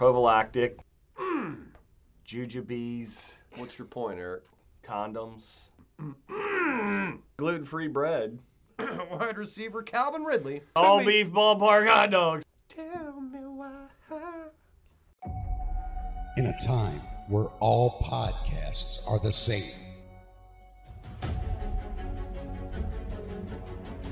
prophylactic, 0.00 0.78
mm. 1.20 1.58
jujubes, 2.26 3.34
What's 3.56 3.78
your 3.78 3.86
point, 3.86 4.18
Eric? 4.18 4.44
condoms, 4.82 5.64
mm. 6.00 7.18
gluten-free 7.36 7.88
bread, 7.88 8.38
Wide 8.78 9.36
receiver 9.36 9.82
Calvin 9.82 10.24
Ridley. 10.24 10.62
all 10.74 11.04
beef 11.04 11.30
ballpark 11.30 11.86
hot 11.86 12.10
dogs. 12.10 12.42
Tell 12.70 13.20
me 13.20 13.40
why. 13.40 13.88
in 16.38 16.46
a 16.46 16.58
time 16.66 17.00
where 17.28 17.48
all 17.60 18.00
podcasts 18.02 19.06
are 19.06 19.18
the 19.18 19.30
same. 19.30 19.84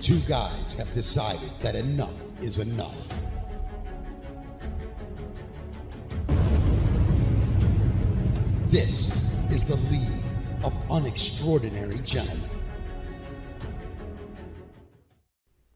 Two 0.01 0.19
guys 0.29 0.75
have 0.79 0.93
decided 0.93 1.49
that 1.63 1.75
enough 1.75 2.13
is 2.43 2.59
enough. 2.59 3.28
This 8.69 9.35
is 9.51 9.65
the 9.65 9.77
League 9.91 10.23
of 10.63 10.75
Unextraordinary 10.91 12.05
Gentlemen. 12.05 12.51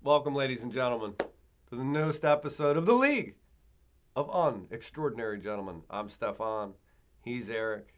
Welcome, 0.03 0.35
ladies 0.35 0.63
and 0.63 0.71
gentlemen, 0.71 1.15
to 1.71 1.75
the 1.75 1.85
newest 1.85 2.23
episode 2.23 2.77
of 2.77 2.85
the 2.85 2.93
League 2.93 3.37
of 4.15 4.29
Unextraordinary 4.29 5.43
Gentlemen. 5.43 5.81
I'm 5.89 6.11
Stefan. 6.11 6.75
He's 7.25 7.49
Eric. 7.49 7.95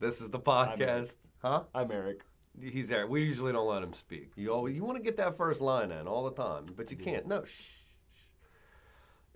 This 0.00 0.20
is 0.20 0.30
the 0.30 0.40
podcast. 0.40 1.14
Huh? 1.38 1.62
I'm 1.72 1.92
Eric. 1.92 2.22
He's 2.60 2.90
Eric. 2.90 3.10
We 3.10 3.22
usually 3.22 3.52
don't 3.52 3.68
let 3.68 3.80
him 3.80 3.92
speak. 3.92 4.32
You 4.34 4.52
always 4.52 4.74
you 4.74 4.82
want 4.82 4.96
to 4.98 5.04
get 5.04 5.18
that 5.18 5.36
first 5.36 5.60
line 5.60 5.92
in 5.92 6.08
all 6.08 6.24
the 6.24 6.34
time, 6.34 6.64
but 6.76 6.90
you 6.90 6.96
can't. 6.96 7.28
No. 7.28 7.44
Shh. 7.44 7.85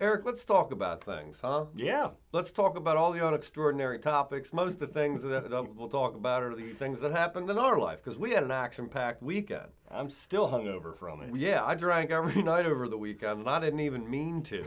Eric, 0.01 0.25
let's 0.25 0.43
talk 0.43 0.71
about 0.71 1.03
things, 1.03 1.37
huh? 1.43 1.65
Yeah. 1.75 2.09
Let's 2.31 2.51
talk 2.51 2.75
about 2.75 2.97
all 2.97 3.11
the 3.11 3.19
unextraordinary 3.19 4.01
topics. 4.01 4.51
Most 4.51 4.73
of 4.73 4.79
the 4.79 4.87
things 4.87 5.21
that, 5.21 5.51
that 5.51 5.75
we'll 5.75 5.89
talk 5.89 6.15
about 6.15 6.41
are 6.41 6.55
the 6.55 6.69
things 6.73 7.01
that 7.01 7.11
happened 7.11 7.51
in 7.51 7.59
our 7.59 7.77
life 7.77 7.99
because 8.03 8.17
we 8.17 8.31
had 8.31 8.43
an 8.43 8.49
action-packed 8.49 9.21
weekend. 9.21 9.67
I'm 9.91 10.09
still 10.09 10.49
hungover 10.49 10.97
from 10.97 11.21
it. 11.21 11.35
Yeah, 11.35 11.63
I 11.63 11.75
drank 11.75 12.09
every 12.09 12.41
night 12.43 12.65
over 12.65 12.87
the 12.87 12.97
weekend, 12.97 13.41
and 13.41 13.49
I 13.49 13.59
didn't 13.59 13.81
even 13.81 14.09
mean 14.09 14.41
to. 14.45 14.65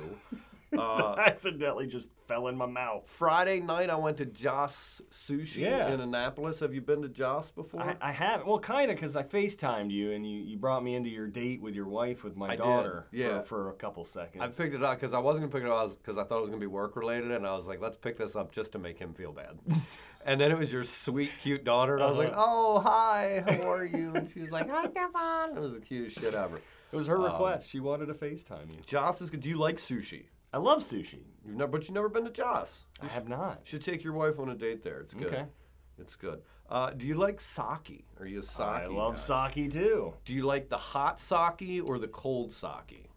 Uh, 0.84 1.14
accidentally 1.19 1.86
just 1.86 2.11
fell 2.27 2.48
in 2.48 2.56
my 2.56 2.67
mouth. 2.67 3.06
Friday 3.08 3.61
night, 3.61 3.91
I 3.91 3.97
went 3.97 4.17
to 4.19 4.25
Joss 4.27 5.00
Sushi 5.11 5.58
Yeah. 5.58 5.89
in 5.92 6.00
Annapolis. 6.00 6.61
Have 6.61 6.75
you 6.75 6.81
been 6.81 7.03
to 7.03 7.08
Joss 7.08 7.50
before? 7.50 7.81
I, 7.83 7.97
I 8.00 8.12
haven't. 8.12 8.47
Well, 8.47 8.58
kind 8.58 8.91
of, 8.91 8.97
because 8.97 9.14
I 9.16 9.22
FaceTimed 9.22 9.91
you 9.91 10.12
and 10.12 10.28
you, 10.28 10.41
you 10.42 10.56
brought 10.56 10.83
me 10.83 10.94
into 10.94 11.11
your 11.11 11.27
date 11.27 11.61
with 11.62 11.75
your 11.75 11.86
wife 11.86 12.25
with 12.25 12.36
my 12.36 12.47
I 12.48 12.50
did, 12.50 12.58
daughter 12.58 13.06
yeah. 13.12 13.41
for, 13.42 13.47
for 13.47 13.70
a 13.70 13.75
couple 13.75 14.05
seconds. 14.05 14.42
I 14.42 14.48
picked 14.48 14.75
it 14.75 14.83
up 14.83 14.98
because 14.98 15.14
I 15.14 15.19
wasn't 15.19 15.50
gonna 15.50 15.61
pick 15.62 15.69
it 15.70 15.72
up 15.72 15.91
because 15.98 16.19
I 16.19 16.25
thought 16.25 16.39
it 16.39 16.42
was 16.42 16.50
gonna 16.50 16.61
be 16.61 16.66
work 16.66 16.97
related, 16.97 17.31
and 17.31 17.47
I 17.47 17.55
was 17.55 17.66
like, 17.66 17.81
let's 17.81 17.97
pick 17.97 18.16
this 18.19 18.34
up 18.36 18.53
just 18.53 18.72
to 18.72 18.78
make 18.78 18.98
him 18.98 19.14
feel 19.14 19.33
bad. 19.33 19.59
and 20.25 20.41
then 20.41 20.50
it 20.50 20.59
was 20.59 20.72
your 20.72 20.84
sweet, 20.84 21.31
cute 21.42 21.64
daughter, 21.64 21.94
and 21.94 22.03
I 22.03 22.09
was 22.09 22.19
like, 22.19 22.33
Uh-huh. 22.33 22.44
oh 22.47 22.78
hi, 22.81 23.44
how 23.47 23.70
are 23.70 23.84
you? 23.84 24.12
And 24.14 24.31
she 24.31 24.41
was 24.41 24.50
like, 24.50 24.69
hi, 24.69 24.88
Stefan. 24.91 25.56
It 25.56 25.61
was 25.61 25.75
the 25.75 25.81
cutest 25.81 26.20
shit 26.20 26.34
ever. 26.34 26.56
it 26.56 26.97
was 26.97 27.06
her 27.06 27.16
Um, 27.19 27.25
request. 27.25 27.69
she 27.69 27.81
wanted 27.81 28.06
to 28.06 28.14
FaceTime 28.14 28.70
you. 28.70 28.81
Joss 28.86 29.20
is 29.22 29.31
good. 29.31 29.41
Do 29.41 29.48
you 29.48 29.59
like 29.59 29.77
sushi? 29.77 30.25
I 30.55 30.58
love 30.58 30.83
sushi. 30.83 31.19
You've 31.44 31.56
never, 31.56 31.72
but 31.72 31.83
you've 31.83 31.97
never 31.97 32.08
been 32.08 32.22
to 32.27 32.30
Joss. 32.30 32.86
I 33.02 33.08
have 33.08 33.28
not. 33.28 33.62
Should 33.64 33.83
take 33.83 34.05
your 34.05 34.12
wife 34.12 34.38
on 34.38 34.50
a 34.50 34.55
date 34.55 34.84
there. 34.84 35.00
It's 35.00 35.12
good. 35.12 35.27
Okay. 35.27 35.47
It's 35.98 36.14
good. 36.14 36.42
Uh, 36.70 36.91
do 36.91 37.08
you 37.08 37.16
like 37.16 37.41
sake? 37.41 38.06
Are 38.20 38.27
you 38.27 38.38
a 38.38 38.42
sake? 38.44 38.60
I 38.60 38.86
love 38.86 39.16
guy? 39.16 39.50
sake 39.50 39.72
too. 39.72 40.14
Do 40.25 40.32
you 40.32 40.44
like 40.44 40.69
the 40.69 40.77
hot 40.77 41.19
sake 41.19 41.82
or 41.88 41.98
the 41.98 42.06
cold 42.06 42.52
sake? 42.52 43.10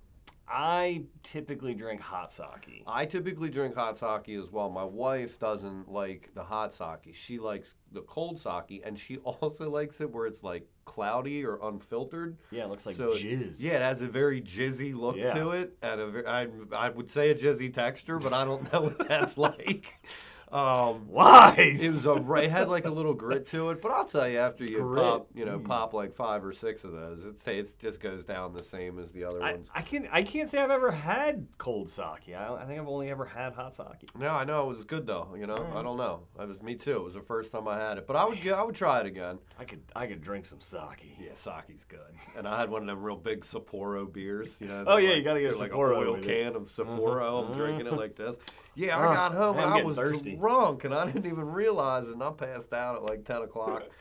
I 0.49 1.03
typically 1.23 1.73
drink 1.73 1.99
hot 1.99 2.31
sake. 2.31 2.83
I 2.87 3.05
typically 3.05 3.49
drink 3.49 3.75
hot 3.75 3.97
sake 3.97 4.29
as 4.29 4.49
well. 4.49 4.69
My 4.69 4.83
wife 4.85 5.37
doesn't 5.39 5.91
like 5.91 6.29
the 6.35 6.43
hot 6.43 6.73
sake. 6.73 7.13
She 7.13 7.37
likes 7.37 7.75
the 7.91 8.01
cold 8.01 8.39
sake, 8.39 8.81
and 8.85 8.97
she 8.97 9.17
also 9.23 9.69
likes 9.69 9.99
it 9.99 10.09
where 10.09 10.25
it's 10.25 10.43
like 10.43 10.65
cloudy 10.85 11.43
or 11.45 11.59
unfiltered. 11.61 12.37
Yeah, 12.51 12.63
it 12.63 12.69
looks 12.69 12.85
like 12.85 12.95
So 12.95 13.09
it- 13.11 13.21
jizz. 13.21 13.55
Yeah, 13.59 13.73
it 13.73 13.81
has 13.81 14.01
a 14.01 14.07
very 14.07 14.41
jizzy 14.41 14.95
look 14.95 15.17
Yeah. 15.17 15.33
to 15.33 15.51
it, 15.51 15.73
and 15.81 15.99
a, 15.99 16.29
I, 16.29 16.47
I 16.73 16.89
would 16.89 17.11
say 17.11 17.29
a 17.31 17.35
jizzy 17.35 17.73
texture, 17.73 18.17
but 18.17 18.31
I 18.31 18.45
don't 18.45 18.71
know 18.71 18.81
what 18.83 19.07
that's 19.07 19.37
like. 19.37 19.93
Um, 20.51 21.07
Lies. 21.11 21.81
it 21.83 21.87
was 21.87 22.05
a, 22.05 22.33
it 22.35 22.49
had 22.49 22.69
like 22.69 22.85
a 22.85 22.89
little 22.89 23.13
grit 23.13 23.47
to 23.47 23.69
it, 23.71 23.81
but 23.81 23.91
I'll 23.91 24.05
tell 24.05 24.27
you 24.29 24.37
after 24.39 24.63
you 24.63 24.79
Grit. 24.79 25.03
pop, 25.03 25.27
you 25.35 25.43
know, 25.43 25.59
pop 25.59 25.93
like 25.93 26.13
five 26.15 26.45
or 26.45 26.53
six 26.53 26.85
of 26.85 26.93
those, 26.93 27.25
it 27.25 27.45
it 27.47 27.75
just 27.79 27.99
goes 27.99 28.23
down 28.23 28.53
the 28.53 28.63
same 28.63 28.97
as 28.97 29.11
the 29.11 29.25
other 29.25 29.43
I, 29.43 29.51
ones. 29.53 29.69
I 29.75 29.81
can 29.81 30.07
I 30.11 30.23
can't 30.23 30.47
say 30.49 30.59
I've 30.59 30.71
ever 30.71 30.89
had 30.91 31.45
cold 31.57 31.89
sake. 31.89 32.33
I, 32.33 32.53
I 32.61 32.65
think 32.65 32.79
I've 32.79 32.87
only 32.87 33.09
ever 33.09 33.25
had 33.25 33.53
hot 33.53 33.75
sake. 33.75 34.09
No, 34.17 34.29
I 34.29 34.45
know 34.45 34.69
it 34.69 34.75
was 34.75 34.85
good 34.85 35.05
though. 35.05 35.35
You 35.37 35.47
know, 35.47 35.67
I 35.75 35.81
don't 35.83 35.97
know. 35.97 36.21
It 36.39 36.47
was 36.47 36.61
me 36.61 36.75
too. 36.75 36.95
It 36.95 37.03
was 37.03 37.15
the 37.15 37.21
first 37.21 37.51
time 37.51 37.67
I 37.67 37.77
had 37.77 37.97
it, 37.97 38.07
but 38.07 38.15
I 38.15 38.23
would, 38.25 38.47
I 38.47 38.63
would 38.63 38.75
try 38.75 39.01
it 39.01 39.05
again. 39.05 39.39
I 39.59 39.65
could 39.65 39.81
I 39.95 40.07
could 40.07 40.21
drink 40.21 40.45
some 40.45 40.61
sake. 40.61 41.05
Yeah, 41.19 41.31
sake's 41.33 41.83
good. 41.85 41.99
And 42.37 42.47
I 42.47 42.57
had 42.59 42.69
one 42.69 42.83
of 42.83 42.87
them 42.87 43.03
real 43.03 43.17
big 43.17 43.41
Sapporo 43.41 44.11
beers. 44.11 44.57
You 44.61 44.67
know, 44.67 44.85
Oh, 44.87 44.95
they're 44.95 45.09
yeah, 45.09 45.15
you 45.15 45.23
gotta 45.23 45.41
get 45.41 45.47
a 45.47 45.57
they're 45.57 45.59
like 45.59 45.71
Sapporo 45.71 45.91
an 45.97 46.07
oil 46.07 46.13
with 46.13 46.23
it. 46.23 46.43
can 46.43 46.55
of 46.55 46.69
Sapporo. 46.71 47.43
I'm 47.43 47.53
Mhm. 47.53 47.55
drinking 47.57 47.87
it 47.87 47.93
like 47.93 48.15
this. 48.15 48.37
Yeah, 48.75 48.95
I 48.97 49.07
Ah, 49.07 49.13
got 49.13 49.33
home 49.33 49.55
man, 49.55 49.63
and 49.63 49.65
I'm 49.65 49.71
I 49.71 49.75
getting 49.77 49.87
was 49.87 49.97
thirsty. 49.97 50.36
Drunk, 50.37 50.83
and 50.83 50.93
I 50.93 51.05
didn't 51.05 51.25
even 51.25 51.51
realize 51.51 52.07
it. 52.07 52.13
And 52.13 52.23
I 52.23 52.31
passed 52.31 52.73
out 52.73 52.95
at 52.95 53.03
like 53.03 53.25
10 53.25 53.43
o'clock. 53.43 53.83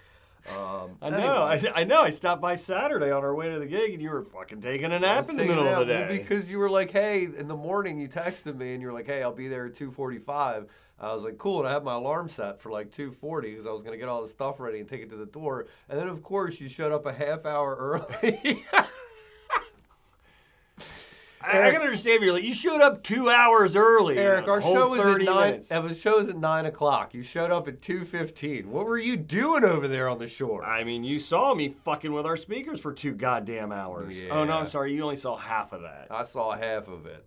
Um, 0.49 0.97
I 1.03 1.11
know. 1.11 1.47
anyway. 1.47 1.73
I, 1.75 1.81
I 1.81 1.85
know. 1.85 2.03
I 2.03 2.11
stopped 2.11 2.41
by 2.41 2.55
Saturday 2.55 3.11
on 3.11 3.25
our 3.25 3.35
way 3.35 3.51
to 3.51 3.59
the 3.59 3.67
gig, 3.67 3.95
and 3.95 4.01
you 4.01 4.11
were 4.11 4.23
fucking 4.23 4.61
taking 4.61 4.93
a 4.93 4.99
nap 5.01 5.29
in 5.29 5.37
the 5.37 5.45
middle 5.45 5.67
of 5.67 5.87
the 5.87 5.93
well, 5.93 6.07
day. 6.07 6.19
because 6.19 6.49
you 6.49 6.59
were 6.59 6.71
like, 6.71 6.93
"Hey," 6.93 7.25
in 7.25 7.49
the 7.49 7.57
morning 7.57 7.99
you 7.99 8.09
texted 8.09 8.57
me 8.57 8.73
and 8.73 8.81
you 8.81 8.87
were 8.87 8.93
like, 8.95 9.07
"Hey, 9.07 9.23
I'll 9.25 9.33
be 9.33 9.49
there 9.49 9.67
at 9.67 9.75
2:45." 9.75 10.67
I 11.01 11.13
was 11.13 11.25
like, 11.25 11.37
"Cool," 11.39 11.61
and 11.61 11.69
I 11.69 11.73
had 11.73 11.83
my 11.83 11.95
alarm 11.95 12.29
set 12.29 12.61
for 12.61 12.71
like 12.71 12.93
2:40 12.93 13.51
because 13.51 13.67
I 13.67 13.71
was 13.71 13.83
gonna 13.83 13.97
get 13.97 14.09
all 14.09 14.23
the 14.23 14.29
stuff 14.29 14.61
ready 14.61 14.79
and 14.79 14.89
take 14.89 15.03
it 15.03 15.11
to 15.11 15.17
the 15.17 15.27
door. 15.27 15.67
And 15.89 15.99
then, 15.99 16.07
of 16.09 16.23
course, 16.23 16.61
you 16.61 16.69
showed 16.69 16.93
up 16.93 17.07
a 17.07 17.13
half 17.13 17.45
hour 17.45 17.75
early. 17.77 18.65
I, 21.47 21.69
I 21.69 21.71
can 21.71 21.83
understand. 21.83 22.23
You're 22.23 22.33
like 22.33 22.45
you 22.45 22.55
showed 22.55 22.81
up 22.81 23.03
two 23.03 23.31
hours 23.31 23.77
early. 23.77 24.19
Eric, 24.19 24.49
our 24.49 24.61
show 24.61 24.89
was 24.91 25.01
at 25.01 25.21
nine. 25.23 25.51
minutes. 25.51 25.71
It 25.71 25.83
was 25.83 26.01
shows 26.01 26.29
at 26.29 26.37
nine 26.37 26.67
o'clock. 26.67 27.15
You 27.15 27.23
showed 27.23 27.51
up 27.51 27.69
at 27.69 27.81
2:15. 27.81 28.67
What 28.67 28.87
were 28.87 28.99
you 28.99 29.17
doing 29.17 29.65
over 29.65 29.87
there 29.89 30.09
on 30.09 30.19
the 30.19 30.27
shore? 30.27 30.65
I 30.65 30.85
mean, 30.85 31.05
you 31.05 31.19
saw 31.19 31.55
me 31.55 31.75
fucking 31.85 32.13
with 32.13 32.27
our 32.27 32.37
speakers 32.37 32.81
for 32.81 32.93
two 32.93 33.13
goddamn 33.15 33.73
hours. 33.73 34.17
Oh 34.31 34.45
no, 34.45 34.53
I'm 34.55 34.67
sorry. 34.67 34.93
You 34.95 35.03
only 35.03 35.17
saw 35.17 35.37
half 35.37 35.73
of 35.73 35.83
that. 35.83 36.09
I 36.11 36.23
saw 36.25 36.53
half 36.53 36.89
of 36.89 37.07
it. 37.07 37.25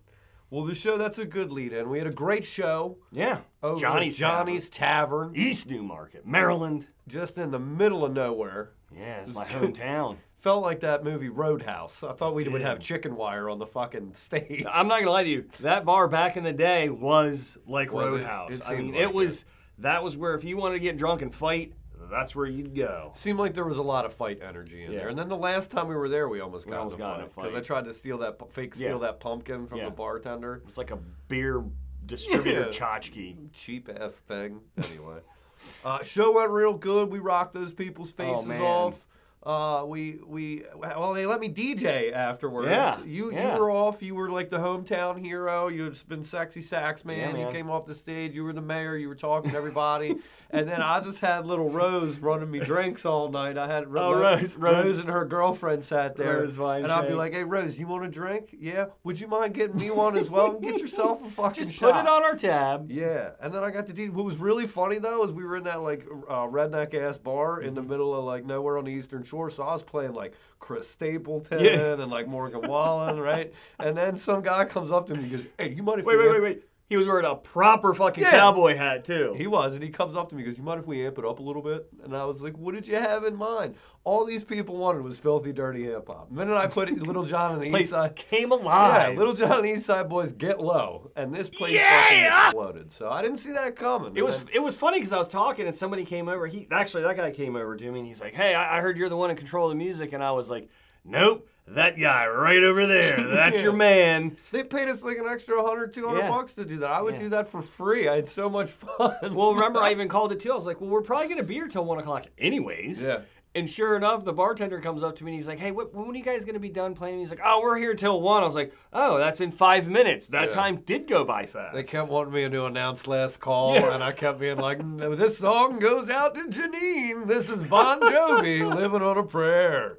Well, 0.51 0.65
the 0.65 0.73
show 0.73 0.97
that's 0.97 1.19
a 1.19 1.25
good 1.25 1.51
lead 1.51 1.73
in. 1.73 1.89
We 1.89 1.99
had 1.99 2.07
a 2.07 2.11
great 2.11 2.43
show. 2.43 2.97
Yeah, 3.11 3.41
Johnny's 3.77 4.17
Johnny's 4.17 4.67
Tavern. 4.69 5.33
East 5.35 5.69
New 5.69 5.83
Market, 5.83 6.25
Maryland. 6.25 6.87
just 7.07 7.37
in 7.37 7.51
the 7.51 7.59
middle 7.59 8.03
of 8.03 8.13
nowhere. 8.13 8.71
Yeah, 8.91 9.17
it's 9.21 9.29
It 9.29 9.35
my 9.35 9.45
good. 9.47 9.75
hometown. 9.75 10.17
Felt 10.41 10.63
like 10.63 10.79
that 10.81 11.03
movie 11.03 11.27
Roadhouse. 11.29 12.01
I 12.03 12.13
thought 12.13 12.33
we 12.33 12.47
would 12.47 12.61
have 12.61 12.79
chicken 12.79 13.15
wire 13.17 13.49
on 13.49 13.59
the 13.59 13.65
fucking 13.65 14.13
stage. 14.13 14.65
I'm 14.71 14.87
not 14.87 14.99
gonna 14.99 15.11
lie 15.11 15.23
to 15.23 15.29
you. 15.29 15.45
That 15.59 15.83
bar 15.83 16.07
back 16.07 16.37
in 16.37 16.43
the 16.43 16.53
day 16.53 16.87
was 16.89 17.57
like 17.67 17.91
Was? 17.91 18.11
Roadhouse. 18.11 18.55
It 18.55 18.63
I 18.67 18.75
mean, 18.75 18.91
like 18.93 19.01
it 19.01 19.13
was. 19.13 19.45
That 19.79 20.03
was 20.03 20.15
where 20.17 20.35
if 20.35 20.43
you 20.43 20.55
wanted 20.57 20.75
to 20.75 20.79
get 20.79 20.97
drunk 20.97 21.21
and 21.21 21.33
fight, 21.33 21.73
that's 22.09 22.35
where 22.35 22.45
you'd 22.45 22.73
go. 22.75 23.11
Seemed 23.15 23.39
like 23.39 23.53
there 23.53 23.65
was 23.65 23.77
a 23.77 23.83
lot 23.83 24.05
of 24.05 24.13
fight 24.13 24.39
energy 24.41 24.83
in 24.83 24.91
Yeah. 24.91 24.99
there. 24.99 25.09
And 25.09 25.17
then 25.19 25.27
the 25.29 25.37
last 25.37 25.71
time 25.71 25.87
we 25.87 25.95
were 25.95 26.09
there, 26.09 26.27
we 26.29 26.39
almost 26.41 26.65
We 26.65 26.71
got 26.71 26.79
almost 26.79 26.95
in 26.97 27.01
a 27.01 27.05
got 27.05 27.19
in 27.19 27.25
a 27.25 27.29
fight 27.29 27.43
because 27.43 27.55
I 27.57 27.61
tried 27.61 27.85
to 27.85 27.93
steal 27.93 28.17
that 28.19 28.37
fake 28.51 28.75
steal 28.75 28.91
Yeah. 28.93 28.97
that 29.07 29.19
pumpkin 29.19 29.67
from 29.67 29.77
Yeah. 29.79 29.85
the 29.85 29.91
bartender. 29.91 30.55
It 30.55 30.65
was 30.65 30.77
like 30.77 30.91
a 30.91 30.99
beer 31.27 31.63
distributor 32.05 32.65
tchotchke. 32.71 33.35
Cheap 33.53 33.89
ass 33.99 34.19
thing. 34.19 34.59
Anyway, 34.77 35.19
uh, 35.85 36.01
show 36.03 36.31
went 36.33 36.49
real 36.51 36.73
good. 36.73 37.09
We 37.09 37.19
rocked 37.19 37.53
those 37.53 37.73
people's 37.73 38.11
faces 38.11 38.49
Oh, 38.59 38.65
off. 38.65 39.05
Uh, 39.41 39.83
we 39.87 40.19
we 40.27 40.63
well 40.75 41.13
they 41.13 41.25
let 41.25 41.39
me 41.39 41.47
DJ 41.49 42.11
afterwards. 42.11 42.67
Yeah, 42.69 43.01
you 43.05 43.31
yeah. 43.31 43.53
you 43.55 43.59
were 43.61 43.71
off. 43.71 44.01
You 44.03 44.13
were 44.13 44.29
like 44.29 44.49
the 44.49 44.57
hometown 44.57 45.23
hero. 45.23 45.69
You 45.69 45.85
had 45.85 46.07
been 46.09 46.23
sexy 46.23 46.59
sax 46.59 47.05
man. 47.05 47.37
Yeah, 47.37 47.45
You 47.47 47.51
came 47.53 47.69
off 47.69 47.85
the 47.85 47.93
stage. 47.93 48.35
You 48.35 48.43
were 48.43 48.51
the 48.51 48.61
mayor. 48.61 48.97
You 48.97 49.07
were 49.07 49.15
talking 49.15 49.51
to 49.51 49.57
everybody. 49.63 50.17
and 50.49 50.67
then 50.67 50.81
I 50.81 50.99
just 50.99 51.19
had 51.19 51.45
little 51.45 51.69
Rose 51.69 52.19
running 52.19 52.51
me 52.51 52.59
drinks 52.59 53.05
all 53.05 53.29
night. 53.29 53.57
I 53.57 53.67
had 53.67 53.85
Oh, 53.85 53.89
Rose, 54.19 54.55
Rose. 54.55 54.99
and 54.99 55.07
her 55.09 55.23
girlfriend 55.23 55.85
sat 55.85 56.17
there. 56.17 56.39
Rose 56.41 56.57
and 56.57 56.91
I'd 56.91 57.07
be 57.07 57.13
like, 57.13 57.33
Hey 57.33 57.45
Rose, 57.45 57.79
you 57.79 57.87
want 57.87 58.03
a 58.03 58.09
drink? 58.09 58.53
Yeah. 58.59 58.87
Would 59.05 59.21
you 59.21 59.27
mind 59.29 59.53
getting 59.53 59.77
me 59.77 59.89
one 59.89 60.17
as 60.17 60.29
well? 60.29 60.51
And 60.55 60.61
Get 60.61 60.79
yourself 60.81 61.25
a 61.25 61.29
fucking 61.29 61.63
Just 61.63 61.77
shot. 61.77 61.93
put 61.93 61.99
it 62.01 62.07
on 62.07 62.23
our 62.25 62.35
tab. 62.35 62.91
Yeah, 62.91 63.31
and 63.41 63.53
then 63.53 63.63
I 63.63 63.71
got 63.71 63.87
to 63.87 63.93
do. 63.93 64.11
What 64.11 64.25
was 64.25 64.35
really 64.37 64.67
funny 64.67 64.99
though 64.99 65.23
is 65.23 65.31
we 65.31 65.45
were 65.45 65.55
in 65.55 65.63
that 65.63 65.81
like 65.81 66.05
uh, 66.27 66.45
redneck 66.47 66.93
ass 66.93 67.17
bar 67.17 67.61
in 67.61 67.69
Mm-hmm. 67.69 67.75
the 67.75 67.81
middle 67.83 68.13
of 68.15 68.25
like 68.25 68.45
nowhere 68.45 68.77
on 68.77 68.83
the 68.85 68.91
Eastern 68.91 69.23
Shore, 69.29 69.49
so 69.49 69.63
I 69.63 69.73
was 69.73 69.83
playing 69.83 70.13
like 70.13 70.33
Chris 70.59 70.89
Stapleton 70.89 71.59
Yeah. 71.59 71.93
and 71.93 72.09
like 72.11 72.27
Morgan 72.27 72.61
Wallen, 72.67 73.19
right? 73.19 73.53
And 73.79 73.95
then 73.95 74.17
some 74.17 74.41
guy 74.41 74.65
comes 74.65 74.91
up 74.91 75.07
to 75.07 75.15
me 75.15 75.23
and 75.23 75.31
goes, 75.31 75.45
"Hey, 75.57 75.69
you 75.73 75.83
mind 75.83 75.99
if 76.01 76.05
Wait, 76.05 76.17
wait, 76.17 76.29
wait, 76.31 76.41
wait. 76.41 76.63
He 76.89 76.97
was 76.97 77.05
wearing 77.05 77.23
a 77.25 77.35
proper 77.35 77.93
fucking 77.93 78.23
Yeah. 78.23 78.31
cowboy 78.31 78.75
hat 78.75 79.05
too. 79.05 79.35
He 79.37 79.45
was, 79.45 79.75
and 79.75 79.83
he 79.83 79.89
comes 79.91 80.15
up 80.15 80.29
to 80.29 80.35
me, 80.35 80.41
and 80.41 80.51
goes, 80.51 80.57
"You 80.57 80.63
mind 80.63 80.79
if 80.79 80.87
we 80.87 81.05
amp 81.05 81.19
it 81.19 81.25
up 81.25 81.37
a 81.37 81.41
little 81.43 81.61
bit?" 81.61 81.87
And 82.03 82.17
I 82.17 82.25
was 82.25 82.41
like, 82.41 82.57
"What 82.57 82.73
did 82.73 82.87
you 82.87 82.95
have 82.95 83.23
in 83.25 83.35
mind?" 83.35 83.75
All 84.03 84.25
these 84.25 84.43
people 84.43 84.75
wanted 84.75 85.03
was 85.03 85.19
filthy, 85.19 85.53
dirty 85.53 85.83
hip 85.83 86.07
hop. 86.07 86.29
The 86.29 86.35
minute 86.35 86.55
I 86.57 86.65
put 86.65 86.89
Lil 87.07 87.23
Jon 87.25 87.51
on 87.53 87.59
the 87.59 87.67
East 87.67 87.91
Side, 87.91 88.15
came 88.15 88.51
alive. 88.51 89.13
yeah. 89.13 89.19
Lil 89.19 89.33
Jon 89.33 89.51
and 89.59 89.65
the 89.65 89.73
East 89.73 89.85
Side 89.85 90.09
Boys 90.09 90.33
get 90.33 90.59
low, 90.59 91.11
and 91.15 91.31
this 91.33 91.47
place 91.47 91.73
Yeah! 91.73 92.01
fucking 92.01 92.25
exploded. 92.47 92.91
So 92.91 93.07
I 93.09 93.21
didn't 93.21 93.37
see 93.37 93.51
that 93.51 93.75
coming. 93.75 94.17
It 94.17 94.25
was 94.25 94.45
it 94.51 94.59
was 94.63 94.75
funny 94.75 94.97
because 94.97 95.13
I 95.13 95.19
was 95.19 95.27
talking 95.27 95.67
and 95.67 95.75
somebody 95.75 96.05
came 96.05 96.27
over. 96.27 96.47
He 96.47 96.67
actually 96.71 97.03
that 97.03 97.15
guy 97.15 97.29
came 97.29 97.55
over 97.55 97.75
to 97.77 97.91
me 97.91 97.99
and 97.99 98.07
he's 98.07 98.19
like, 98.19 98.33
"Hey, 98.33 98.55
I, 98.55 98.77
I 98.77 98.81
heard 98.81 98.97
you're 98.97 99.09
the 99.09 99.15
one 99.17 99.29
in 99.29 99.35
control 99.37 99.67
of 99.67 99.71
the 99.71 99.75
music," 99.83 100.11
and 100.13 100.23
I 100.23 100.31
was 100.31 100.49
like, 100.49 100.69
"Nope, 101.05 101.47
that 101.75 101.99
guy 101.99 102.27
right 102.27 102.63
over 102.63 102.85
there. 102.87 103.17
That's 103.31 103.57
Yeah. 103.57 103.63
your 103.63 103.73
man." 103.73 104.37
They 104.51 104.63
paid 104.63 104.87
us 104.89 105.03
like 105.03 105.17
an 105.17 105.27
extra 105.27 105.61
100, 105.61 105.93
200 105.93 106.19
Yeah. 106.19 106.29
bucks 106.29 106.55
to 106.55 106.65
do 106.65 106.77
that. 106.79 106.91
I 106.91 107.01
would 107.01 107.15
Yeah. 107.15 107.21
do 107.21 107.29
that 107.29 107.47
for 107.47 107.61
free. 107.61 108.07
I 108.07 108.15
had 108.15 108.29
so 108.29 108.49
much 108.49 108.71
fun. 108.71 109.35
Well, 109.35 109.53
remember 109.53 109.79
I 109.79 109.91
even 109.97 110.07
called 110.07 110.31
it 110.31 110.39
too. 110.39 110.51
I 110.51 110.55
was 110.55 110.65
like, 110.65 110.79
"Well, 110.81 110.89
we're 110.89 111.01
probably 111.01 111.27
gonna 111.27 111.43
be 111.43 111.55
here 111.55 111.67
till 111.67 111.85
one 111.85 111.99
o'clock, 111.99 112.25
anyways." 112.37 113.07
Yeah. 113.07 113.19
And 113.55 113.67
sure 113.67 113.95
enough, 113.95 114.23
the 114.25 114.31
bartender 114.31 114.79
comes 114.79 115.01
up 115.01 115.15
to 115.15 115.23
me 115.23 115.31
and 115.31 115.35
he's 115.35 115.47
like, 115.47 115.57
"Hey, 115.57 115.71
what, 115.71 115.91
when 115.95 116.07
are 116.07 116.15
you 116.15 116.23
guys 116.23 116.45
gonna 116.45 116.59
be 116.59 116.69
done 116.69 116.93
playing?" 116.93 117.17
He's 117.17 117.31
like, 117.31 117.41
"Oh, 117.43 117.61
we're 117.63 117.77
here 117.77 117.95
till 117.95 118.21
one." 118.21 118.43
I 118.43 118.45
was 118.45 118.53
like, 118.53 118.71
"Oh, 118.93 119.17
that's 119.17 119.41
in 119.41 119.49
five 119.49 119.87
minutes. 119.87 120.27
That 120.27 120.43
Yeah. 120.49 120.55
time 120.55 120.75
did 120.77 121.07
go 121.07 121.23
by 121.23 121.47
fast." 121.47 121.73
They 121.73 121.81
kept 121.81 122.09
wanting 122.09 122.31
me 122.31 122.47
to 122.47 122.65
announce 122.65 123.07
last 123.07 123.39
call, 123.39 123.73
Yeah. 123.73 123.91
and 123.95 124.03
I 124.03 124.11
kept 124.11 124.39
being 124.39 124.57
like, 124.59 124.85
"No, 124.85 125.15
"This 125.15 125.39
song 125.39 125.79
goes 125.79 126.11
out 126.11 126.35
to 126.35 126.41
Janine. 126.43 127.25
This 127.27 127.49
is 127.49 127.63
Bon 127.63 127.99
Jovi, 127.99 128.61
living 128.75 129.01
on 129.01 129.17
a 129.17 129.23
prayer." 129.23 129.97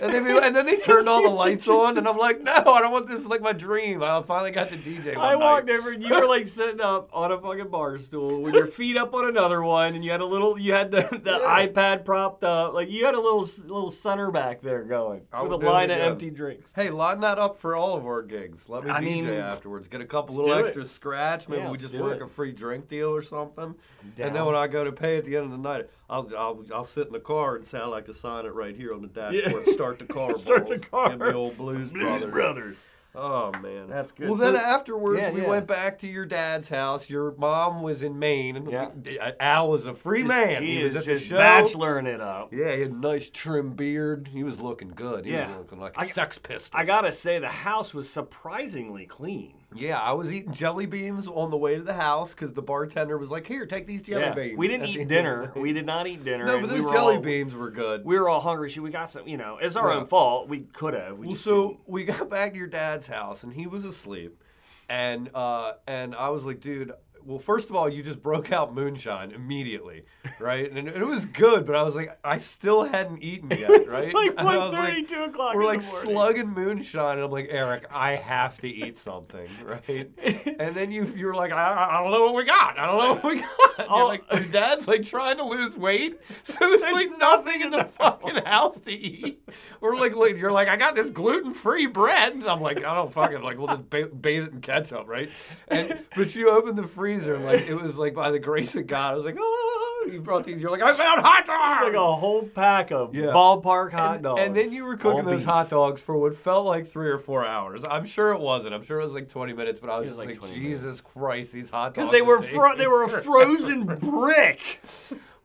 And, 0.00 0.12
they 0.26 0.38
and 0.46 0.54
then 0.56 0.64
they 0.66 0.76
turned 0.76 1.08
all 1.08 1.22
the 1.22 1.28
lights 1.28 1.66
on, 1.68 1.98
and 1.98 2.08
I'm 2.08 2.16
like, 2.16 2.40
"No, 2.42 2.52
I 2.52 2.80
don't 2.80 2.92
want 2.92 3.08
this. 3.08 3.20
Is 3.20 3.26
like 3.26 3.40
my 3.42 3.52
dream." 3.52 4.02
I 4.02 4.22
finally 4.22 4.50
got 4.50 4.70
the 4.70 4.76
DJ. 4.76 5.16
One 5.16 5.24
I 5.24 5.36
walked 5.36 5.66
night. 5.66 5.78
over 5.78 5.90
and 5.92 6.02
you 6.02 6.14
were 6.14 6.26
like 6.26 6.46
sitting 6.46 6.80
up 6.80 7.10
on 7.12 7.30
a 7.32 7.38
fucking 7.40 7.68
bar 7.68 7.98
stool 7.98 8.40
with 8.42 8.54
your 8.54 8.66
feet 8.68 8.96
up 8.96 9.12
on 9.12 9.26
another 9.28 9.62
one, 9.62 9.94
and 9.94 10.04
you 10.04 10.10
had 10.10 10.20
a 10.20 10.26
little, 10.26 10.58
you 10.58 10.72
had 10.72 10.90
the, 10.92 11.02
the 11.22 11.38
Yeah. 11.42 11.66
iPad 11.66 12.04
propped 12.04 12.44
up, 12.44 12.74
like 12.74 12.90
you 12.90 13.04
had 13.04 13.14
a 13.14 13.20
little 13.20 13.40
little 13.66 13.90
center 13.90 14.30
back 14.30 14.62
there 14.62 14.82
going 14.84 15.22
I 15.32 15.42
with 15.42 15.52
a 15.52 15.56
would 15.56 15.60
do 15.62 15.66
it 15.66 15.70
line 15.70 15.90
of 15.90 15.98
empty 15.98 16.30
drinks. 16.30 16.72
Hey, 16.72 16.88
line 16.90 17.20
that 17.20 17.38
up 17.38 17.58
for 17.58 17.74
all 17.76 17.96
of 17.98 18.04
our 18.06 18.22
gigs. 18.22 18.68
Let 18.68 18.84
me 18.84 18.90
I 18.90 19.00
DJ 19.00 19.04
mean, 19.04 19.28
afterwards. 19.28 19.88
Get 19.88 20.00
a 20.00 20.06
couple 20.06 20.36
little 20.36 20.52
do 20.54 20.60
it. 20.60 20.66
extra 20.66 20.84
scratch. 20.84 21.48
Maybe 21.48 21.62
Yeah, 21.62 21.70
we 21.70 21.78
just 21.78 21.94
work 21.94 22.16
it. 22.16 22.22
a 22.22 22.28
free 22.28 22.52
drink 22.52 22.88
deal 22.88 23.08
or 23.14 23.22
something. 23.22 23.74
And 24.18 24.34
then 24.34 24.44
when 24.46 24.54
I 24.54 24.66
go 24.68 24.84
to 24.84 24.92
pay 24.92 25.18
at 25.18 25.24
the 25.24 25.36
end 25.36 25.46
of 25.46 25.50
the 25.52 25.58
night, 25.58 25.88
I'll 26.08 26.28
I'll, 26.36 26.64
I'll 26.74 26.84
sit 26.84 27.06
in 27.08 27.12
the 27.12 27.20
car 27.20 27.56
and 27.56 27.64
say 27.64 27.78
I 27.78 27.86
like 27.86 28.06
to 28.06 28.14
sign 28.14 28.46
it 28.46 28.54
right 28.54 28.74
here 28.76 28.92
on 28.94 29.02
the 29.02 29.08
dashboard. 29.08 29.64
Start 29.72 29.98
the 29.98 30.06
car. 30.06 30.34
Start 30.36 30.66
the 30.66 30.78
balls. 30.90 31.08
car. 31.08 31.10
Give 31.10 31.20
me 31.20 31.32
old 31.32 31.56
Blues, 31.56 31.92
Brothers. 31.92 32.30
Brothers. 32.30 32.78
Oh 33.14 33.52
man, 33.60 33.90
That's 33.90 34.10
good. 34.10 34.26
Well, 34.28 34.36
then 34.38 34.56
afterwards, 34.56 35.20
Yeah, 35.20 35.32
we 35.32 35.42
yeah. 35.42 35.48
went 35.48 35.66
back 35.66 35.98
to 35.98 36.06
your 36.06 36.24
dad's 36.24 36.70
house. 36.70 37.10
Your 37.10 37.34
mom 37.36 37.82
was 37.82 38.02
in 38.02 38.18
Maine. 38.18 38.56
and 38.56 38.70
Yeah. 38.70 38.88
Uh, 39.20 39.32
Al 39.38 39.68
was 39.70 39.84
a 39.84 39.92
free 39.94 40.22
man. 40.22 40.62
He, 40.62 40.82
was 40.82 40.92
is 40.92 40.96
at 41.00 41.04
the 41.04 41.12
just 41.16 41.26
show. 41.26 41.36
bacheloring 41.36 42.06
it 42.06 42.22
up. 42.22 42.54
Yeah, 42.54 42.74
he 42.74 42.80
had 42.80 42.90
a 42.90 42.94
nice 42.94 43.28
trim 43.28 43.74
beard. 43.74 44.30
He 44.32 44.42
was 44.42 44.60
looking 44.62 44.88
good. 44.94 45.26
He 45.26 45.32
Yeah. 45.32 45.48
was 45.48 45.58
looking 45.58 45.78
like 45.78 45.94
a 45.98 46.00
I- 46.00 46.06
sex 46.06 46.38
pistol. 46.38 46.80
I 46.80 46.86
gotta 46.86 47.12
say, 47.12 47.38
the 47.38 47.48
house 47.48 47.92
was 47.92 48.08
surprisingly 48.08 49.04
clean. 49.04 49.56
Yeah, 49.74 49.98
I 49.98 50.12
was 50.12 50.32
eating 50.32 50.52
jelly 50.52 50.86
beans 50.86 51.26
on 51.28 51.50
the 51.50 51.56
way 51.56 51.76
to 51.76 51.82
the 51.82 51.92
house 51.94 52.30
because 52.34 52.52
the 52.52 52.62
bartender 52.62 53.18
was 53.18 53.30
like, 53.30 53.46
"Here, 53.46 53.66
take 53.66 53.86
these 53.86 54.02
jelly 54.02 54.22
Yeah. 54.22 54.34
beans." 54.34 54.58
We 54.58 54.68
didn't 54.68 54.86
eat 54.86 55.08
dinner. 55.08 55.52
We 55.56 55.72
did 55.72 55.86
not 55.86 56.06
eat 56.06 56.24
dinner. 56.24 56.44
No, 56.46 56.60
but 56.60 56.70
we 56.70 56.76
those 56.76 56.84
were 56.84 56.92
jelly 56.92 57.16
all- 57.16 57.22
beans 57.22 57.54
were 57.54 57.70
good. 57.70 58.04
We 58.04 58.18
were 58.18 58.28
all 58.28 58.40
hungry. 58.40 58.70
So 58.70 58.82
we 58.82 58.90
got 58.90 59.10
some, 59.10 59.26
you 59.26 59.36
know, 59.36 59.58
it's 59.60 59.76
our 59.76 59.90
Yeah. 59.92 59.98
own 60.00 60.06
fault. 60.06 60.48
We 60.48 60.60
could 60.60 60.94
have. 60.94 61.18
We 61.18 61.28
well, 61.28 61.36
so 61.36 61.68
didn't. 61.68 61.80
we 61.88 62.04
got 62.06 62.28
back 62.30 62.52
to 62.52 62.58
your 62.58 62.66
dad's 62.66 63.06
house 63.06 63.42
and 63.44 63.52
he 63.52 63.66
was 63.66 63.84
asleep, 63.84 64.42
and 64.88 65.30
uh, 65.34 65.72
and 65.86 66.14
I 66.14 66.28
was 66.30 66.44
like, 66.44 66.60
"Dude." 66.60 66.92
Well, 67.24 67.38
first 67.38 67.70
of 67.70 67.76
all, 67.76 67.88
you 67.88 68.02
just 68.02 68.22
broke 68.22 68.52
out 68.52 68.74
moonshine 68.74 69.32
immediately, 69.32 70.04
right? 70.38 70.70
And 70.70 70.88
it 70.88 71.06
was 71.06 71.24
good, 71.24 71.66
but 71.66 71.74
I 71.74 71.82
was 71.82 71.94
like, 71.94 72.18
I 72.24 72.38
still 72.38 72.82
hadn't 72.82 73.22
eaten 73.22 73.50
yet, 73.50 73.68
right? 73.88 74.04
It's 74.06 74.14
like 74.14 74.36
was 74.36 74.74
1.30, 74.74 75.08
2 75.08 75.22
o'clock 75.22 75.54
We're 75.54 75.64
like 75.64 75.82
slugging 75.82 76.48
moonshine, 76.48 77.14
and 77.14 77.24
I'm 77.24 77.30
like, 77.30 77.48
Eric, 77.50 77.86
I 77.90 78.16
have 78.16 78.60
to 78.60 78.68
eat 78.68 78.98
something, 78.98 79.48
right? 79.64 80.10
and 80.58 80.74
then 80.74 80.90
you 80.90 81.04
you're 81.16 81.34
like, 81.34 81.52
I, 81.52 81.88
I 81.90 82.02
don't 82.02 82.12
know 82.12 82.22
what 82.22 82.34
we 82.34 82.44
got. 82.44 82.78
I 82.78 82.86
don't 82.86 82.98
know 82.98 83.14
what 83.14 83.24
we 83.24 83.40
got. 83.40 83.90
Like, 83.90 84.24
your 84.32 84.52
dad's 84.52 84.86
like 84.86 85.02
trying 85.02 85.38
to 85.38 85.44
lose 85.44 85.76
weight, 85.76 86.20
so 86.42 86.56
there's 86.60 86.92
like 86.92 87.16
nothing 87.18 87.62
in 87.62 87.70
the 87.70 87.84
fucking 87.84 88.36
house 88.44 88.80
to 88.82 88.92
eat. 88.92 89.48
We're 89.80 89.96
like, 89.96 90.14
like 90.14 90.36
you're 90.36 90.52
like, 90.52 90.68
I 90.68 90.76
got 90.76 90.94
this 90.94 91.10
gluten 91.10 91.54
free 91.54 91.86
bread, 91.86 92.34
and 92.34 92.44
I'm 92.44 92.60
like, 92.60 92.78
I 92.78 92.94
don't 92.94 93.10
fucking 93.12 93.42
like, 93.42 93.58
we'll 93.58 93.68
just 93.68 93.88
ba- 93.88 94.06
bathe 94.08 94.44
it 94.44 94.52
in 94.52 94.60
ketchup, 94.60 95.08
right? 95.08 95.30
And 95.68 95.98
but 96.16 96.34
you 96.34 96.50
open 96.50 96.76
the 96.76 96.82
freezer, 96.86 97.11
and 97.26 97.44
like 97.44 97.68
it 97.68 97.74
was 97.74 97.98
like 97.98 98.14
by 98.14 98.30
the 98.30 98.38
grace 98.38 98.74
of 98.74 98.86
God, 98.86 99.12
I 99.12 99.16
was 99.16 99.24
like, 99.24 99.36
oh, 99.38 100.08
you 100.12 100.20
brought 100.20 100.44
these. 100.44 100.60
You're 100.60 100.70
like, 100.70 100.82
I 100.82 100.92
found 100.92 101.20
hot 101.20 101.46
dogs. 101.46 101.84
like 101.86 101.94
a 101.94 102.14
whole 102.16 102.42
pack 102.42 102.90
of 102.90 103.14
Yeah. 103.14 103.26
ballpark 103.26 103.92
hot 103.92 104.14
And, 104.16 104.22
dogs. 104.24 104.40
and 104.40 104.56
then 104.56 104.72
you 104.72 104.84
were 104.84 104.96
cooking 104.96 105.24
those 105.24 105.40
beef. 105.40 105.46
hot 105.48 105.70
dogs 105.70 106.00
for 106.00 106.16
what 106.16 106.34
felt 106.34 106.66
like 106.66 106.86
three 106.86 107.08
or 107.08 107.18
four 107.18 107.46
hours. 107.46 107.82
I'm 107.88 108.04
sure 108.06 108.32
it 108.32 108.40
wasn't. 108.40 108.74
I'm 108.74 108.82
sure 108.82 109.00
it 109.00 109.04
was 109.04 109.14
like 109.14 109.28
20 109.28 109.52
minutes, 109.52 109.78
but 109.78 109.90
I 109.90 109.98
was 109.98 110.08
was 110.08 110.16
just 110.16 110.18
like 110.18 110.28
like, 110.28 110.38
20 110.38 110.54
Jesus 110.54 111.00
Christ, 111.00 111.52
these 111.52 111.70
hot 111.70 111.94
dogs. 111.94 112.08
Because 112.08 112.10
they 112.10 112.22
were 112.22 112.40
taking 112.40 112.54
fro- 112.56 112.76
they 112.76 112.86
were 112.88 113.04
a 113.04 113.08
frozen 113.08 113.84
brick. 114.00 114.80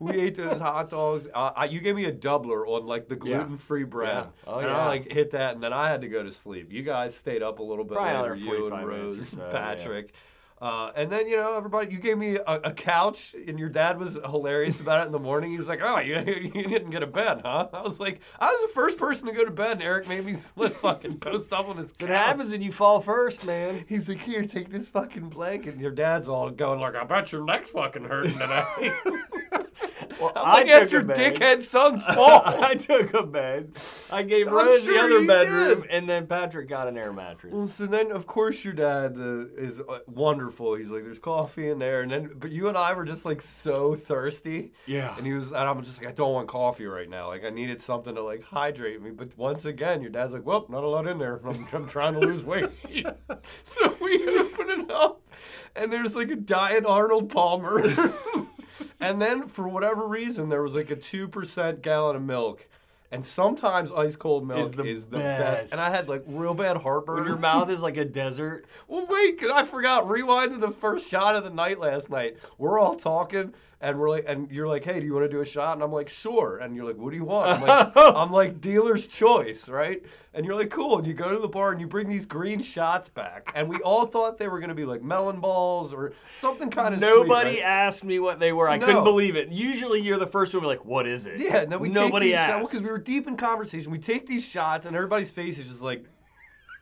we 0.00 0.12
ate 0.12 0.34
those 0.36 0.58
hot 0.60 0.90
dogs. 0.90 1.26
Uh, 1.34 1.52
I, 1.56 1.64
you 1.66 1.80
gave 1.80 1.94
me 1.96 2.04
a 2.06 2.12
doubler 2.12 2.66
on 2.66 2.86
like 2.86 3.08
the 3.08 3.16
gluten-free 3.16 3.84
bread, 3.84 4.08
Yeah. 4.08 4.26
Oh, 4.46 4.58
and 4.58 4.68
yeah. 4.68 4.76
I 4.76 4.86
like 4.86 5.10
hit 5.12 5.30
that, 5.32 5.54
and 5.54 5.62
then 5.62 5.72
I 5.72 5.88
had 5.88 6.00
to 6.02 6.08
go 6.08 6.22
to 6.22 6.30
sleep. 6.32 6.72
You 6.72 6.82
guys 6.82 7.14
stayed 7.16 7.42
up 7.42 7.58
a 7.60 7.62
little 7.62 7.84
bit 7.84 7.94
Probably 7.96 8.30
later. 8.30 8.34
You 8.36 8.50
and 8.66 8.70
45 8.84 8.88
minutes 8.88 9.16
Rose, 9.16 9.28
so, 9.28 9.44
yeah. 9.46 9.52
Patrick. 9.52 10.12
Uh, 10.60 10.90
and 10.96 11.10
then 11.10 11.28
you 11.28 11.36
know 11.36 11.56
everybody. 11.56 11.92
You 11.92 11.98
gave 12.00 12.18
me 12.18 12.36
a, 12.36 12.60
a 12.64 12.72
couch, 12.72 13.34
and 13.46 13.58
your 13.58 13.68
dad 13.68 13.98
was 13.98 14.14
hilarious 14.14 14.80
about 14.80 15.02
it 15.02 15.06
in 15.06 15.12
the 15.12 15.18
morning. 15.18 15.52
He's 15.52 15.68
like, 15.68 15.80
"Oh, 15.82 16.00
you, 16.00 16.16
you 16.54 16.64
didn't 16.64 16.90
get 16.90 17.02
a 17.02 17.06
bed, 17.06 17.42
huh?" 17.44 17.68
I 17.72 17.80
was 17.82 18.00
like, 18.00 18.20
"I 18.40 18.46
was 18.46 18.68
the 18.68 18.74
first 18.74 18.98
person 18.98 19.26
to 19.26 19.32
go 19.32 19.44
to 19.44 19.50
bed." 19.52 19.72
And 19.72 19.82
Eric 19.82 20.08
made 20.08 20.24
me 20.24 20.34
slip 20.54 20.72
fucking 20.72 21.18
post 21.20 21.52
up 21.52 21.68
on 21.68 21.76
his 21.76 21.92
couch. 21.92 22.08
It 22.08 22.14
happens 22.14 22.50
when 22.50 22.62
you 22.62 22.72
fall 22.72 23.00
first, 23.00 23.46
man. 23.46 23.84
He's 23.88 24.08
like, 24.08 24.18
"Here, 24.20 24.44
take 24.44 24.70
this 24.70 24.88
fucking 24.88 25.28
blanket." 25.28 25.74
And 25.74 25.80
your 25.80 25.92
dad's 25.92 26.28
all 26.28 26.50
going 26.50 26.80
like, 26.80 26.96
"I 26.96 27.04
bet 27.04 27.30
your 27.30 27.44
neck's 27.44 27.70
fucking 27.70 28.04
hurting 28.04 28.38
today." 28.38 28.92
Well, 30.20 30.32
I'm 30.34 30.54
like, 30.54 30.66
"That's 30.66 30.90
your 30.90 31.04
dickhead 31.04 31.62
son's 31.62 32.04
fault." 32.04 32.42
I 32.46 32.74
took 32.74 33.14
a 33.14 33.24
bed. 33.24 33.72
I 34.10 34.24
gave 34.24 34.50
Rose 34.50 34.82
sure 34.82 34.94
the 34.94 34.98
other 35.16 35.26
bedroom, 35.26 35.82
did. 35.82 35.90
and 35.90 36.08
then 36.08 36.26
Patrick 36.26 36.68
got 36.68 36.88
an 36.88 36.98
air 36.98 37.12
mattress. 37.12 37.54
Well, 37.54 37.68
so 37.68 37.86
then, 37.86 38.10
of 38.10 38.26
course, 38.26 38.64
your 38.64 38.74
dad 38.74 39.16
uh, 39.16 39.46
is 39.56 39.80
uh, 39.80 40.00
wonderful. 40.08 40.47
He's 40.50 40.90
like, 40.90 41.04
"There's 41.04 41.18
coffee 41.18 41.70
in 41.70 41.78
there," 41.78 42.02
and 42.02 42.10
then, 42.10 42.30
but 42.36 42.50
you 42.50 42.68
and 42.68 42.76
I 42.76 42.92
were 42.92 43.04
just 43.04 43.24
like 43.24 43.40
so 43.40 43.94
thirsty. 43.94 44.72
Yeah. 44.86 45.14
And 45.16 45.26
he 45.26 45.32
was, 45.32 45.48
and 45.48 45.56
I'm 45.56 45.82
just 45.82 46.00
like, 46.00 46.08
I 46.08 46.12
don't 46.12 46.32
want 46.32 46.48
coffee 46.48 46.86
right 46.86 47.08
now. 47.08 47.28
Like, 47.28 47.44
I 47.44 47.50
needed 47.50 47.80
something 47.80 48.14
to 48.14 48.22
like 48.22 48.42
hydrate 48.42 49.02
me. 49.02 49.10
But 49.10 49.36
once 49.36 49.64
again, 49.64 50.00
your 50.00 50.10
dad's 50.10 50.32
like, 50.32 50.46
"Well, 50.46 50.66
not 50.68 50.84
a 50.84 50.88
lot 50.88 51.06
in 51.06 51.18
there. 51.18 51.40
I'm, 51.44 51.66
I'm 51.72 51.88
trying 51.88 52.14
to 52.14 52.20
lose 52.20 52.42
weight." 52.42 52.68
so 53.64 53.96
we 54.00 54.26
open 54.38 54.70
it 54.70 54.90
up, 54.90 55.20
and 55.76 55.92
there's 55.92 56.14
like 56.14 56.30
a 56.30 56.36
diet 56.36 56.84
Arnold 56.86 57.30
Palmer. 57.30 57.82
and 59.00 59.20
then, 59.20 59.48
for 59.48 59.68
whatever 59.68 60.06
reason, 60.06 60.48
there 60.48 60.62
was 60.62 60.74
like 60.74 60.90
a 60.90 60.96
two 60.96 61.28
percent 61.28 61.82
gallon 61.82 62.16
of 62.16 62.22
milk. 62.22 62.66
And 63.10 63.24
sometimes 63.24 63.90
ice 63.90 64.16
cold 64.16 64.46
milk 64.46 64.76
the 64.76 64.84
is 64.84 65.06
the 65.06 65.16
best. 65.16 65.60
best. 65.60 65.72
And 65.72 65.80
I 65.80 65.90
had 65.90 66.08
like 66.08 66.24
real 66.26 66.52
bad 66.52 66.76
heartburn. 66.76 67.16
When 67.20 67.24
your 67.26 67.38
mouth 67.38 67.70
is 67.70 67.82
like 67.82 67.96
a 67.96 68.04
desert. 68.04 68.66
Well, 68.86 69.06
wait, 69.08 69.40
'cause 69.40 69.50
I 69.50 69.64
forgot. 69.64 70.08
Rewind 70.10 70.52
to 70.52 70.58
the 70.58 70.70
first 70.72 71.08
shot 71.08 71.34
of 71.34 71.42
the 71.44 71.50
night 71.50 71.80
last 71.80 72.10
night. 72.10 72.36
We're 72.58 72.78
all 72.78 72.96
talking, 72.96 73.54
and 73.80 73.98
we're 73.98 74.10
like, 74.10 74.24
and 74.28 74.50
you're 74.52 74.68
like, 74.68 74.84
"Hey, 74.84 75.00
do 75.00 75.06
you 75.06 75.14
want 75.14 75.24
to 75.24 75.30
do 75.30 75.40
a 75.40 75.44
shot?" 75.46 75.72
And 75.74 75.82
I'm 75.82 75.90
like, 75.92 76.10
"Sure." 76.10 76.58
And 76.58 76.76
you're 76.76 76.84
like, 76.84 76.98
"What 76.98 77.10
do 77.10 77.16
you 77.16 77.24
want?" 77.24 77.48
I'm 77.48 77.62
like, 77.66 77.92
I'm 77.96 78.30
like 78.30 78.60
dealer's 78.60 79.06
choice, 79.06 79.70
right? 79.70 80.02
And 80.34 80.44
you're 80.44 80.54
like, 80.54 80.68
"Cool." 80.70 80.98
And 80.98 81.06
you 81.06 81.14
go 81.14 81.32
to 81.32 81.38
the 81.38 81.48
bar 81.48 81.72
and 81.72 81.80
you 81.80 81.86
bring 81.86 82.08
these 82.10 82.26
green 82.26 82.60
shots 82.60 83.08
back, 83.08 83.50
and 83.54 83.70
we 83.70 83.76
all 83.78 84.04
thought 84.04 84.36
they 84.36 84.48
were 84.48 84.60
gonna 84.60 84.74
be 84.74 84.84
like 84.84 85.02
melon 85.02 85.40
balls 85.40 85.94
or 85.94 86.12
something 86.36 86.68
kind 86.68 86.94
of. 86.94 87.00
Nobody 87.00 87.52
Sweet, 87.52 87.62
right? 87.62 87.68
asked 87.68 88.04
me 88.04 88.18
what 88.18 88.38
they 88.38 88.52
were. 88.52 88.68
I 88.68 88.76
No. 88.76 88.84
couldn't 88.86 89.04
believe 89.04 89.34
it. 89.36 89.48
Usually, 89.48 90.00
you're 90.02 90.18
the 90.18 90.26
first 90.26 90.52
one 90.52 90.62
to 90.62 90.66
be 90.68 90.76
like, 90.76 90.84
"What 90.84 91.06
is 91.06 91.24
it?" 91.24 91.38
Yeah, 91.40 91.58
and 91.58 91.72
then 91.72 91.80
we 91.80 91.88
nobody 91.88 92.26
take 92.26 92.32
these 92.32 92.38
asked 92.38 92.70
because 92.72 92.82
we 92.82 92.90
were 92.90 92.97
deep 92.98 93.26
in 93.26 93.36
conversation. 93.36 93.90
We 93.92 93.98
take 93.98 94.26
these 94.26 94.44
shots, 94.46 94.86
and 94.86 94.94
everybody's 94.94 95.30
face 95.30 95.58
is 95.58 95.66
just 95.68 95.80
like 95.82 96.04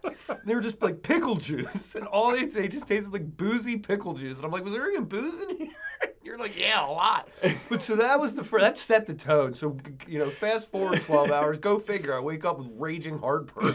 they 0.45 0.55
were 0.55 0.61
just 0.61 0.81
like 0.83 1.03
pickle 1.03 1.37
juice, 1.37 1.95
and 1.97 2.07
all 2.07 2.33
they 2.33 2.47
they 2.47 2.69
just 2.69 2.89
tasted 2.89 3.13
like 3.13 3.37
boozy 3.37 3.77
pickle 3.77 4.15
juice. 4.15 4.37
And 4.37 4.45
I'm 4.47 4.51
like, 4.53 4.65
was 4.65 4.73
there 4.73 4.91
even 4.91 5.05
booze 5.05 5.41
in 5.43 5.57
here? 5.57 5.69
You're 6.23 6.39
like, 6.39 6.59
yeah, 6.59 6.85
a 6.85 6.91
lot. 6.91 7.29
But 7.71 7.81
so 7.81 7.95
that 7.97 8.21
was 8.21 8.35
the 8.35 8.43
first. 8.43 8.61
That 8.61 8.77
set 8.77 9.07
the 9.07 9.15
tone. 9.15 9.55
So 9.55 9.77
you 10.09 10.19
know, 10.19 10.29
fast 10.29 10.69
forward 10.69 11.01
12 11.01 11.31
hours. 11.31 11.59
Go 11.61 11.79
figure. 11.79 12.15
I 12.17 12.19
wake 12.21 12.45
up 12.45 12.59
with 12.59 12.67
raging 12.75 13.17
heartburn. 13.21 13.75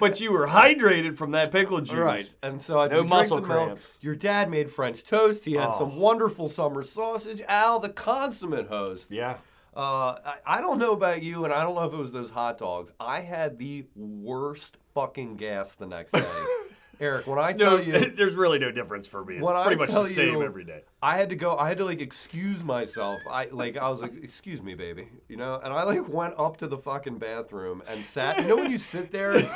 But 0.00 0.20
you 0.20 0.32
were 0.32 0.46
hydrated 0.46 1.16
from 1.16 1.32
that 1.32 1.50
pickle 1.52 1.80
juice. 1.80 1.94
Right. 1.94 2.34
And 2.42 2.60
so 2.60 2.80
I 2.80 2.88
No 2.88 3.04
muscle 3.04 3.36
milk. 3.38 3.46
cramps. 3.48 3.96
Your 4.00 4.14
dad 4.14 4.50
made 4.50 4.70
French 4.70 5.04
toast. 5.04 5.44
He 5.44 5.52
had 5.54 5.68
Oh. 5.72 5.78
some 5.78 5.96
wonderful 5.98 6.48
summer 6.48 6.82
sausage. 6.82 7.42
Al, 7.48 7.78
the 7.80 7.88
consummate 7.90 8.68
host. 8.68 9.10
Yeah. 9.10 9.36
Uh, 9.76 10.16
I, 10.24 10.34
I 10.46 10.60
don't 10.60 10.78
know 10.78 10.92
about 10.92 11.22
you, 11.22 11.44
and 11.44 11.52
I 11.54 11.62
don't 11.62 11.74
know 11.74 11.84
if 11.84 11.92
it 11.92 11.96
was 11.98 12.12
those 12.12 12.30
hot 12.30 12.58
dogs. 12.58 12.90
I 12.98 13.20
had 13.20 13.58
the 13.58 13.86
worst 13.94 14.76
fucking 14.94 15.36
gas 15.36 15.74
the 15.74 15.86
next 15.86 16.12
day. 16.12 16.24
Eric, 17.00 17.28
when 17.28 17.38
I 17.38 17.52
No, 17.52 17.76
you, 17.76 17.92
there's 18.16 18.34
really 18.34 18.58
no 18.58 18.72
difference 18.72 19.06
for 19.06 19.24
me. 19.24 19.36
It's 19.36 19.44
When 19.44 19.54
I 19.54 19.66
pretty 19.66 19.78
much 19.80 19.90
the 19.90 20.04
same 20.06 20.32
you- 20.34 20.42
every 20.42 20.64
day. 20.64 20.82
I 21.00 21.16
had 21.16 21.28
to 21.30 21.36
go. 21.36 21.56
I 21.56 21.68
had 21.68 21.78
to 21.78 21.84
like 21.84 22.00
excuse 22.00 22.64
myself. 22.64 23.20
I 23.30 23.46
like 23.52 23.76
I 23.76 23.88
was 23.88 24.00
like, 24.02 24.14
"Excuse 24.20 24.60
me, 24.64 24.74
baby," 24.74 25.06
you 25.28 25.36
know. 25.36 25.60
And 25.62 25.72
I 25.72 25.84
like 25.84 26.08
went 26.08 26.34
up 26.36 26.56
to 26.56 26.66
the 26.66 26.76
fucking 26.76 27.18
bathroom 27.18 27.84
and 27.88 28.04
sat. 28.04 28.42
You 28.42 28.48
know 28.48 28.56
when 28.56 28.72
you 28.72 28.78
sit 28.78 29.12
there, 29.12 29.38
you 29.38 29.46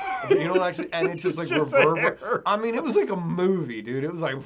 don't 0.45 0.61
actually, 0.62 0.92
and 0.92 1.09
it's 1.09 1.25
just 1.25 1.37
like 1.37 1.50
reverberate. 1.50 2.42
I 2.47 2.57
mean, 2.59 2.76
it 2.76 2.83
was 2.85 2.95
like 2.95 3.11
a 3.11 3.16
movie, 3.16 3.83
dude. 3.83 4.04
It 4.04 4.12
was 4.12 4.23
like, 4.23 4.37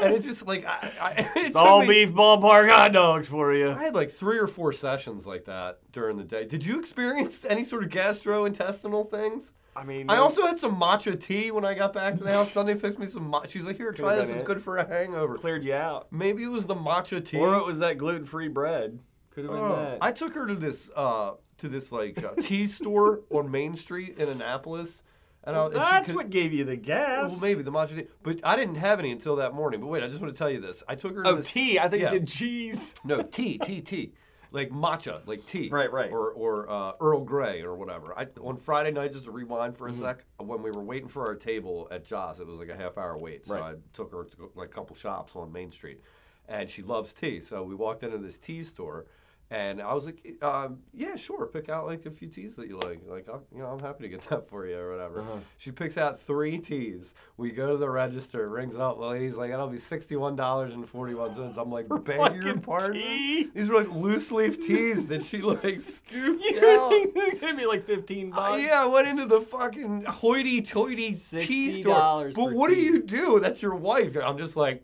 and 0.00 0.12
it 0.12 0.22
just 0.22 0.46
like 0.46 0.66
I, 0.66 0.90
I 1.00 1.10
it 1.36 1.46
It's 1.46 1.56
all 1.56 1.80
me- 1.82 1.88
beef 2.04 2.12
ballpark 2.14 2.70
hot 2.70 2.92
dogs 2.92 3.28
for 3.28 3.54
you. 3.54 3.70
I 3.70 3.82
had 3.84 3.94
like 3.94 4.10
three 4.10 4.38
or 4.38 4.46
four 4.46 4.72
sessions 4.72 5.26
like 5.26 5.44
that 5.46 5.78
during 5.92 6.16
the 6.16 6.24
day. 6.24 6.44
Did 6.44 6.64
you 6.64 6.78
experience 6.78 7.44
any 7.44 7.64
sort 7.64 7.84
of 7.84 7.90
gastrointestinal 7.90 9.10
things? 9.10 9.52
I 9.74 9.84
mean, 9.84 10.08
I 10.08 10.16
also 10.16 10.46
had 10.46 10.56
some 10.58 10.74
matcha 10.80 11.20
tea 11.22 11.50
when 11.50 11.64
I 11.64 11.74
got 11.74 11.92
back 11.92 12.16
to 12.16 12.24
the 12.24 12.32
house. 12.32 12.50
Sunday 12.50 12.74
fixed 12.76 12.98
me 12.98 13.06
some 13.06 13.30
matcha. 13.30 13.50
She's 13.50 13.66
like, 13.66 13.76
"Here, 13.76 13.92
try 13.92 14.16
this. 14.16 14.30
It's 14.30 14.40
it. 14.40 14.46
good 14.46 14.62
for 14.62 14.78
a 14.78 14.86
hangover." 14.88 15.36
cleared 15.36 15.64
you 15.66 15.74
out. 15.74 16.06
Maybe 16.10 16.44
it 16.44 16.50
was 16.50 16.64
the 16.64 16.74
matcha 16.74 17.22
tea. 17.24 17.38
Or 17.38 17.54
it 17.56 17.66
was 17.66 17.80
that 17.80 17.98
gluten-free 17.98 18.48
bread. 18.48 18.98
Could 19.32 19.44
have 19.44 19.52
been 19.52 19.62
Oh, 19.62 19.76
that. 19.76 19.98
I 20.00 20.12
took 20.12 20.32
her 20.34 20.46
to 20.46 20.54
this 20.54 20.90
uh, 20.96 21.32
to 21.58 21.68
this 21.68 21.92
like 21.92 22.24
uh, 22.24 22.32
tea 22.40 22.66
store 22.66 23.20
on 23.28 23.50
Main 23.50 23.74
Street 23.74 24.16
in 24.18 24.30
Annapolis, 24.30 25.02
and, 25.46 25.56
I, 25.56 25.64
and 25.66 25.74
That's 25.74 26.06
could- 26.08 26.16
what 26.16 26.30
gave 26.30 26.52
you 26.52 26.64
the 26.64 26.76
gas. 26.76 27.30
Well, 27.32 27.40
maybe 27.40 27.62
the 27.62 27.70
matcha 27.72 27.96
tea, 27.96 28.08
but 28.22 28.40
I 28.44 28.56
didn't 28.56 28.74
have 28.76 28.98
any 28.98 29.10
until 29.12 29.36
that 29.36 29.54
morning. 29.54 29.80
But 29.80 29.86
wait, 29.86 30.02
I 30.02 30.08
just 30.08 30.20
want 30.20 30.32
to 30.34 30.38
tell 30.38 30.50
you 30.50 30.60
this. 30.60 30.82
I 30.88 30.94
took 30.96 31.14
her 31.14 31.22
to 31.22 31.28
Oh, 31.30 31.34
this 31.36 31.50
tea. 31.50 31.78
I 31.78 31.88
think 31.88 32.02
yeah. 32.02 32.12
you 32.12 32.18
said 32.18 32.28
cheese. 32.28 32.94
No, 33.04 33.22
tea, 33.22 33.58
tea, 33.58 33.80
tea. 33.80 34.12
Like 34.52 34.70
matcha, 34.70 35.26
like 35.26 35.44
tea. 35.46 35.68
Right, 35.70 35.92
right. 35.92 36.10
Or, 36.10 36.30
or 36.32 36.70
uh, 36.70 36.92
Earl 37.00 37.20
Grey 37.24 37.62
or 37.62 37.74
whatever. 37.74 38.16
I, 38.16 38.26
on 38.40 38.56
Friday 38.56 38.90
night, 38.92 39.12
just 39.12 39.24
to 39.26 39.30
rewind 39.30 39.76
for 39.76 39.88
a 39.88 39.90
Mm-hmm. 39.92 40.02
sec, 40.02 40.24
when 40.38 40.62
we 40.62 40.70
were 40.70 40.82
waiting 40.82 41.08
for 41.08 41.26
our 41.26 41.34
table 41.34 41.88
at 41.90 42.04
Joss, 42.04 42.38
it 42.40 42.46
was 42.46 42.58
like 42.58 42.68
a 42.68 42.76
half 42.76 42.96
hour 42.96 43.18
wait. 43.18 43.46
So 43.46 43.54
Right. 43.56 43.74
I 43.74 43.74
took 43.92 44.12
her 44.12 44.24
to 44.24 44.50
like 44.54 44.68
a 44.68 44.72
couple 44.72 44.94
shops 44.96 45.34
on 45.36 45.52
Main 45.52 45.70
Street. 45.72 46.00
And 46.48 46.70
she 46.70 46.82
loves 46.82 47.12
tea. 47.12 47.40
So 47.40 47.64
we 47.64 47.74
walked 47.74 48.04
into 48.04 48.18
this 48.18 48.38
tea 48.38 48.62
store. 48.62 49.06
And 49.48 49.80
I 49.80 49.94
was 49.94 50.06
like, 50.06 50.26
um, 50.42 50.80
yeah, 50.92 51.14
sure. 51.14 51.46
Pick 51.46 51.68
out 51.68 51.86
like 51.86 52.04
a 52.04 52.10
few 52.10 52.26
teas 52.26 52.56
that 52.56 52.66
you 52.66 52.78
like. 52.78 53.00
Like, 53.06 53.28
I'm, 53.32 53.42
you 53.54 53.60
know, 53.62 53.68
I'm 53.68 53.78
happy 53.78 54.02
to 54.02 54.08
get 54.08 54.22
that 54.30 54.48
for 54.48 54.66
you 54.66 54.76
or 54.76 54.90
whatever. 54.90 55.20
Uh-huh. 55.20 55.36
She 55.56 55.70
picks 55.70 55.96
out 55.96 56.18
three 56.20 56.58
teas. 56.58 57.14
We 57.36 57.52
go 57.52 57.70
to 57.70 57.76
the 57.76 57.88
register, 57.88 58.48
rings 58.48 58.74
it 58.74 58.80
up. 58.80 58.98
The 58.98 59.04
lady's 59.06 59.36
like, 59.36 59.50
that'll 59.52 59.68
be 59.68 59.78
sixty-one 59.78 60.34
dollars 60.34 60.74
and 60.74 60.88
forty-one 60.88 61.36
cents. 61.36 61.58
I'm 61.58 61.70
like, 61.70 61.86
beg 62.04 62.42
your 62.42 62.56
pardon. 62.58 62.94
tea? 62.94 63.48
These 63.54 63.68
were 63.68 63.84
like 63.84 63.92
loose 63.94 64.32
leaf 64.32 64.60
teas 64.66 65.06
that 65.06 65.24
she 65.24 65.40
like 65.42 65.76
scooped 65.76 66.42
You're 66.50 66.80
out. 66.80 66.90
it's 66.92 67.40
gonna 67.40 67.54
be 67.56 67.66
like 67.66 67.86
15 67.86 68.32
Uh, 68.32 68.36
bucks. 68.36 68.62
yeah, 68.62 68.82
I 68.82 68.86
went 68.86 69.06
into 69.06 69.26
the 69.26 69.40
fucking 69.42 70.06
hoity-toity 70.06 71.14
tea 71.14 71.82
store. 71.82 72.32
But 72.34 72.52
what 72.52 72.68
do 72.68 72.74
you 72.76 73.00
do? 73.02 73.38
That's 73.38 73.62
your 73.62 73.76
wife. 73.76 74.16
I'm 74.16 74.38
just 74.38 74.56
like, 74.56 74.82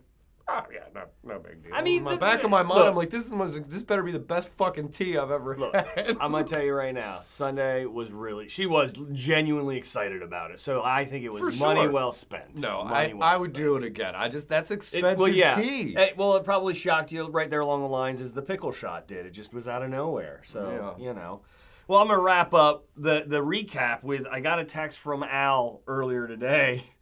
oh 0.52 0.64
yeah, 0.72 0.80
no, 0.94 1.02
no 1.24 1.38
big 1.38 1.62
deal. 1.62 1.72
I 1.74 1.82
mean, 1.82 1.98
in 1.98 2.04
the 2.04 2.10
the- 2.10 2.16
back 2.18 2.44
of 2.44 2.50
my 2.50 2.62
mind, 2.62 2.78
look. 2.80 2.88
I'm 2.88 2.96
like, 2.96 3.10
this 3.10 3.30
is 3.30 3.60
this 3.68 3.82
better 3.82 4.02
be 4.02 4.12
the 4.12 4.18
best 4.18 4.48
fucking 4.56 4.90
tea 4.90 5.16
I've 5.16 5.30
ever 5.30 5.56
Look, 5.56 5.74
had. 5.74 6.16
I'm 6.20 6.32
gonna 6.32 6.44
tell 6.44 6.62
you 6.62 6.72
right 6.74 6.94
now. 6.94 7.20
Sunday 7.24 7.84
was 7.86 8.12
really. 8.12 8.48
She 8.48 8.66
was 8.66 8.92
genuinely 9.12 9.76
excited 9.76 10.22
about 10.22 10.50
it. 10.50 10.60
So 10.60 10.82
I 10.82 11.04
think 11.04 11.24
it 11.24 11.32
was 11.32 11.40
For 11.56 11.64
money 11.64 11.80
sure. 11.82 11.90
well 11.90 12.12
spent. 12.12 12.58
no, 12.58 12.84
money 12.84 13.10
I, 13.10 13.14
well 13.14 13.22
I 13.28 13.36
would 13.36 13.54
spent. 13.54 13.56
do 13.64 13.76
it 13.76 13.84
again. 13.84 14.14
I 14.14 14.28
just 14.28 14.48
that's 14.48 14.70
It- 14.70 14.74
expensive 14.74 15.18
well, 15.18 15.28
yeah. 15.28 15.54
tea. 15.60 15.96
Eh, 15.96 16.10
well, 16.16 16.36
it 16.36 16.44
probably 16.44 16.74
shocked 16.74 17.12
you 17.12 17.26
right 17.28 17.48
there 17.50 17.60
along 17.60 17.82
the 17.82 17.88
lines 17.88 18.20
as 18.20 18.32
the 18.32 18.42
pickle 18.42 18.72
shot 18.72 19.08
did. 19.08 19.26
It 19.26 19.30
just 19.30 19.52
was 19.54 19.68
out 19.68 19.82
of 19.82 19.90
nowhere. 19.90 20.40
So 20.44 20.94
Yeah. 20.98 21.04
you 21.04 21.14
know. 21.14 21.40
Well, 21.88 22.00
I'm 22.00 22.06
gonna 22.08 22.20
wrap 22.20 22.54
up 22.54 22.84
the 22.96 23.24
the 23.26 23.40
recap 23.42 24.02
with 24.04 24.24
I 24.30 24.40
got 24.40 24.58
a 24.60 24.64
text 24.64 24.98
from 25.00 25.22
Al 25.24 25.80
earlier 25.88 26.26
today, 26.28 26.84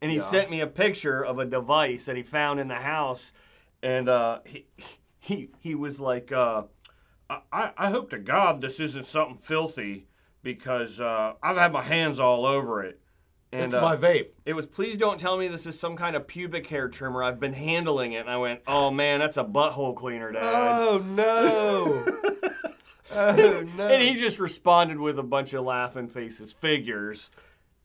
and 0.00 0.10
he 0.10 0.18
Yeah. 0.18 0.22
sent 0.24 0.50
me 0.50 0.60
a 0.60 0.66
picture 0.66 1.24
of 1.24 1.38
a 1.38 1.44
device 1.44 2.06
that 2.06 2.16
he 2.16 2.22
found 2.22 2.60
in 2.60 2.68
the 2.68 2.74
house, 2.76 3.32
and 3.82 4.08
uh, 4.08 4.40
he 4.44 4.66
he 5.18 5.50
he 5.60 5.74
was 5.74 6.00
like, 6.00 6.32
uh, 6.32 6.62
I- 7.52 7.72
I 7.76 7.90
hope 7.90 8.10
to 8.10 8.18
God 8.18 8.60
this 8.60 8.80
isn't 8.80 9.06
something 9.06 9.36
filthy 9.36 10.06
because 10.42 11.00
uh, 11.00 11.34
I've 11.42 11.56
had 11.56 11.72
my 11.72 11.82
hands 11.82 12.18
all 12.18 12.46
over 12.46 12.82
it. 12.82 13.00
And, 13.50 13.64
it's 13.64 13.74
uh, 13.74 13.80
my 13.80 13.96
vape. 13.96 14.28
it 14.44 14.52
was, 14.52 14.66
please 14.66 14.98
don't 14.98 15.18
tell 15.18 15.38
me 15.38 15.48
this 15.48 15.64
is 15.66 15.78
some 15.78 15.96
kind 15.96 16.14
of 16.16 16.26
pubic 16.26 16.66
hair 16.66 16.86
trimmer. 16.88 17.22
I've 17.22 17.40
been 17.40 17.54
handling 17.54 18.12
it. 18.12 18.18
And 18.20 18.30
I 18.30 18.36
went, 18.36 18.60
oh 18.66 18.90
man, 18.90 19.20
that's 19.20 19.38
a 19.38 19.44
butthole 19.44 19.96
cleaner, 19.96 20.32
Dad. 20.32 20.42
Oh 20.44 20.98
no! 20.98 22.04
oh 23.14 23.66
no! 23.76 23.88
And 23.88 24.02
he 24.02 24.14
just 24.16 24.38
responded 24.38 24.98
with 24.98 25.18
a 25.18 25.22
bunch 25.22 25.54
of 25.54 25.64
laughing 25.64 26.08
faces, 26.08 26.52
figures. 26.52 27.30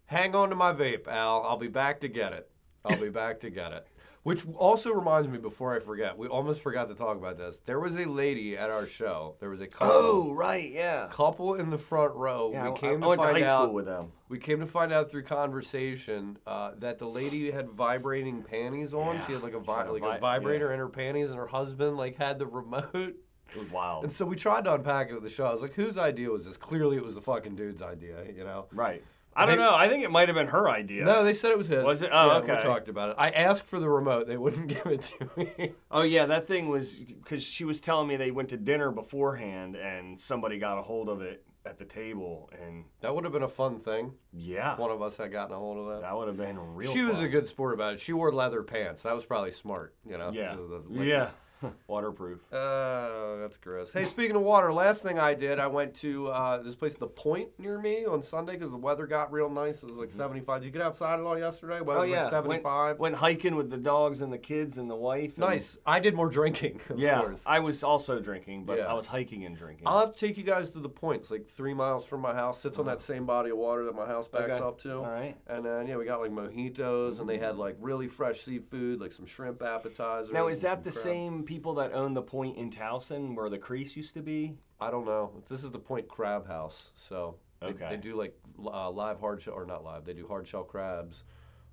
Hang 0.05 0.36
on 0.36 0.50
to 0.50 0.55
my 0.55 0.74
vape, 0.74 1.07
Al. 1.07 1.43
I'll 1.43 1.57
be 1.57 1.67
back 1.67 2.00
to 2.01 2.07
get 2.07 2.33
it. 2.33 2.50
I'll 2.86 3.00
be 3.00 3.10
back 3.10 3.39
to 3.41 3.50
get 3.50 3.72
it. 3.72 3.88
Which 4.24 4.45
also 4.55 4.93
reminds 4.93 5.27
me, 5.27 5.38
before 5.38 5.75
I 5.75 5.79
forget, 5.79 6.17
we 6.17 6.27
almost 6.27 6.62
forgot 6.62 6.88
to 6.88 6.95
talk 6.95 7.17
about 7.17 7.38
this. 7.38 7.60
There 7.65 7.81
was 7.81 7.98
a 7.98 8.05
lady 8.05 8.57
at 8.57 8.69
our 8.69 8.86
show. 8.88 9.36
There 9.41 9.50
was 9.50 9.60
a 9.60 9.67
couple, 9.67 9.91
Oh, 9.93 10.31
right, 10.33 10.72
yeah. 10.72 11.07
couple 11.12 11.55
in 11.55 11.69
the 11.69 11.77
front 11.77 12.13
row. 12.15 12.51
Yeah, 12.53 12.69
we 12.69 12.77
came 12.79 12.98
I 13.00 13.01
to 13.01 13.07
went 13.10 13.22
to 13.22 13.27
find 13.27 13.43
high 13.43 13.50
out. 13.51 13.63
school 13.63 13.74
with 13.74 13.86
them. 13.86 14.13
We 14.29 14.38
came 14.39 14.62
to 14.62 14.65
find 14.65 14.93
out 14.93 15.12
through 15.12 15.24
conversation 15.24 16.38
uh, 16.48 16.72
that 16.79 17.00
the 17.00 17.05
lady 17.05 17.51
had 17.51 17.69
vibrating 17.72 18.43
panties 18.43 18.93
on. 18.93 19.19
she 19.25 19.33
had 19.33 19.43
like 19.43 19.55
a, 19.55 19.60
vi- 19.60 19.89
like 19.89 20.01
vi- 20.01 20.15
a 20.15 20.19
vibrator 20.19 20.72
in 20.72 20.79
her 20.79 20.88
panties, 20.89 21.29
and 21.29 21.38
her 21.38 21.48
husband 21.48 21.98
like 21.98 22.15
had 22.17 22.39
the 22.39 22.45
remote. 22.45 22.93
It 22.93 23.60
was 23.60 23.69
wild. 23.72 24.05
And 24.05 24.12
so 24.13 24.25
we 24.25 24.36
tried 24.38 24.63
to 24.63 24.74
unpack 24.74 25.10
it 25.12 25.15
at 25.15 25.22
the 25.22 25.29
show. 25.29 25.45
I 25.48 25.51
was 25.51 25.62
like, 25.62 25.74
whose 25.74 25.98
idea 25.98 26.29
was 26.29 26.45
this? 26.45 26.55
Clearly, 26.57 26.95
it 26.95 27.03
was 27.03 27.15
the 27.15 27.22
fucking 27.22 27.55
dude's 27.57 27.81
idea, 27.81 28.24
you 28.36 28.43
know? 28.45 28.67
right. 28.72 29.03
I 29.36 29.46
don't 29.46 29.58
They- 29.58 29.63
know. 29.63 29.74
I 29.75 29.90
think 29.90 30.04
it 30.04 30.12
might 30.12 30.28
have 30.30 30.36
been 30.36 30.48
her 30.48 30.70
idea. 30.70 31.04
No, 31.06 31.24
they 31.24 31.34
said 31.34 31.52
it 31.52 31.58
was 31.58 31.68
his. 31.68 31.84
Was 31.84 32.02
it? 32.02 32.10
Oh, 32.13 32.28
Yeah, 32.28 32.38
okay. 32.38 32.56
We 32.56 32.62
talked 32.62 32.90
about 32.90 33.10
it. 33.10 33.16
I 33.18 33.30
asked 33.32 33.66
for 33.66 33.80
the 33.80 33.90
remote. 33.90 34.28
They 34.28 34.38
wouldn't 34.38 34.68
give 34.68 34.86
it 34.88 35.02
to 35.20 35.30
me. 35.38 35.72
Oh, 35.92 36.04
yeah, 36.04 36.25
that 36.28 36.48
thing 36.48 36.70
was 36.70 36.96
because 36.96 37.44
she 37.44 37.63
was 37.66 37.80
telling 37.82 38.08
me 38.08 38.16
they 38.16 38.32
went 38.32 38.50
to 38.50 38.58
dinner 38.58 38.92
beforehand 38.92 39.75
and 39.75 40.20
somebody 40.20 40.58
got 40.60 40.78
a 40.78 40.82
hold 40.82 41.10
of 41.10 41.22
it 41.22 41.44
at 41.66 41.78
the 41.80 41.86
table. 41.86 42.50
And 42.62 42.84
that 43.02 43.16
would 43.16 43.24
have 43.24 43.32
been 43.34 43.44
a 43.44 43.48
fun 43.48 43.80
thing. 43.80 44.13
yeah, 44.34 44.74
If 44.74 44.80
one 44.80 44.92
of 44.92 45.02
us 45.02 45.16
had 45.18 45.32
gotten 45.32 45.56
a 45.56 45.58
hold 45.58 45.78
of 45.78 45.88
that. 45.94 46.02
that 46.02 46.16
would 46.16 46.28
have 46.28 46.38
been 46.38 46.58
real 46.75 46.92
she 46.92 47.04
was 47.04 47.22
a 47.22 47.28
good 47.30 47.48
sport 47.48 47.74
about 47.74 47.94
it. 47.94 48.00
She 48.02 48.12
wore 48.13 48.32
leather 48.34 48.63
pants. 48.63 49.04
That 49.04 49.16
was 49.16 49.24
probably 49.24 49.52
smart, 49.52 49.96
you 50.06 50.18
know? 50.18 50.32
Yeah. 50.34 50.50
'cause 50.56 50.60
of 50.60 50.70
the 50.70 50.75
liquid. 50.90 51.08
Yeah. 51.08 51.30
Waterproof. 51.88 52.39
Oh, 52.51 53.38
that's 53.41 53.58
gross. 53.58 53.91
Hey, 53.93 54.05
speaking 54.05 54.36
of 54.36 54.41
water, 54.41 54.74
last 54.74 55.01
thing 55.03 55.20
I 55.20 55.34
did, 55.34 55.60
I 55.60 55.67
went 55.67 55.93
to 55.96 56.27
uh, 56.29 56.62
this 56.62 56.75
place, 56.75 56.96
The 56.96 57.08
Point, 57.08 57.50
near 57.58 57.79
me 57.79 58.05
on 58.05 58.22
Sunday 58.24 58.53
because 58.53 58.72
the 58.72 58.77
weather 58.77 59.05
got 59.08 59.32
real 59.32 59.50
nice. 59.50 59.77
It 59.84 59.89
was 59.89 59.98
like 59.98 60.10
75. 60.12 60.62
Did 60.62 60.65
you 60.67 60.72
get 60.72 60.82
outside 60.82 61.20
at 61.20 61.25
all 61.25 61.38
yesterday? 61.38 61.79
Weather 61.82 61.93
Mm-hmm. 61.93 61.98
Oh 61.98 62.01
was 62.01 62.10
yeah, 62.10 62.22
like 62.24 62.32
75. 62.32 62.88
Went, 62.88 63.00
went 63.00 63.15
hiking 63.15 63.55
with 63.55 63.70
the 63.70 63.77
dogs 63.77 64.22
and 64.22 64.32
the 64.34 64.38
kids 64.38 64.77
and 64.77 64.89
the 64.89 64.96
wife. 64.96 65.32
and- 65.38 65.39
nice. 65.39 65.77
I 65.86 66.00
did 66.00 66.15
more 66.15 66.29
drinking, 66.29 66.82
of 66.89 66.98
Yeah, 67.00 67.20
course. 67.22 67.43
I 67.46 67.60
was 67.60 67.84
also 67.84 68.20
drinking, 68.20 68.65
but 68.65 68.77
Yeah. 68.79 68.86
I 68.86 68.93
was 68.93 69.08
hiking 69.08 69.46
and 69.46 69.55
drinking. 69.55 69.88
I'll 69.88 70.00
have 70.00 70.13
to 70.15 70.20
take 70.27 70.38
you 70.38 70.43
guys 70.43 70.72
to 70.72 70.79
the 70.79 70.89
point. 70.89 71.22
It's 71.22 71.32
like 71.32 71.48
three 71.48 71.74
miles 71.74 72.05
from 72.05 72.22
my 72.22 72.34
house. 72.34 72.60
Sits 72.62 72.79
on 72.79 72.86
that 72.86 73.01
same 73.01 73.25
body 73.25 73.51
of 73.51 73.58
water 73.58 73.86
that 73.86 73.96
my 73.96 74.05
house 74.05 74.27
backs 74.27 74.43
Uh-huh. 74.46 74.53
Okay. 74.53 74.63
up 74.67 74.79
to. 74.82 74.96
All 74.98 75.03
right. 75.12 75.36
And 75.48 75.65
then 75.65 75.88
yeah, 75.88 75.98
we 75.98 76.05
got 76.05 76.20
like 76.22 76.32
mojitos, 76.32 77.20
and 77.20 77.29
they 77.29 77.38
had 77.38 77.58
like 77.58 77.75
really 77.79 78.08
fresh 78.08 78.41
seafood, 78.41 79.00
like 79.01 79.12
some 79.12 79.25
shrimp 79.25 79.62
appetizers. 79.62 80.32
Now, 80.34 80.48
is 80.48 80.62
that 80.62 80.84
the 80.84 80.91
crab. 80.91 81.03
same 81.03 81.43
people 81.43 81.52
that 81.75 81.93
own 81.93 82.13
the 82.13 82.22
point 82.22 82.57
in 82.57 82.69
Towson 82.69 83.36
where 83.36 83.50
the 83.50 83.57
crease 83.57 83.95
used 83.95 84.13
to 84.15 84.22
be? 84.22 84.55
I 84.79 84.89
don't 84.91 85.05
know. 85.05 85.31
This 85.50 85.63
is 85.63 85.72
the 85.72 85.79
Point 85.79 86.07
Crab 86.07 86.48
House, 86.48 86.91
so 86.95 87.36
they, 87.62 87.67
Okay. 87.67 87.88
they 87.91 87.98
do 87.98 88.15
like 88.15 88.38
uh, 88.65 88.89
live 88.91 89.19
hard 89.19 89.41
shell 89.41 89.53
or 89.53 89.65
not 89.65 89.83
live. 89.83 90.03
They 90.05 90.13
do 90.13 90.27
hard 90.27 90.48
shell 90.48 90.63
crabs, 90.63 91.24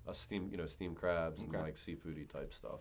uh, 0.09 0.13
steam 0.13 0.49
you 0.51 0.57
know 0.57 0.67
steamed 0.67 0.97
crabs 0.97 1.41
and 1.41 1.53
like 1.53 1.77
seafoody 1.77 2.29
type 2.31 2.53
stuff. 2.53 2.81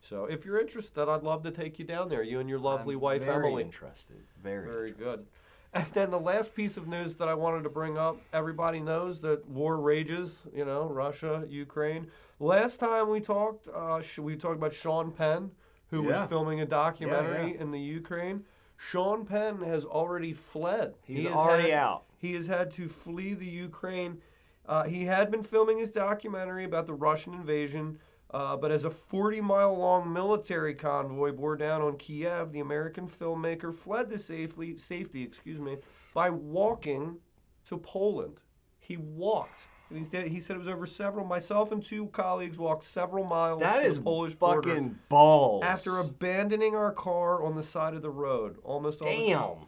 So 0.00 0.26
if 0.26 0.44
you're 0.46 0.60
interested, 0.60 1.08
I'd 1.08 1.22
love 1.24 1.42
to 1.42 1.50
take 1.50 1.78
you 1.78 1.84
down 1.84 2.08
there. 2.08 2.22
You 2.22 2.40
and 2.40 2.48
your 2.48 2.60
lovely 2.60 2.94
I'm 2.94 3.00
wife 3.00 3.24
very 3.24 3.46
Emily. 3.48 3.62
interested. 3.64 4.16
Very, 4.42 4.64
Very 4.66 4.88
interested. 4.90 5.04
good. 5.18 5.26
And 5.74 5.84
then 5.92 6.10
the 6.10 6.18
last 6.20 6.54
piece 6.54 6.78
of 6.78 6.88
news 6.88 7.14
that 7.16 7.28
I 7.28 7.34
wanted 7.34 7.62
to 7.64 7.68
bring 7.68 7.98
up 7.98 8.16
everybody 8.32 8.80
knows 8.80 9.20
that 9.20 9.46
war 9.48 9.76
rages, 9.78 10.38
you 10.54 10.64
know, 10.64 10.88
Russia, 10.88 11.44
Ukraine. 11.48 12.06
Last 12.40 12.78
time 12.80 13.10
we 13.10 13.20
talked, 13.20 13.68
uh, 13.68 14.00
we 14.18 14.34
talked 14.36 14.56
about 14.56 14.72
Sean 14.72 15.10
Penn, 15.10 15.50
who 15.90 16.02
Yeah. 16.04 16.20
was 16.22 16.28
filming 16.28 16.60
a 16.60 16.66
documentary 16.66 17.54
yeah. 17.54 17.60
in 17.60 17.70
the 17.70 17.80
Ukraine. 17.80 18.44
Sean 18.76 19.24
Penn 19.24 19.60
has 19.62 19.84
already 19.84 20.32
fled. 20.32 20.94
He's 21.02 21.22
He 21.22 21.28
already 21.28 21.70
had- 21.70 21.78
out. 21.78 22.04
He 22.18 22.34
has 22.34 22.46
had 22.46 22.70
to 22.72 22.88
flee 22.88 23.34
the 23.34 23.46
Ukraine. 23.46 24.20
Uh, 24.66 24.84
he 24.84 25.04
had 25.04 25.30
been 25.30 25.42
filming 25.42 25.78
his 25.78 25.90
documentary 25.90 26.64
about 26.64 26.86
the 26.86 26.94
Russian 26.94 27.32
invasion, 27.32 27.98
uh, 28.32 28.56
but 28.56 28.70
as 28.70 28.84
a 28.84 28.90
40 28.90 29.40
mile 29.40 29.76
long 29.76 30.12
military 30.12 30.74
convoy 30.74 31.32
bore 31.32 31.56
down 31.56 31.80
on 31.80 31.96
Kiev, 31.96 32.52
the 32.52 32.60
American 32.60 33.08
filmmaker 33.08 33.72
fled 33.74 34.10
to 34.10 34.18
safely, 34.18 34.76
safety 34.76 35.22
excuse 35.22 35.60
me, 35.60 35.78
by 36.12 36.28
walking 36.28 37.18
to 37.66 37.78
Poland. 37.78 38.40
He 38.78 38.96
walked. 38.96 39.62
And 39.90 39.98
he's 39.98 40.08
dead. 40.08 40.28
He 40.28 40.40
said 40.40 40.56
it 40.56 40.58
was 40.58 40.68
over 40.68 40.84
several. 40.86 41.24
Myself 41.24 41.72
and 41.72 41.82
two 41.84 42.06
colleagues 42.08 42.58
walked 42.58 42.84
several 42.84 43.24
miles 43.24 43.60
That 43.60 43.84
is 43.84 43.96
Polish 43.98 44.34
fucking 44.36 44.62
border 44.62 44.94
balls. 45.08 45.64
after 45.64 45.98
abandoning 45.98 46.76
our 46.76 46.92
car 46.92 47.42
on 47.42 47.56
the 47.56 47.62
side 47.62 47.94
of 47.94 48.02
the 48.02 48.10
road 48.10 48.58
almost 48.64 49.00
all 49.00 49.08
damn. 49.08 49.66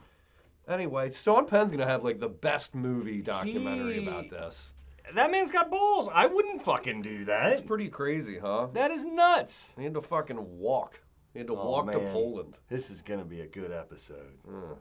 Anyway, 0.68 1.10
Sean 1.10 1.46
Penn's 1.46 1.70
gonna 1.72 1.86
have 1.86 2.04
like 2.04 2.20
the 2.20 2.28
best 2.28 2.74
movie 2.74 3.22
documentary 3.22 4.00
He- 4.00 4.06
about 4.06 4.30
this. 4.30 4.72
that 5.14 5.30
man's 5.30 5.50
got 5.50 5.70
balls. 5.70 6.08
I 6.12 6.26
wouldn't 6.26 6.62
fucking 6.62 7.02
do 7.02 7.24
that. 7.24 7.48
That's 7.48 7.60
pretty 7.62 7.88
crazy, 7.88 8.38
huh? 8.38 8.68
That 8.74 8.90
is 8.90 9.04
nuts. 9.04 9.72
He 9.76 9.84
had 9.84 9.94
to 9.94 10.02
fucking 10.02 10.58
walk. 10.58 11.00
He 11.32 11.38
had 11.40 11.48
to 11.48 11.56
Oh, 11.56 11.68
walk 11.70 11.90
to. 11.92 11.98
Poland. 11.98 12.58
This 12.68 12.90
is 12.90 13.02
gonna 13.02 13.24
be 13.24 13.40
a 13.40 13.46
good 13.46 13.72
episode. 13.72 14.38
Uh. 14.46 14.74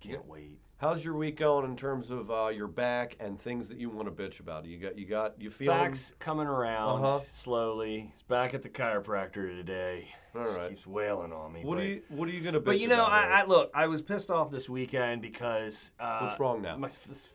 Can't 0.00 0.26
wait. 0.26 0.60
How's 0.78 1.02
your 1.02 1.14
week 1.14 1.36
going 1.38 1.64
in 1.64 1.74
terms 1.74 2.10
of 2.10 2.30
uh, 2.30 2.48
your 2.48 2.66
back 2.66 3.16
and 3.18 3.40
things 3.40 3.66
that 3.68 3.78
you 3.78 3.88
want 3.88 4.14
to 4.14 4.22
bitch 4.22 4.40
about? 4.40 4.66
You 4.66 4.76
got, 4.76 4.98
you 4.98 5.06
got, 5.06 5.40
you 5.40 5.48
feeling? 5.50 5.78
Back's 5.78 6.12
coming 6.18 6.46
around 6.46 7.02
Uh-huh. 7.02 7.20
slowly. 7.32 8.10
He's 8.12 8.22
back 8.22 8.52
at 8.52 8.62
the 8.62 8.68
chiropractor 8.68 9.48
today. 9.56 10.08
All 10.34 10.42
right, 10.42 10.54
Just 10.54 10.68
keeps 10.68 10.86
wailing 10.86 11.32
on 11.32 11.54
me. 11.54 11.64
What 11.64 11.76
but, 11.76 11.84
are 11.84 11.86
you, 11.88 12.02
what 12.10 12.28
are 12.28 12.32
you 12.32 12.42
gonna 12.42 12.60
bitch 12.60 12.64
But 12.66 12.78
you 12.80 12.88
know, 12.88 13.06
about, 13.06 13.12
I, 13.30 13.40
I 13.40 13.46
look. 13.46 13.70
I 13.72 13.86
was 13.86 14.02
pissed 14.02 14.30
off 14.30 14.50
this 14.50 14.68
weekend 14.68 15.22
because 15.22 15.92
uh, 15.98 16.18
What's 16.20 16.38
wrong 16.38 16.60
now? 16.60 16.76
My 16.76 16.90
this 17.08 17.32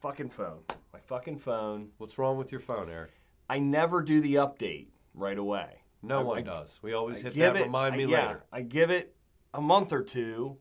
fucking 0.00 0.28
phone. 0.30 0.60
My 0.92 1.00
fucking 1.00 1.38
phone. 1.38 1.88
What's 1.98 2.18
wrong 2.18 2.38
with 2.38 2.52
your 2.52 2.60
phone, 2.60 2.88
Eric? 2.88 3.10
I 3.50 3.58
never 3.58 4.00
do 4.00 4.20
the 4.20 4.36
update 4.36 4.86
right 5.14 5.38
away. 5.38 5.82
No 6.04 6.20
I- 6.20 6.22
one 6.22 6.38
I- 6.38 6.42
does. 6.42 6.78
We 6.82 6.92
always 6.92 7.18
I 7.18 7.22
hit 7.30 7.34
that. 7.34 7.56
it- 7.56 7.62
Remind 7.64 7.96
me 7.96 8.04
yeah, 8.04 8.26
later. 8.28 8.44
I 8.52 8.62
give 8.62 8.90
it 8.90 9.16
a 9.52 9.60
month 9.60 9.92
or 9.92 10.04
two 10.04 10.56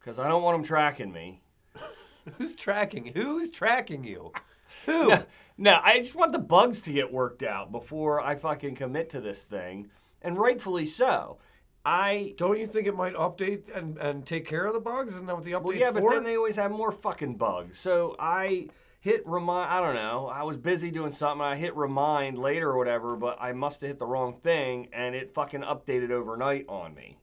because 0.00 0.18
I 0.18 0.28
don't 0.28 0.42
want 0.42 0.56
them 0.56 0.64
tracking 0.64 1.12
me. 1.12 1.42
Who's 2.38 2.54
tracking? 2.54 3.12
Who's 3.14 3.50
tracking 3.50 4.04
you? 4.04 4.32
Who? 4.86 5.12
No, 5.58 5.78
I 5.82 5.98
just 5.98 6.14
want 6.14 6.32
the 6.32 6.38
bugs 6.38 6.80
to 6.82 6.92
get 6.92 7.12
worked 7.12 7.42
out 7.42 7.70
before 7.70 8.20
I 8.20 8.34
fucking 8.34 8.76
commit 8.76 9.10
to 9.10 9.20
this 9.20 9.42
thing, 9.44 9.90
and 10.22 10.38
rightfully 10.38 10.86
so. 10.86 11.38
I 11.84 12.34
Don't 12.36 12.58
you 12.58 12.66
think 12.66 12.86
it 12.86 12.94
might 12.94 13.14
update 13.14 13.74
and, 13.74 13.96
and 13.98 14.26
take 14.26 14.46
care 14.46 14.66
of 14.66 14.74
the 14.74 14.80
bugs? 14.80 15.14
Isn't 15.14 15.26
that 15.26 15.34
what 15.34 15.44
the 15.44 15.52
update's 15.52 15.64
well, 15.64 15.76
yeah, 15.76 15.90
but 15.90 16.00
for? 16.00 16.12
then 16.12 16.24
they 16.24 16.36
always 16.36 16.56
have 16.56 16.70
more 16.70 16.92
fucking 16.92 17.36
bugs. 17.36 17.78
So 17.78 18.16
I 18.18 18.68
hit 19.00 19.26
remind. 19.26 19.70
I 19.72 19.80
don't 19.80 19.94
know. 19.94 20.28
I 20.28 20.42
was 20.42 20.56
busy 20.56 20.90
doing 20.90 21.10
something. 21.10 21.40
I 21.40 21.56
hit 21.56 21.74
remind 21.74 22.38
later 22.38 22.70
or 22.70 22.76
whatever, 22.76 23.16
but 23.16 23.38
I 23.40 23.52
must 23.52 23.80
have 23.80 23.88
hit 23.88 23.98
the 23.98 24.06
wrong 24.06 24.40
thing, 24.42 24.88
and 24.92 25.14
it 25.14 25.32
fucking 25.32 25.62
updated 25.62 26.10
overnight 26.10 26.66
on 26.68 26.94
me. 26.94 27.18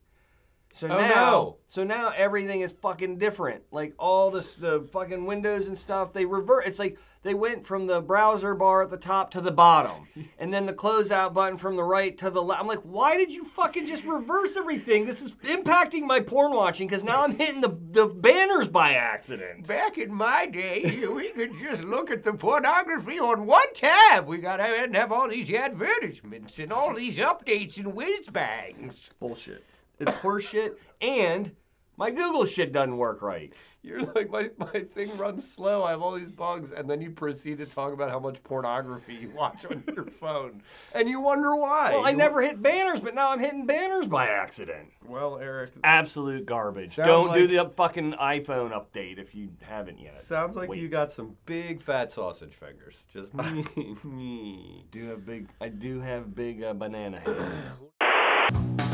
So 0.78 0.88
Oh, 0.88 0.98
now, 0.98 1.08
no. 1.32 1.58
so 1.66 1.84
now 1.84 2.14
everything 2.16 2.62
is 2.62 2.72
fucking 2.72 3.18
different. 3.18 3.64
Like 3.72 3.94
all 3.98 4.30
this, 4.30 4.54
the 4.54 4.88
fucking 4.92 5.26
windows 5.26 5.68
and 5.68 5.78
stuff, 5.78 6.14
they 6.14 6.24
revert. 6.26 6.68
It's 6.68 6.78
like 6.78 7.00
they 7.24 7.34
went 7.34 7.66
from 7.66 7.88
the 7.88 8.00
browser 8.00 8.54
bar 8.54 8.84
at 8.84 8.92
the 8.92 8.98
top 8.98 9.32
to 9.32 9.42
the 9.42 9.52
bottom, 9.52 10.08
and 10.38 10.54
then 10.54 10.68
the 10.68 10.74
closeout 10.74 11.34
button 11.34 11.58
from 11.58 11.78
the 11.78 11.84
right 11.84 12.16
to 12.20 12.30
the 12.30 12.44
left. 12.44 12.62
I'm 12.62 12.68
like, 12.68 12.84
why 12.84 13.18
did 13.18 13.32
you 13.32 13.44
fucking 13.44 13.88
just 13.88 14.06
reverse 14.06 14.56
everything? 14.56 15.06
This 15.06 15.24
is 15.24 15.34
impacting 15.46 16.04
my 16.04 16.20
porn 16.20 16.52
watching 16.52 16.88
because 16.88 17.04
now 17.04 17.24
I'm 17.24 17.36
hitting 17.36 17.60
the 17.62 17.76
the 17.92 18.06
banners 18.06 18.68
by 18.68 18.94
accident. 18.94 19.68
Back 19.68 19.98
in 19.98 20.14
my 20.14 20.46
day, 20.46 21.04
we 21.12 21.30
could 21.32 21.54
just 21.60 21.84
look 21.84 22.12
at 22.12 22.22
the 22.22 22.34
pornography 22.34 23.20
on 23.20 23.48
one 23.48 23.74
tab. 23.74 24.28
We 24.28 24.38
gotta 24.38 24.62
have, 24.64 24.94
have 24.94 25.12
all 25.12 25.28
these 25.28 25.52
advertisements 25.52 26.60
and 26.60 26.72
all 26.72 26.94
these 26.94 27.18
updates 27.18 27.78
and 27.78 27.96
whiz 27.96 28.28
bangs. 28.28 29.10
Bullshit. 29.20 29.64
It's 30.00 30.14
horseshit, 30.16 30.76
and 31.02 31.52
my 31.98 32.12
Google 32.12 32.46
shit 32.46 32.72
doesn't 32.72 32.98
work 32.98 33.22
right. 33.22 33.52
You're 33.82 34.04
like, 34.04 34.30
my, 34.30 34.50
my 34.58 34.82
thing 34.94 35.16
runs 35.18 35.50
slow. 35.50 35.82
I 35.84 35.92
have 35.92 36.02
all 36.02 36.12
these 36.14 36.32
bugs. 36.32 36.74
And 36.74 36.90
then 36.90 37.00
you 37.00 37.10
proceed 37.10 37.58
to 37.60 37.66
talk 37.66 37.94
about 37.94 38.10
how 38.10 38.20
much 38.20 38.44
pornography 38.44 39.14
you 39.16 39.30
watch 39.30 39.66
on 39.66 39.82
your 39.96 40.06
phone. 40.20 40.62
And 40.94 41.08
you 41.08 41.22
wonder 41.22 41.56
why. 41.56 41.92
Well, 41.94 42.06
I 42.06 42.10
You- 42.10 42.18
never 42.18 42.42
hit 42.42 42.62
banners, 42.62 43.00
but 43.00 43.16
now 43.16 43.32
I'm 43.32 43.40
hitting 43.40 43.66
banners 43.66 44.08
by 44.10 44.28
accident. 44.28 44.90
Well, 45.06 45.38
Eric, 45.40 45.70
Absolute 45.86 46.46
garbage. 46.46 46.98
Don't 46.98 47.34
do 47.34 47.48
the 47.48 47.70
fucking 47.78 48.14
iPhone 48.14 48.72
update 48.74 49.20
if 49.20 49.34
you 49.34 49.50
haven't 49.62 50.00
yet. 50.02 50.20
sounds 50.20 50.58
like 50.58 50.74
you 50.76 50.90
got 50.90 51.14
some 51.14 51.38
big 51.46 51.82
fat 51.82 52.12
sausage 52.12 52.56
fingers. 52.56 53.06
Just 53.12 53.34
me. 53.76 53.96
me. 54.04 54.86
do 54.92 55.06
have 55.06 55.26
big. 55.26 55.48
I 55.62 55.70
do 55.70 56.02
have 56.02 56.36
big 56.36 56.62
uh, 56.62 56.74
banana 56.74 57.22
hands. 57.22 58.94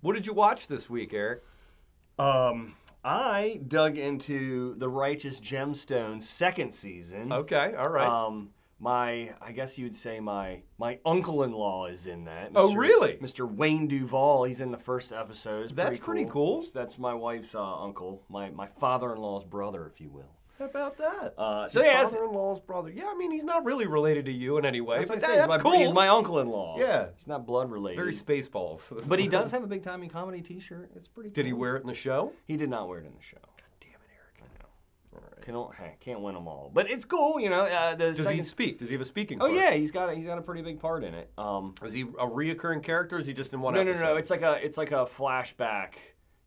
What 0.00 0.14
did 0.14 0.26
you 0.26 0.32
watch 0.32 0.66
this 0.68 0.88
week, 0.88 1.12
Eric? 1.14 1.42
um, 2.18 2.74
I 3.04 3.60
dug 3.68 3.96
into 3.96 4.74
the 4.76 4.88
Righteous 4.88 5.40
Gemstones 5.40 6.22
second 6.24 6.72
season. 6.72 7.32
Okay, 7.32 7.74
all 7.78 7.90
right. 7.90 8.06
Um, 8.26 8.50
my, 8.80 9.32
I 9.40 9.52
guess 9.52 9.78
you'd 9.78 9.96
say 9.96 10.20
my 10.20 10.62
my 10.78 10.98
uncle-in-law 11.06 11.86
is 11.86 12.06
in 12.06 12.24
that. 12.24 12.50
Oh, 12.54 12.74
really? 12.74 13.14
Mr. 13.22 13.50
Wayne 13.50 13.86
Duvall. 13.88 14.44
He's 14.44 14.60
in 14.60 14.70
the 14.72 14.78
first 14.78 15.12
episode. 15.12 15.64
It's 15.64 15.72
That's 15.72 15.98
pretty 15.98 16.26
cool. 16.26 16.58
It's- 16.58 16.70
That's 16.72 16.98
my 16.98 17.14
wife's 17.14 17.54
uh, 17.54 17.82
uncle, 17.82 18.22
my 18.28 18.50
my 18.50 18.66
father-in-law's 18.78 19.44
brother, 19.44 19.90
if 19.92 20.00
you 20.00 20.10
will. 20.10 20.30
How 20.58 20.64
about 20.64 20.98
that? 20.98 21.34
Uh, 21.38 21.68
so 21.68 21.82
yeah, 21.82 22.02
father-in-law's 22.02 22.60
brother. 22.60 22.90
Yeah, 22.90 23.06
I 23.08 23.14
mean, 23.16 23.30
he's 23.30 23.44
not 23.44 23.64
really 23.64 23.86
related 23.86 24.24
to 24.26 24.32
you 24.32 24.58
in 24.58 24.64
any 24.66 24.80
way, 24.80 24.98
that's, 24.98 25.08
but 25.08 25.18
I 25.18 25.20
that- 25.20 25.26
say, 25.26 25.32
he's 25.34 25.40
that's 25.42 25.48
my, 25.50 25.58
cool. 25.58 25.78
He's 25.78 25.92
my 25.92 26.08
uncle-in-law. 26.08 26.78
Yeah. 26.78 27.06
he's 27.16 27.26
not 27.28 27.46
blood 27.46 27.70
related. 27.70 27.98
Very 27.98 28.12
spaceballs. 28.12 29.06
but 29.08 29.18
he 29.20 29.28
does 29.28 29.52
have 29.52 29.62
a 29.62 29.68
big 29.68 29.82
time 29.84 30.02
in 30.02 30.08
comedy 30.10 30.40
T-shirt. 30.42 30.90
It's 30.96 31.06
pretty. 31.06 31.28
Cool. 31.30 31.34
Did 31.34 31.46
he 31.46 31.52
wear 31.52 31.76
it 31.76 31.82
in 31.82 31.86
the 31.88 31.94
show? 31.94 32.32
He 32.46 32.56
did 32.56 32.70
not 32.70 32.88
wear 32.88 32.98
it 32.98 33.06
in 33.06 33.12
the 33.12 33.22
show. 33.22 33.38
God 33.42 33.66
damn 33.80 33.92
it, 33.92 34.10
Eric. 34.16 34.42
I 34.42 34.62
know. 34.62 35.42
Can 35.42 35.54
o- 35.54 35.72
hey, 35.78 35.94
can't 36.00 36.20
win 36.20 36.34
them 36.34 36.48
all, 36.48 36.70
but 36.74 36.90
it's 36.90 37.04
cool. 37.04 37.38
You 37.38 37.50
know, 37.50 37.62
uh, 37.62 37.90
the 37.94 38.06
Does 38.08 38.18
second. 38.18 38.36
he 38.36 38.42
speak? 38.42 38.78
Does 38.80 38.88
he 38.88 38.94
have 38.94 39.02
a 39.02 39.04
speaking? 39.04 39.38
oh 39.40 39.44
part? 39.46 39.54
yeah, 39.54 39.74
he's 39.74 39.92
got 39.92 40.08
a, 40.10 40.14
he's 40.14 40.26
got 40.26 40.38
a 40.38 40.42
pretty 40.42 40.62
big 40.62 40.80
part 40.80 41.04
in 41.04 41.14
it. 41.14 41.30
Um, 41.38 41.74
Is 41.84 41.94
he 41.94 42.02
a 42.02 42.26
reoccurring 42.26 42.82
character? 42.82 43.14
Or 43.16 43.18
is 43.20 43.26
he 43.26 43.32
just 43.32 43.52
in 43.52 43.60
one 43.60 43.74
no, 43.74 43.82
no, 43.84 43.90
episode? 43.90 44.04
no, 44.06 44.16
It's 44.16 44.30
like 44.30 44.42
a 44.42 44.58
it's 44.64 44.76
like 44.76 44.90
a 44.90 45.06
flashback 45.06 45.90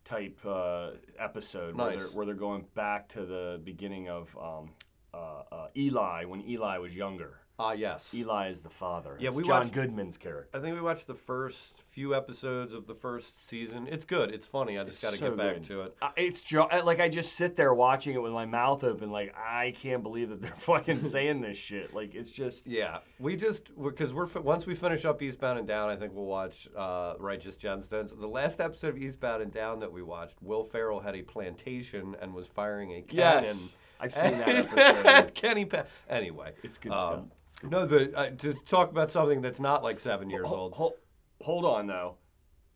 type 0.03 0.39
uh, 0.45 0.91
episode 1.19 1.75
where 1.75 1.95
they're 1.97 2.05
where 2.07 2.25
they're 2.25 2.35
going 2.35 2.65
back 2.75 3.07
to 3.09 3.25
the 3.25 3.59
beginning 3.63 4.09
of 4.09 4.35
um, 4.41 4.71
uh, 5.13 5.43
uh, 5.51 5.67
Eli 5.77 6.25
when 6.25 6.41
Eli 6.47 6.77
was 6.77 6.95
younger. 6.95 7.37
ah 7.59 7.73
yes. 7.73 8.13
Eli 8.13 8.49
is 8.49 8.61
the 8.61 8.69
father. 8.69 9.17
Yeah, 9.19 9.27
It's 9.29 9.37
we 9.37 9.43
John 9.43 9.61
watched- 9.61 9.73
Goodman's 9.73 10.17
character. 10.17 10.57
I 10.57 10.61
think 10.61 10.75
we 10.75 10.81
watched 10.81 11.07
the 11.07 11.13
first 11.15 11.83
few 11.91 12.15
episodes 12.15 12.73
of 12.73 12.87
the 12.87 12.95
first 12.95 13.47
season. 13.47 13.87
It's 13.91 14.05
good. 14.05 14.31
It's 14.31 14.47
funny. 14.47 14.79
I 14.79 14.83
just 14.83 15.01
got 15.01 15.11
to 15.11 15.17
so 15.17 15.29
get 15.29 15.37
back 15.37 15.53
good. 15.55 15.63
to 15.65 15.81
it. 15.81 15.97
Uh, 16.01 16.09
It's 16.15 16.41
jo- 16.41 16.67
like 16.85 16.99
I 16.99 17.09
just 17.09 17.33
sit 17.33 17.55
there 17.55 17.73
watching 17.73 18.13
it 18.15 18.21
with 18.21 18.31
my 18.31 18.45
mouth 18.45 18.83
open, 18.83 19.11
like 19.11 19.35
I 19.37 19.73
can't 19.77 20.01
believe 20.01 20.29
that 20.29 20.41
they're 20.41 20.51
fucking 20.55 21.01
saying 21.15 21.41
this 21.41 21.57
shit. 21.57 21.93
Like 21.93 22.15
it's 22.15 22.29
just 22.29 22.65
Yeah, 22.67 22.99
we 23.19 23.35
just 23.35 23.69
because 23.81 24.13
we're 24.13 24.25
fi- 24.25 24.39
once 24.39 24.65
we 24.65 24.73
finish 24.75 25.03
up 25.05 25.21
Eastbound 25.21 25.59
and 25.59 25.67
Down, 25.67 25.89
I 25.89 25.95
think 25.97 26.13
we'll 26.13 26.25
watch 26.25 26.67
uh, 26.75 27.15
Righteous 27.19 27.57
Gemstones. 27.57 28.17
The 28.17 28.27
last 28.27 28.59
episode 28.61 28.89
of 28.89 28.97
Eastbound 28.97 29.41
and 29.43 29.51
Down 29.53 29.79
that 29.81 29.91
we 29.91 30.01
watched, 30.01 30.37
Will 30.41 30.63
Ferrell 30.63 30.99
had 31.01 31.15
a 31.15 31.21
plantation 31.21 32.15
and 32.21 32.33
was 32.33 32.47
firing 32.47 32.91
a 32.93 33.01
cannon. 33.01 33.43
yes, 33.43 33.75
I've 33.99 34.13
seen 34.13 34.37
that 34.39 34.47
at 34.49 34.77
episode. 34.77 35.33
Kenny 35.35 35.65
Pa- 35.65 35.83
Anyway, 36.09 36.53
It's 36.63 36.77
good 36.77 36.91
um, 36.93 36.97
stuff. 36.97 37.25
It's 37.47 37.57
good 37.57 37.71
No, 37.71 37.85
the 37.85 38.17
uh, 38.17 38.29
just 38.29 38.65
talk 38.65 38.89
about 38.91 39.11
something 39.11 39.41
that's 39.41 39.59
not 39.59 39.83
like 39.83 39.99
seven 39.99 40.29
years 40.29 40.47
Ho- 40.47 40.55
old. 40.55 40.73
ho- 40.73 40.95
hold 41.43 41.65
on 41.65 41.87
though, 41.87 42.17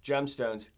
Gemstones. 0.04 0.70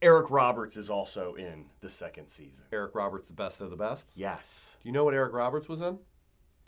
Eric 0.00 0.30
Roberts 0.30 0.76
is 0.76 0.90
also 0.90 1.34
in 1.34 1.64
the 1.80 1.90
second 1.90 2.28
season. 2.28 2.64
Eric 2.72 2.94
Roberts, 2.94 3.26
the 3.26 3.32
best 3.34 3.60
of 3.60 3.70
the 3.70 3.76
best. 3.76 4.06
Yes, 4.14 4.76
Do 4.82 4.88
you 4.88 4.92
know 4.92 5.04
what 5.04 5.12
Eric 5.14 5.32
Roberts 5.32 5.68
was 5.68 5.80
in? 5.80 5.94
Do 5.96 6.00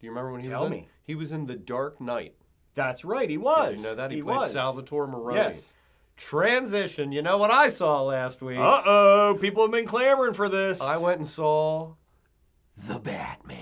you 0.00 0.10
remember 0.10 0.32
when 0.32 0.40
he 0.40 0.48
Tell 0.48 0.62
was 0.62 0.66
in? 0.72 0.72
Tell 0.78 0.80
me. 0.82 0.88
He 1.04 1.14
was 1.14 1.30
in 1.30 1.46
The 1.46 1.54
Dark 1.54 2.00
Knight. 2.00 2.34
that's 2.74 3.04
right. 3.04 3.30
He 3.30 3.38
was. 3.38 3.70
Did 3.70 3.78
you 3.78 3.84
know 3.84 3.94
that 3.94 4.10
he, 4.10 4.16
he 4.16 4.22
played 4.22 4.36
was. 4.38 4.52
Salvatore 4.52 5.06
Maroni. 5.06 5.38
Yes. 5.38 5.74
Transition. 6.16 7.12
You 7.12 7.22
know 7.22 7.38
what 7.38 7.50
I 7.52 7.70
saw 7.70 8.02
last 8.02 8.42
week? 8.42 8.58
Uh 8.58 8.82
oh, 8.84 9.38
people 9.40 9.62
have 9.62 9.70
been 9.72 9.86
clamoring 9.86 10.34
for 10.34 10.48
this. 10.48 10.80
I 10.80 10.96
went 10.98 11.20
and 11.20 11.28
saw 11.28 11.94
The 12.88 12.98
Batman. 12.98 13.58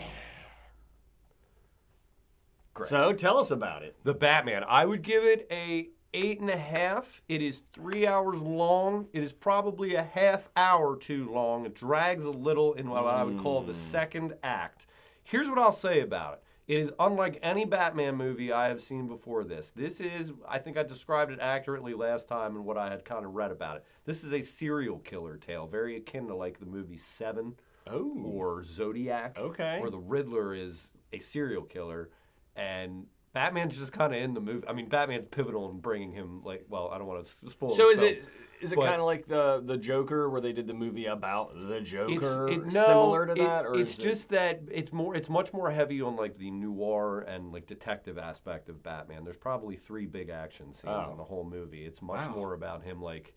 Great. 2.75 2.89
So 2.89 3.13
tell 3.13 3.39
us 3.39 3.51
about 3.51 3.83
it. 3.83 3.97
The 4.05 4.15
Batman. 4.15 4.65
I 4.67 4.85
would 4.87 5.03
give 5.03 5.25
it 5.25 5.47
a 5.51 5.91
eight 6.15 6.41
and 6.41 6.51
a 6.51 6.57
half. 6.57 7.23
It 7.29 7.43
is 7.43 7.63
three 7.73 8.07
hours 8.07 8.41
long. 8.41 9.07
It 9.13 9.23
is 9.23 9.33
probably 9.33 9.95
a 9.95 10.03
half 10.03 10.49
hour 10.57 10.97
too 10.97 11.31
long. 11.31 11.67
It 11.67 11.75
drags 11.75 12.25
a 12.25 12.31
little 12.31 12.75
in 12.75 12.89
what 12.89 13.05
I 13.05 13.23
would 13.23 13.39
call 13.39 13.63
the 13.63 13.73
hmm. 13.73 13.79
second 13.79 14.35
act. 14.43 14.87
Here's 15.23 15.49
what 15.49 15.59
I'll 15.59 15.73
say 15.73 16.01
about 16.01 16.35
it. 16.35 16.43
It 16.69 16.81
is 16.81 16.93
unlike 16.99 17.39
any 17.43 17.65
Batman 17.65 18.17
movie 18.17 18.53
I 18.53 18.69
have 18.69 18.83
seen 18.83 19.09
before 19.09 19.43
this. 19.43 19.73
This 19.75 20.01
is, 20.01 20.35
I 20.47 20.59
think 20.59 20.77
I 20.77 20.83
described 20.83 21.33
it 21.33 21.41
accurately 21.41 21.95
last 21.95 22.29
time 22.29 22.57
and 22.57 22.65
what 22.65 22.77
I 22.77 22.91
had 22.91 23.07
kind 23.07 23.25
of 23.25 23.35
read 23.35 23.51
about 23.51 23.77
it. 23.77 23.85
This 24.05 24.23
is 24.23 24.35
a 24.35 24.43
serial 24.43 24.99
killer 24.99 25.39
tale, 25.39 25.67
very 25.67 25.97
akin 25.97 26.27
to 26.29 26.35
like 26.35 26.61
the 26.61 26.67
movie 26.67 26.99
Seven 26.99 27.55
Oh, 27.91 28.13
or 28.25 28.63
Zodiac. 28.63 29.39
Okay. 29.39 29.81
Where 29.81 29.91
the 29.91 29.99
Riddler 29.99 30.55
is 30.55 30.93
a 31.13 31.19
serial 31.19 31.63
killer, 31.63 32.11
and 32.57 33.07
Batman's 33.35 33.77
just 33.79 33.93
kind 33.93 34.15
of 34.15 34.21
in 34.23 34.35
the 34.35 34.41
movie. 34.41 34.67
I 34.67 34.73
mean, 34.73 34.89
Batman's 34.89 35.27
pivotal 35.31 35.71
in 35.71 35.79
bringing 35.79 36.13
him 36.13 36.43
like. 36.45 36.65
Well, 36.69 36.89
I 36.93 36.99
don't 36.99 37.07
want 37.07 37.25
to 37.25 37.51
spoil. 37.51 37.71
so 37.71 37.91
is 37.91 38.01
film. 38.01 38.13
it 38.13 38.29
is 38.61 38.73
it 38.73 38.77
kind 38.81 38.97
of 38.97 39.03
like 39.07 39.27
the 39.29 39.63
the 39.65 39.77
Joker 39.77 40.29
where 40.31 40.41
they 40.41 40.53
did 40.53 40.67
the 40.67 40.75
movie 40.75 41.07
about 41.07 41.55
the 41.55 41.81
Joker, 41.81 42.49
it, 42.49 42.67
no, 42.73 42.87
similar 42.87 43.27
to 43.27 43.33
it- 43.33 43.39
that, 43.39 43.67
or 43.67 43.79
it's 43.79 43.93
is 43.93 43.99
it- 43.99 44.03
just 44.03 44.29
that 44.31 44.63
it's 44.71 44.93
more. 44.93 45.15
It's 45.15 45.29
much 45.29 45.53
more 45.53 45.71
heavy 45.71 46.01
on 46.03 46.17
like 46.17 46.39
the 46.39 46.51
noir 46.51 47.21
and 47.21 47.53
like 47.53 47.67
detective 47.67 48.19
aspect 48.19 48.69
of 48.69 48.83
Batman. 48.83 49.25
There's 49.25 49.37
probably 49.37 49.77
three 49.77 50.07
big 50.07 50.31
action 50.31 50.73
scenes 50.73 51.05
Oh. 51.07 51.11
in 51.13 51.17
the 51.19 51.25
whole 51.25 51.45
movie. 51.45 51.85
It's 51.85 52.03
much 52.03 52.27
Wow. 52.29 52.35
more 52.35 52.55
about 52.55 52.83
him 52.83 53.01
like, 53.03 53.35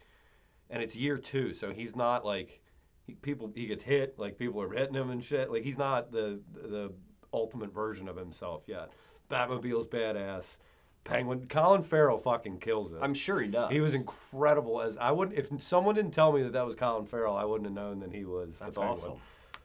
and 0.70 0.82
it's 0.82 0.96
year 0.96 1.18
two, 1.18 1.54
so 1.54 1.72
he's 1.72 1.96
not 1.96 2.26
like. 2.26 2.62
he, 3.06 3.14
people 3.16 3.52
he 3.54 3.66
gets 3.68 3.84
hit, 3.84 4.18
like 4.18 4.38
people 4.40 4.62
are 4.62 4.72
hitting 4.72 4.96
him 4.96 5.10
and 5.10 5.24
shit. 5.24 5.52
Like 5.52 5.64
he's 5.64 5.78
not 5.78 6.12
the 6.12 6.40
the 6.54 6.94
ultimate 7.34 7.74
version 7.74 8.08
of 8.08 8.16
himself 8.16 8.64
yet. 8.68 8.92
Batmobile's 9.32 9.88
badass. 9.88 10.58
Penguin 11.04 11.48
Colin 11.48 11.82
Farrell 11.82 12.20
fucking 12.20 12.60
kills 12.60 12.92
it. 12.94 13.00
I'm 13.02 13.16
sure 13.16 13.42
he 13.42 13.48
does. 13.48 13.72
He 13.72 13.80
was 13.80 13.96
incredible 13.96 14.82
as 14.82 14.98
I 14.98 15.12
wouldn't 15.12 15.38
if 15.38 15.50
someone 15.62 15.96
didn't 15.96 16.12
tell 16.12 16.32
me 16.32 16.44
that 16.44 16.54
that 16.54 16.66
was 16.66 16.76
Colin 16.76 17.06
Farrell, 17.06 17.36
I 17.36 17.44
wouldn't 17.44 17.66
have 17.66 17.74
known 17.74 18.00
that 18.02 18.14
he 18.14 18.24
was. 18.24 18.60
That's 18.60 18.78
awesome. 18.78 19.14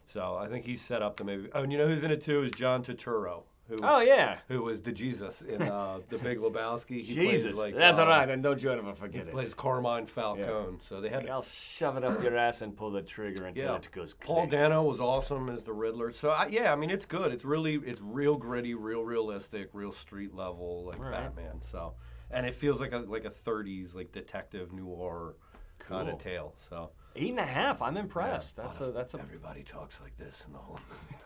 So 0.06 0.36
I 0.36 0.48
think 0.48 0.64
he's 0.64 0.80
set 0.80 1.02
up 1.02 1.16
to 1.18 1.24
maybe. 1.24 1.48
Oh, 1.52 1.62
and 1.62 1.72
you 1.72 1.78
know 1.78 1.88
who's 1.88 2.02
in 2.02 2.10
it 2.10 2.22
too 2.22 2.42
is 2.42 2.52
John 2.52 2.82
Turturro, 2.82 3.42
who 3.68 3.76
Oh 3.82 4.00
yeah. 4.00 4.38
who 4.48 4.62
was 4.62 4.80
the 4.82 4.92
Jesus 4.92 5.42
in 5.42 5.62
uh, 5.62 6.00
the 6.08 6.18
Big 6.18 6.38
Lebowski. 6.38 7.02
He 7.02 7.14
Jesus. 7.14 7.52
plays, 7.52 7.58
like, 7.58 7.74
That's 7.74 7.98
uh, 7.98 8.02
all 8.02 8.08
right, 8.08 8.28
and 8.28 8.42
don't 8.42 8.62
you 8.62 8.70
ever 8.70 8.86
He 8.86 8.94
forget 8.94 9.26
it. 9.26 9.32
plays 9.32 9.54
Carmine 9.54 10.06
Falcone. 10.06 10.78
So 10.80 11.00
they 11.00 11.08
had 11.08 11.28
I'll 11.28 11.42
shove 11.42 11.96
it 11.96 12.04
up 12.04 12.22
your 12.22 12.36
ass 12.36 12.62
and 12.62 12.76
pull 12.76 12.90
the 12.90 13.02
trigger 13.02 13.46
until 13.46 13.64
yeah. 13.72 13.76
it 13.76 13.88
goes 13.90 14.14
Paul. 14.14 14.46
Dano 14.46 14.82
was 14.82 15.00
awesome 15.00 15.48
as 15.48 15.62
the 15.62 15.72
Riddler. 15.72 16.10
So 16.10 16.30
I, 16.30 16.46
yeah, 16.46 16.72
I 16.72 16.76
mean 16.76 16.90
it's 16.90 17.06
good. 17.06 17.32
It's 17.32 17.44
really 17.44 17.74
it's 17.74 18.00
real 18.00 18.36
gritty, 18.36 18.74
real 18.74 19.02
realistic, 19.02 19.70
real 19.72 19.92
street 19.92 20.34
level 20.34 20.84
like 20.86 20.98
right. 20.98 21.12
Batman. 21.12 21.60
So 21.62 21.94
and 22.30 22.46
it 22.46 22.54
feels 22.54 22.80
like 22.80 22.92
a 22.92 22.98
like 22.98 23.24
a 23.24 23.30
30s 23.30 23.94
like 23.94 24.12
detective 24.12 24.72
noir 24.72 25.36
kind 25.78 26.08
of 26.08 26.18
tale. 26.18 26.54
So 26.68 26.90
Eight 27.18 27.30
and 27.30 27.40
a 27.40 27.46
half. 27.46 27.80
I'm 27.80 27.96
impressed. 27.96 28.56
That's 28.56 28.80
a 28.80 28.92
that's 28.92 29.14
a. 29.14 29.18
everybody 29.20 29.62
talks 29.62 30.00
like 30.02 30.16
this 30.18 30.44
in 30.46 30.52
the 30.52 30.58
whole 30.58 30.78
movie. 30.88 31.22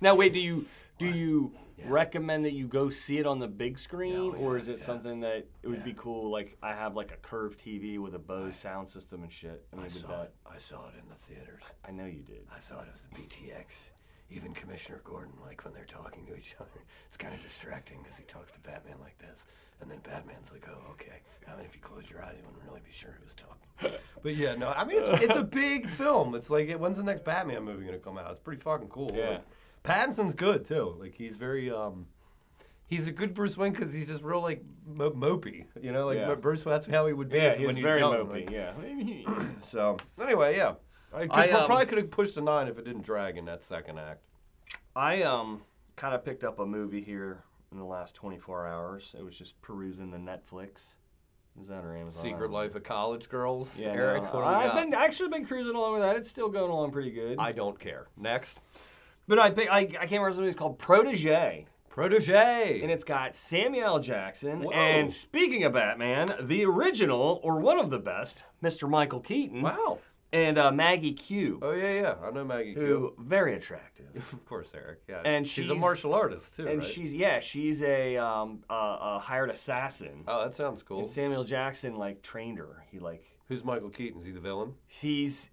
Now 0.00 0.14
wait, 0.14 0.32
do 0.32 0.40
you 0.40 0.66
do 0.98 1.06
you 1.08 1.52
recommend 1.86 2.44
that 2.44 2.52
you 2.52 2.66
go 2.66 2.90
see 2.90 3.18
it 3.18 3.26
on 3.26 3.38
the 3.38 3.48
big 3.48 3.78
screen, 3.78 4.16
oh, 4.16 4.34
Yeah, 4.34 4.40
or 4.44 4.56
is 4.58 4.68
it 4.68 4.78
something 4.78 5.20
that 5.20 5.46
it 5.62 5.68
would 5.68 5.84
be 5.84 5.94
cool? 5.94 6.30
Like 6.30 6.56
I 6.62 6.74
have 6.74 6.94
like 6.96 7.12
a 7.12 7.16
curved 7.16 7.60
TV 7.60 7.98
with 7.98 8.14
a 8.14 8.18
Bose 8.18 8.56
sound 8.56 8.88
system 8.88 9.22
and 9.22 9.32
shit. 9.32 9.64
And 9.72 9.80
I 9.80 9.88
saw 9.88 10.08
that. 10.08 10.22
it. 10.22 10.34
I 10.46 10.58
saw 10.58 10.88
it 10.88 10.94
in 11.02 11.08
the 11.08 11.14
theaters. 11.14 11.62
I 11.86 11.90
know 11.90 12.06
you 12.06 12.20
did. 12.22 12.46
I 12.54 12.60
saw 12.60 12.80
it 12.80 12.88
as 12.92 13.00
the 13.02 13.20
BTX. 13.20 13.90
Even 14.30 14.54
Commissioner 14.54 15.02
Gordon, 15.04 15.34
like 15.44 15.62
when 15.62 15.74
they're 15.74 15.84
talking 15.84 16.24
to 16.26 16.34
each 16.34 16.54
other, 16.60 16.80
it's 17.06 17.18
kind 17.18 17.34
of 17.34 17.42
distracting 17.42 17.98
because 18.02 18.16
he 18.16 18.24
talks 18.24 18.50
to 18.52 18.60
Batman 18.60 18.96
like 19.02 19.18
this, 19.18 19.44
and 19.82 19.90
then 19.90 19.98
Batman's 19.98 20.50
like, 20.50 20.66
"Oh, 20.70 20.92
okay." 20.92 21.20
I 21.46 21.54
mean, 21.54 21.66
if 21.66 21.74
you 21.74 21.82
close 21.82 22.08
your 22.08 22.22
eyes, 22.24 22.36
you 22.38 22.44
wouldn't 22.46 22.64
really 22.66 22.80
be 22.82 22.90
sure 22.92 23.10
who 23.18 23.24
was 23.26 23.34
talking. 23.34 23.98
but 24.22 24.34
yeah, 24.34 24.54
no, 24.54 24.68
I 24.68 24.84
mean, 24.84 24.98
it's, 24.98 25.08
it's 25.22 25.36
a 25.36 25.42
big 25.42 25.86
film. 25.86 26.34
It's 26.34 26.48
like, 26.48 26.70
when's 26.78 26.96
the 26.96 27.02
next 27.02 27.24
Batman 27.24 27.62
movie 27.64 27.84
gonna 27.84 27.98
come 27.98 28.16
out? 28.16 28.30
It's 28.30 28.40
pretty 28.40 28.62
fucking 28.62 28.88
cool. 28.88 29.12
Yeah. 29.14 29.28
Like, 29.30 29.42
Pattinson's 29.84 30.34
good 30.34 30.64
too. 30.64 30.96
Like 30.98 31.14
he's 31.14 31.36
very 31.36 31.70
um. 31.70 32.06
He's 32.86 33.06
a 33.08 33.12
good 33.12 33.32
Bruce 33.32 33.56
Wayne 33.56 33.72
because 33.72 33.94
he's 33.94 34.06
just 34.08 34.22
real 34.22 34.42
like 34.42 34.62
mo- 34.86 35.12
mopey, 35.12 35.64
you 35.80 35.92
know, 35.92 36.06
like 36.06 36.18
Yeah. 36.18 36.34
Bruce. 36.34 36.62
That's 36.62 36.84
how 36.84 37.06
he 37.06 37.14
would 37.14 37.30
be 37.30 37.38
Yeah, 37.38 37.52
if- 37.52 37.58
he 37.58 37.64
was 37.64 37.68
when 37.68 37.76
he's 37.76 37.82
very 37.82 38.00
young. 38.00 38.12
mopey. 38.14 38.46
like- 38.46 38.50
Yeah. 38.50 39.44
so 39.70 39.96
anyway, 40.20 40.56
yeah, 40.58 40.74
I, 41.14 41.22
could, 41.22 41.30
I, 41.32 41.48
um, 41.52 41.66
probably 41.66 41.86
could 41.86 41.98
have 41.98 42.10
pushed 42.10 42.36
a 42.36 42.42
nine 42.42 42.68
if 42.68 42.78
it 42.78 42.84
didn't 42.84 43.02
drag 43.04 43.38
in 43.38 43.46
that 43.46 43.64
second 43.64 43.98
act. 43.98 44.20
I 44.94 45.22
um 45.22 45.62
kind 45.96 46.14
of 46.14 46.22
picked 46.24 46.44
up 46.44 46.58
a 46.58 46.66
movie 46.66 47.00
here 47.02 47.42
in 47.70 47.78
the 47.78 47.84
last 47.84 48.14
24 48.14 48.66
hours. 48.66 49.14
It 49.18 49.24
was 49.24 49.38
just 49.38 49.60
perusing 49.62 50.10
the 50.10 50.18
Netflix. 50.18 50.96
Is 51.60 51.68
that 51.68 51.84
or 51.84 51.96
Amazon? 51.96 52.22
Secret. 52.22 52.50
Life 52.50 52.74
of 52.74 52.82
College 52.82 53.28
Girls. 53.30 53.78
Yeah, 53.78 53.88
Eric, 53.88 54.22
no, 54.24 54.40
I've 54.42 54.74
been 54.74 54.92
actually 54.94 55.28
been 55.30 55.46
cruising 55.46 55.74
along 55.76 55.94
with 55.94 56.02
that. 56.02 56.16
It's 56.16 56.28
still 56.28 56.48
going 56.50 56.70
along 56.70 56.92
pretty 56.92 57.10
good. 57.10 57.38
I 57.38 57.52
don't 57.52 57.78
care. 57.78 58.06
Next, 58.18 58.60
but 59.28 59.38
I 59.38 59.46
I 59.46 59.78
I 59.78 59.84
can't 59.84 60.12
remember 60.12 60.32
something. 60.32 60.48
It's 60.48 60.58
called 60.58 60.78
Protege, 60.78 61.66
protege. 61.88 62.80
and 62.82 62.90
it's 62.90 63.04
got 63.04 63.34
Samuel 63.36 63.86
L. 63.86 63.98
Jackson. 64.00 64.62
Whoa. 64.62 64.72
And 64.72 65.12
speaking 65.12 65.64
of 65.64 65.72
Batman, 65.74 66.34
the 66.40 66.64
original 66.64 67.40
or 67.42 67.58
one 67.60 67.78
of 67.78 67.90
the 67.90 67.98
best, 67.98 68.44
Mr. 68.62 68.88
Michael 68.88 69.20
Keaton. 69.20 69.62
wow. 69.62 69.98
And 70.34 70.56
uh, 70.56 70.72
Maggie 70.72 71.12
Q, 71.12 71.58
Oh 71.60 71.72
yeah, 71.72 71.92
yeah. 71.92 72.14
I 72.24 72.30
know 72.30 72.42
Maggie. 72.42 72.72
who 72.72 72.80
Q. 72.86 73.14
very 73.18 73.54
attractive. 73.54 74.06
Of 74.32 74.46
course, 74.46 74.72
Eric. 74.74 75.00
Yeah. 75.06 75.20
And 75.26 75.46
she's, 75.46 75.68
a 75.68 75.74
martial 75.74 76.14
artist 76.14 76.56
too, 76.56 76.66
and 76.66 76.78
right? 76.78 76.86
she's 76.88 77.12
yeah, 77.12 77.38
she's 77.40 77.82
a 77.82 78.16
um 78.16 78.64
a, 78.70 78.74
a 78.74 79.18
hired 79.18 79.50
assassin. 79.50 80.24
Oh, 80.26 80.42
that 80.44 80.54
sounds 80.56 80.82
cool. 80.82 81.00
And 81.00 81.08
Samuel 81.08 81.44
Jackson 81.44 81.96
like 81.96 82.22
trained 82.22 82.56
her. 82.56 82.82
He 82.90 82.98
like 82.98 83.26
Who's 83.48 83.62
Michael 83.62 83.90
Keaton? 83.90 84.20
Is 84.20 84.24
he 84.24 84.32
the 84.32 84.40
villain? 84.40 84.72
he's 84.86 85.50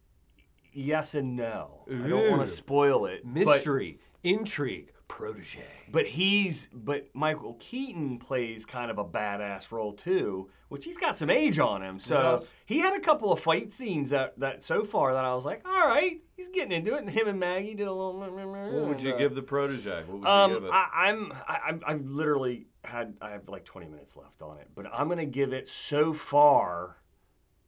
yes 0.74 1.16
and 1.16 1.36
no. 1.36 1.86
I 1.90 2.08
don't 2.08 2.30
want 2.30 2.42
to 2.42 2.48
spoil 2.48 3.06
it. 3.06 3.22
but- 3.24 3.34
Mystery, 3.46 4.00
intrigue, 4.24 4.92
protege. 5.08 5.64
But 5.92 6.06
he's 6.06 6.70
but 6.74 7.08
Michael 7.14 7.56
Keaton 7.60 8.20
plays 8.20 8.66
kind 8.66 8.92
of 8.92 8.98
a 9.00 9.04
badass 9.06 9.72
role 9.72 9.94
too, 9.94 10.50
which 10.68 10.86
he's 10.86 10.98
got 10.98 11.16
some 11.16 11.30
age 11.32 11.58
on 11.58 11.82
him. 11.82 12.00
So 12.00 12.38
Yes. 12.40 12.50
he 12.68 12.80
had 12.80 12.94
a 12.94 13.00
couple 13.00 13.32
of 13.34 13.40
fight 13.40 13.74
scenes 13.74 14.12
that, 14.12 14.40
that 14.40 14.64
so 14.64 14.84
far 14.84 15.14
that 15.14 15.26
I 15.26 15.34
was 15.34 15.46
like, 15.46 15.68
all 15.68 15.88
right, 15.88 16.22
he's 16.38 16.50
getting 16.50 16.72
into 16.72 16.94
it. 16.96 17.00
And 17.02 17.10
him 17.10 17.28
and 17.28 17.40
Maggie 17.40 17.74
did 17.74 17.88
a 17.88 17.92
little. 17.92 18.20
What 18.20 18.88
would 18.88 19.02
you 19.02 19.14
uh, 19.16 19.18
give 19.18 19.34
the 19.34 19.42
protege? 19.42 20.04
What 20.04 20.20
would 20.20 20.22
you 20.22 20.28
Um, 20.28 20.54
give 20.54 20.64
it? 20.66 20.72
I, 20.72 20.90
I'm 21.08 21.34
I, 21.48 21.60
I'm 21.68 21.82
I've 21.88 22.06
literally 22.06 22.68
had 22.84 23.16
I 23.22 23.32
have 23.32 23.48
like 23.50 23.66
20 23.66 23.88
minutes 23.88 24.16
left 24.16 24.42
on 24.44 24.60
it, 24.60 24.68
but 24.76 24.86
I'm 24.94 25.10
gonna 25.10 25.26
give 25.26 25.54
it 25.54 25.68
so 25.68 26.14
far. 26.14 26.98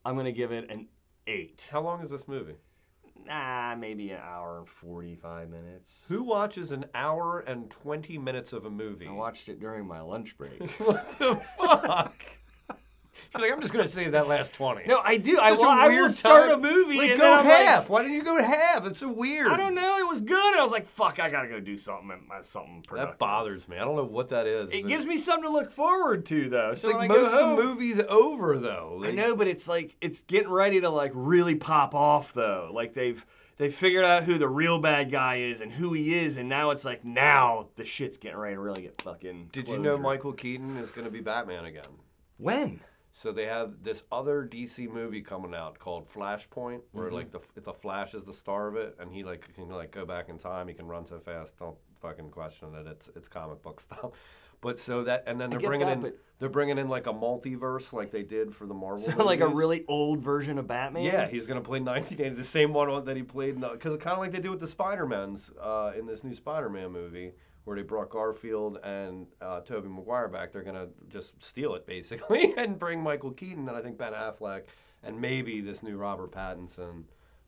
I'm 0.05 0.15
gonna 0.15 0.31
give 0.31 0.51
it 0.51 0.69
an 0.69 0.87
eight. 1.27 1.67
How 1.71 1.81
long 1.81 2.01
is 2.03 2.09
this 2.11 2.27
movie? 2.27 2.55
Nah, 3.27 3.75
maybe 3.75 4.12
an 4.12 4.19
hour 4.23 4.60
and 4.60 4.67
45 4.67 5.49
minutes. 5.49 6.01
Who 6.07 6.23
watches 6.23 6.71
an 6.71 6.86
hour 6.93 7.39
and 7.39 7.69
twenty 7.69 8.17
minutes 8.17 8.53
of 8.53 8.65
a 8.65 8.69
movie? 8.69 9.07
I 9.07 9.12
watched 9.12 9.49
it 9.49 9.60
during 9.60 9.88
my 9.88 10.01
lunch 10.01 10.38
break. 10.38 10.69
what 10.79 11.17
the 11.19 11.36
fuck? 11.36 12.15
You're 13.34 13.41
like, 13.44 13.52
I'm 13.54 13.62
just 13.62 13.72
gonna 13.72 13.88
save 13.88 14.12
that 14.12 14.28
last 14.28 14.52
twenty. 14.54 14.84
no, 14.88 15.00
I 15.04 15.15
do. 15.15 15.39
I, 15.39 15.52
a 15.52 15.60
I 15.62 15.88
will 15.88 16.10
start 16.10 16.50
time. 16.50 16.60
a 16.60 16.62
movie 16.62 16.98
Like, 16.98 17.12
and 17.12 17.20
go 17.20 17.26
then 17.30 17.39
I'm 17.39 17.48
like, 17.48 17.58
half. 17.65 17.89
Why 17.89 18.02
didn't 18.02 18.17
you 18.17 18.24
go 18.24 18.36
to 18.38 18.44
half? 18.44 18.86
It's 18.86 19.00
so 19.00 19.08
weird. 19.08 19.48
I 19.48 19.56
don't 19.56 19.74
know. 19.74 19.98
It 20.00 20.08
was 20.08 20.20
good. 20.20 20.52
And 20.52 20.60
I 20.60 20.63
was 20.63 20.74
like, 20.74 20.86
fuck, 20.86 21.20
I 21.20 21.30
gotta 21.30 21.48
go 21.48 21.62
do 21.62 21.78
something. 21.78 22.12
Something 22.41 22.84
productive. 22.86 23.13
That 23.13 23.20
bothers 23.20 23.70
me. 23.70 23.78
I 23.78 23.86
don't 23.86 23.96
know 23.96 24.04
what 24.04 24.30
that 24.30 24.48
is. 24.48 24.70
It 24.72 24.86
gives 24.88 25.06
me 25.06 25.15
something 25.15 25.44
to 25.46 25.50
look 25.50 25.72
forward 25.72 26.26
to, 26.26 26.50
though. 26.50 26.72
It's 26.72 26.82
so 26.82 26.89
like 26.89 27.08
most 27.08 27.34
of 27.34 27.39
home- 27.39 27.56
the 27.56 27.63
movie's 27.63 28.02
over 28.10 28.58
though. 28.58 29.02
I 29.06 29.12
know, 29.12 29.36
but 29.36 29.48
it's 29.48 29.67
like 29.67 29.96
it's 30.02 30.20
getting 30.22 30.50
ready 30.50 30.82
to 30.82 30.89
like 30.89 31.12
really 31.15 31.56
pop 31.56 31.96
off 31.96 32.34
though. 32.34 32.70
Like 32.74 32.94
they've 32.94 33.26
they 33.58 33.70
figured 33.70 34.04
out 34.04 34.24
who 34.26 34.39
the 34.39 34.48
real 34.50 34.80
bad 34.80 35.10
guy 35.12 35.38
is 35.38 35.62
and 35.62 35.72
who 35.72 35.94
he 35.94 36.15
is, 36.15 36.36
and 36.36 36.50
now 36.50 36.72
it's 36.72 36.84
like 36.84 37.06
now 37.06 37.70
the 37.78 37.86
shit's 37.86 38.17
getting 38.17 38.38
ready 38.39 38.56
to 38.56 38.60
really 38.62 38.82
get 38.82 39.02
fucking. 39.02 39.50
Did 39.54 39.70
you 39.70 39.78
know. 39.78 39.98
Michael 39.98 40.34
Keaton 40.34 40.76
is 40.78 40.91
going 40.91 41.06
to 41.06 41.12
be 41.12 41.22
Batman 41.22 41.63
again? 41.65 41.84
When? 42.38 42.82
So 43.13 43.32
they 43.32 43.45
have 43.45 43.84
this 43.84 44.04
other 44.12 44.47
DC 44.50 44.89
movie 44.89 45.21
coming 45.21 45.54
out 45.54 45.80
called 45.80 46.08
Flashpoint, 46.10 46.82
where 46.93 47.12
like 47.12 47.32
the 47.32 47.41
the 47.62 47.74
Flash 47.74 48.13
is 48.13 48.24
the 48.24 48.34
star 48.34 48.67
of 48.67 48.76
it, 48.78 48.95
and 49.00 49.12
he 49.12 49.24
like 49.24 49.54
can 49.54 49.69
like 49.69 49.91
go 49.91 50.06
back 50.06 50.30
in 50.30 50.38
time. 50.38 50.67
He 50.67 50.74
can 50.74 50.88
run 50.88 51.06
so 51.06 51.19
fast. 51.19 51.58
Don't 51.58 51.76
fucking 52.02 52.30
question 52.30 52.74
it. 52.74 52.88
It's 52.88 53.10
it's 53.15 53.28
comic 53.28 53.62
book 53.62 53.80
stuff. 53.82 54.12
But 54.62 54.78
so 54.78 55.04
that 55.04 55.24
and 55.26 55.41
then 55.41 55.50
they're 55.50 55.60
bringing 55.60 55.88
that, 55.88 56.06
in 56.06 56.13
they're 56.39 56.47
bringing 56.47 56.78
in 56.78 56.88
like 56.88 57.08
a 57.08 57.13
multiverse 57.13 57.91
like 57.91 58.12
they 58.12 58.24
did 58.24 58.56
for 58.56 58.65
the 58.65 58.74
Marvel. 58.74 59.00
So 59.00 59.17
like 59.26 59.41
a 59.41 59.47
really 59.47 59.84
old 59.88 60.24
version 60.24 60.58
of 60.58 60.67
Batman? 60.67 61.04
Yeah, 61.04 61.28
he's 61.28 61.47
gonna 61.47 61.62
play 61.62 61.80
1980, 61.80 62.36
the 62.36 62.47
same 62.47 62.71
one 62.71 63.04
that 63.06 63.17
he 63.17 63.24
played 63.24 63.56
in 63.56 63.62
because 63.62 63.97
kind 63.97 64.13
of 64.13 64.19
like 64.19 64.32
they 64.32 64.39
do 64.39 64.52
with 64.52 64.60
the 64.60 64.67
Spider-Mans 64.67 65.52
uh, 65.60 65.93
in 65.97 66.06
this 66.06 66.24
new 66.24 66.34
Spider-Man 66.34 66.91
movie, 66.91 67.34
where 67.63 67.76
they 67.76 67.84
brought 67.84 68.10
Garfield 68.10 68.80
and 68.84 69.28
uh, 69.41 69.62
Tobey 69.62 69.88
Maguire 69.88 70.28
back. 70.28 70.52
They're 70.52 70.63
gonna 70.63 70.88
just 71.10 71.41
steal 71.43 71.76
it 71.76 71.86
basically 71.86 72.54
and 72.58 72.80
bring 72.80 73.02
Michael 73.02 73.32
Keaton 73.32 73.67
and 73.67 73.78
I 73.78 73.82
think 73.82 73.97
Ben 73.97 74.13
Affleck 74.13 74.63
and 75.04 75.19
maybe 75.19 75.62
this 75.62 75.84
new 75.84 75.97
Robert 75.97 76.32
Pattinson 76.32 77.04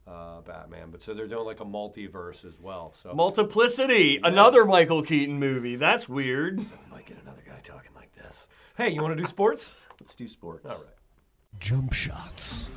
uh, 0.08 0.42
Batman. 0.42 0.90
But 0.92 1.02
so 1.02 1.14
they're 1.14 1.28
doing 1.28 1.46
like 1.46 1.60
a 1.60 1.66
multiverse 1.66 2.46
as 2.46 2.60
well. 2.60 2.94
So 2.96 3.14
Multiplicity, 3.14 4.20
another 4.24 4.66
Michael 4.66 5.02
Keaton 5.02 5.40
movie. 5.40 5.76
That's 5.76 6.10
weird. 6.10 6.60
we 6.60 6.66
might 6.92 7.06
get 7.06 7.18
another 7.22 7.44
guy 7.46 7.60
talking 7.64 7.92
like 7.96 8.14
this. 8.16 8.48
Hey, 8.78 8.90
you 8.90 9.02
want 9.02 9.16
to 9.16 9.22
do 9.22 9.28
sports? 9.28 9.74
Let's 10.00 10.16
do 10.16 10.28
sports. 10.28 10.66
All 10.66 10.72
right. 10.72 10.88
Jump 11.60 11.94
shots. 11.94 12.68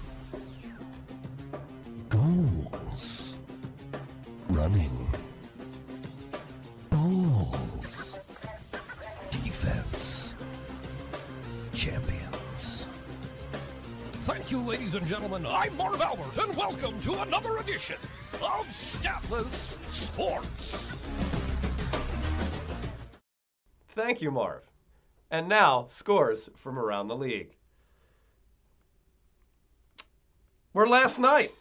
Goals. 2.08 3.34
Running. 4.50 5.08
Thank 14.46 14.62
you, 14.62 14.70
ladies 14.70 14.94
and 14.94 15.04
gentlemen. 15.04 15.44
I'm 15.44 15.76
Marv 15.76 16.00
Albert, 16.00 16.38
and 16.40 16.56
welcome 16.56 17.00
to 17.00 17.20
another 17.22 17.56
edition 17.56 17.96
of 18.40 18.72
Statless 18.72 19.76
Sports. 19.90 20.86
Thank 23.88 24.22
you, 24.22 24.30
Marv. 24.30 24.62
And 25.32 25.48
now, 25.48 25.86
scores 25.88 26.48
from 26.54 26.78
around 26.78 27.08
the 27.08 27.16
league. 27.16 27.56
Where 30.70 30.86
last 30.86 31.18
night, 31.18 31.52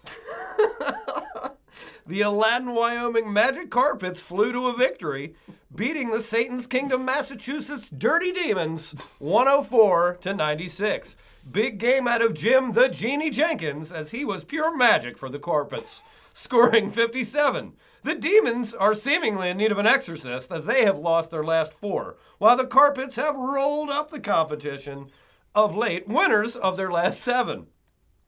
the 2.08 2.22
Aladdin, 2.22 2.76
Wyoming 2.76 3.34
Magic 3.34 3.70
Carpets 3.70 4.22
flew 4.22 4.52
to 4.52 4.68
a 4.68 4.78
victory, 4.78 5.34
beating 5.76 6.12
the 6.12 6.22
Satan's 6.22 6.68
Kingdom, 6.68 7.04
Massachusetts 7.04 7.90
Dirty 7.90 8.32
Demons 8.32 8.94
104 9.20 10.18
to 10.22 10.34
96. 10.34 11.16
Big 11.52 11.80
game 11.80 12.08
out 12.08 12.22
of 12.22 12.34
Jim 12.34 12.74
the 12.74 12.90
Genie 12.90 13.30
Jenkins 13.30 13.92
as 13.92 14.12
he 14.12 14.24
was 14.24 14.44
pure 14.44 14.76
magic 14.76 15.18
for 15.18 15.30
the 15.30 15.40
Carpets. 15.40 16.02
scoring 16.34 16.92
57. 16.92 17.74
The 18.04 18.14
Demons 18.14 18.74
are 18.74 18.94
seemingly 18.94 19.50
in 19.50 19.58
need 19.58 19.72
of 19.72 19.78
an 19.78 19.88
exorcist 19.88 20.52
as 20.52 20.66
they 20.66 20.84
have 20.84 21.00
lost 21.00 21.32
their 21.32 21.46
last 21.46 21.74
four, 21.74 22.18
while 22.38 22.58
the 22.58 22.68
Carpets 22.68 23.16
have 23.16 23.36
rolled 23.36 23.90
up 23.90 24.12
the 24.12 24.20
competition 24.20 25.08
of 25.56 25.76
late, 25.76 26.08
winners 26.08 26.56
of 26.58 26.76
their 26.76 26.92
last 26.92 27.22
seven. 27.22 27.68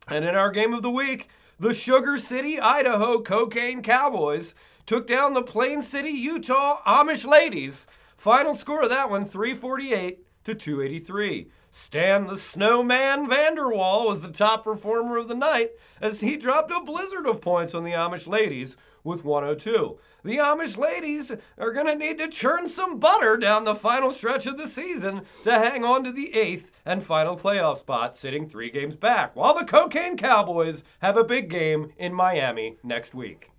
And 0.07 0.23
in 0.23 0.35
our 0.35 0.51
game 0.51 0.73
of 0.73 0.83
the 0.83 0.89
week, 0.89 1.27
the 1.59 1.73
Sugar 1.73 2.17
City, 2.17 2.59
Idaho 2.59 3.19
Cocaine 3.19 3.81
Cowboys 3.81 4.53
took 4.85 5.07
down 5.07 5.33
the 5.33 5.41
Plain 5.41 5.81
City, 5.81 6.11
Utah 6.11 6.81
Amish 6.85 7.25
Ladies. 7.25 7.87
Final 8.15 8.55
score 8.55 8.83
of 8.83 8.89
that 8.89 9.09
one 9.09 9.25
348 9.25 10.19
to 10.47 10.55
283. 10.55 11.49
Stan 11.69 12.25
the 12.25 12.37
Snowman 12.37 13.27
Vanderwall 13.27 14.07
was 14.07 14.21
the 14.21 14.31
top 14.31 14.63
performer 14.63 15.17
of 15.17 15.27
the 15.27 15.35
night 15.35 15.71
as 15.99 16.21
he 16.21 16.37
dropped 16.37 16.71
a 16.71 16.79
blizzard 16.79 17.27
of 17.27 17.41
points 17.41 17.75
on 17.75 17.83
the 17.83 17.91
Amish 17.91 18.27
Ladies 18.27 18.77
with 19.03 19.25
102. 19.25 19.99
The 20.23 20.37
Amish 20.37 20.77
Ladies 20.77 21.33
are 21.57 21.73
going 21.73 21.87
to 21.87 21.95
need 21.95 22.17
to 22.19 22.29
churn 22.29 22.69
some 22.69 22.97
butter 22.97 23.35
down 23.35 23.65
the 23.65 23.75
final 23.75 24.09
stretch 24.09 24.47
of 24.47 24.57
the 24.57 24.67
season 24.67 25.23
to 25.43 25.51
hang 25.51 25.83
on 25.83 26.05
to 26.05 26.13
the 26.13 26.33
eighth 26.33 26.71
and 26.85 27.03
final 27.03 27.37
playoff 27.37 27.79
spot, 27.79 28.15
sitting 28.15 28.47
three 28.47 28.71
games 28.71 28.95
back, 28.95 29.35
while 29.35 29.53
the 29.53 29.65
Cocaine 29.65 30.15
Cowboys 30.15 30.81
have 30.99 31.17
a 31.17 31.25
big 31.25 31.49
game 31.49 31.91
in 31.97 32.13
Miami 32.13 32.77
next 32.83 33.13
week. 33.13 33.51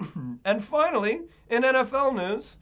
and 0.44 0.64
finally, 0.64 1.20
in 1.48 1.62
NFL 1.62 2.16
news, 2.16 2.56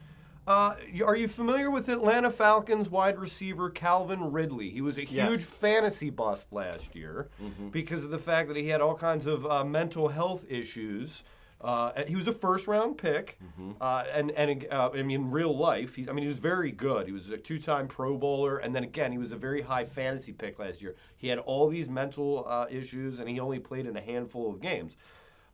uh, 0.48 0.74
are 1.04 1.14
you 1.14 1.28
familiar 1.28 1.70
with 1.70 1.90
Atlanta 1.90 2.30
Falcons 2.30 2.88
wide 2.88 3.18
receiver 3.18 3.68
Calvin 3.68 4.32
Ridley? 4.32 4.70
He 4.70 4.80
was 4.80 4.96
a 4.96 5.02
huge 5.02 5.40
Yes. 5.40 5.44
fantasy 5.44 6.08
bust 6.08 6.50
last 6.52 6.94
year 6.94 7.28
because 7.70 8.02
of 8.02 8.10
the 8.10 8.18
fact 8.18 8.48
that 8.48 8.56
he 8.56 8.68
had 8.68 8.80
all 8.80 8.94
kinds 8.94 9.26
of 9.26 9.44
uh, 9.44 9.62
mental 9.62 10.08
health 10.08 10.46
issues. 10.48 11.22
Uh, 11.60 12.04
he 12.06 12.14
was 12.14 12.26
a 12.28 12.32
first 12.32 12.66
round 12.68 12.96
pick, 12.96 13.36
uh, 13.80 14.04
and 14.12 14.30
and 14.30 14.66
uh, 14.70 14.90
I 14.94 15.02
mean, 15.02 15.22
in 15.22 15.30
real 15.30 15.54
life, 15.54 15.96
he's, 15.96 16.08
I 16.08 16.12
mean, 16.12 16.22
he 16.22 16.28
was 16.28 16.38
very 16.38 16.70
good. 16.70 17.06
He 17.06 17.12
was 17.12 17.28
a 17.28 17.36
two 17.36 17.58
time 17.58 17.88
Pro 17.88 18.16
Bowler, 18.16 18.58
and 18.58 18.72
then 18.74 18.84
again, 18.84 19.10
he 19.12 19.18
was 19.18 19.32
a 19.32 19.36
very 19.36 19.60
high 19.60 19.84
fantasy 19.84 20.32
pick 20.32 20.58
last 20.60 20.80
year. 20.80 20.94
He 21.16 21.26
had 21.28 21.38
all 21.40 21.68
these 21.68 21.88
mental 21.88 22.46
uh, 22.48 22.66
issues, 22.70 23.18
and 23.18 23.28
he 23.28 23.38
only 23.40 23.58
played 23.58 23.86
in 23.86 23.96
a 23.96 24.00
handful 24.00 24.48
of 24.48 24.60
games. 24.60 24.96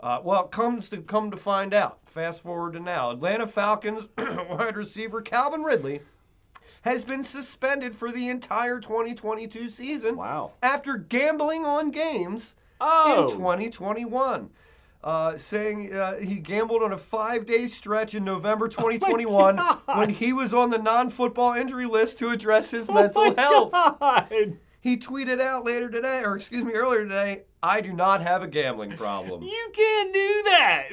Uh, 0.00 0.20
well, 0.22 0.44
it 0.44 0.50
comes 0.50 0.90
to 0.90 0.98
come 0.98 1.30
to 1.30 1.36
find 1.36 1.72
out. 1.72 1.98
Fast 2.06 2.42
forward 2.42 2.74
to 2.74 2.80
now, 2.80 3.10
Atlanta 3.10 3.46
Falcons 3.46 4.08
wide 4.18 4.76
receiver 4.76 5.22
Calvin 5.22 5.62
Ridley 5.62 6.00
has 6.82 7.02
been 7.02 7.24
suspended 7.24 7.94
for 7.94 8.12
the 8.12 8.28
entire 8.28 8.78
2022 8.80 9.68
season. 9.70 10.16
Wow. 10.16 10.52
After 10.62 10.96
gambling 10.98 11.64
on 11.64 11.90
games 11.90 12.54
Oh. 12.80 13.28
in 13.30 13.36
2021. 13.38 14.50
Uh, 15.02 15.36
saying 15.36 15.94
uh, 15.94 16.16
he 16.16 16.36
gambled 16.36 16.82
on 16.82 16.90
a 16.94 16.96
five-day 16.98 17.66
stretch 17.66 18.14
in 18.14 18.24
November 18.24 18.68
2021 18.70 19.56
God. 19.56 19.78
when 19.98 20.08
he 20.08 20.32
was 20.32 20.54
on 20.54 20.70
the 20.70 20.78
non-football 20.78 21.52
injury 21.52 21.84
list 21.84 22.18
to 22.18 22.30
address 22.30 22.70
his 22.70 22.88
Oh 22.88 22.94
mental 22.94 23.34
health. 23.36 23.70
God. 23.72 24.56
He 24.84 24.98
tweeted 24.98 25.40
out 25.40 25.64
later 25.64 25.88
today, 25.88 26.22
or 26.22 26.36
excuse 26.36 26.62
me, 26.62 26.74
earlier 26.74 27.04
today, 27.04 27.44
I 27.62 27.80
do 27.80 27.94
not 27.94 28.20
have 28.20 28.42
a 28.42 28.46
gambling 28.46 28.98
problem. 28.98 29.42
You 29.54 29.70
can't 29.72 30.12
do 30.12 30.42
that. 30.44 30.88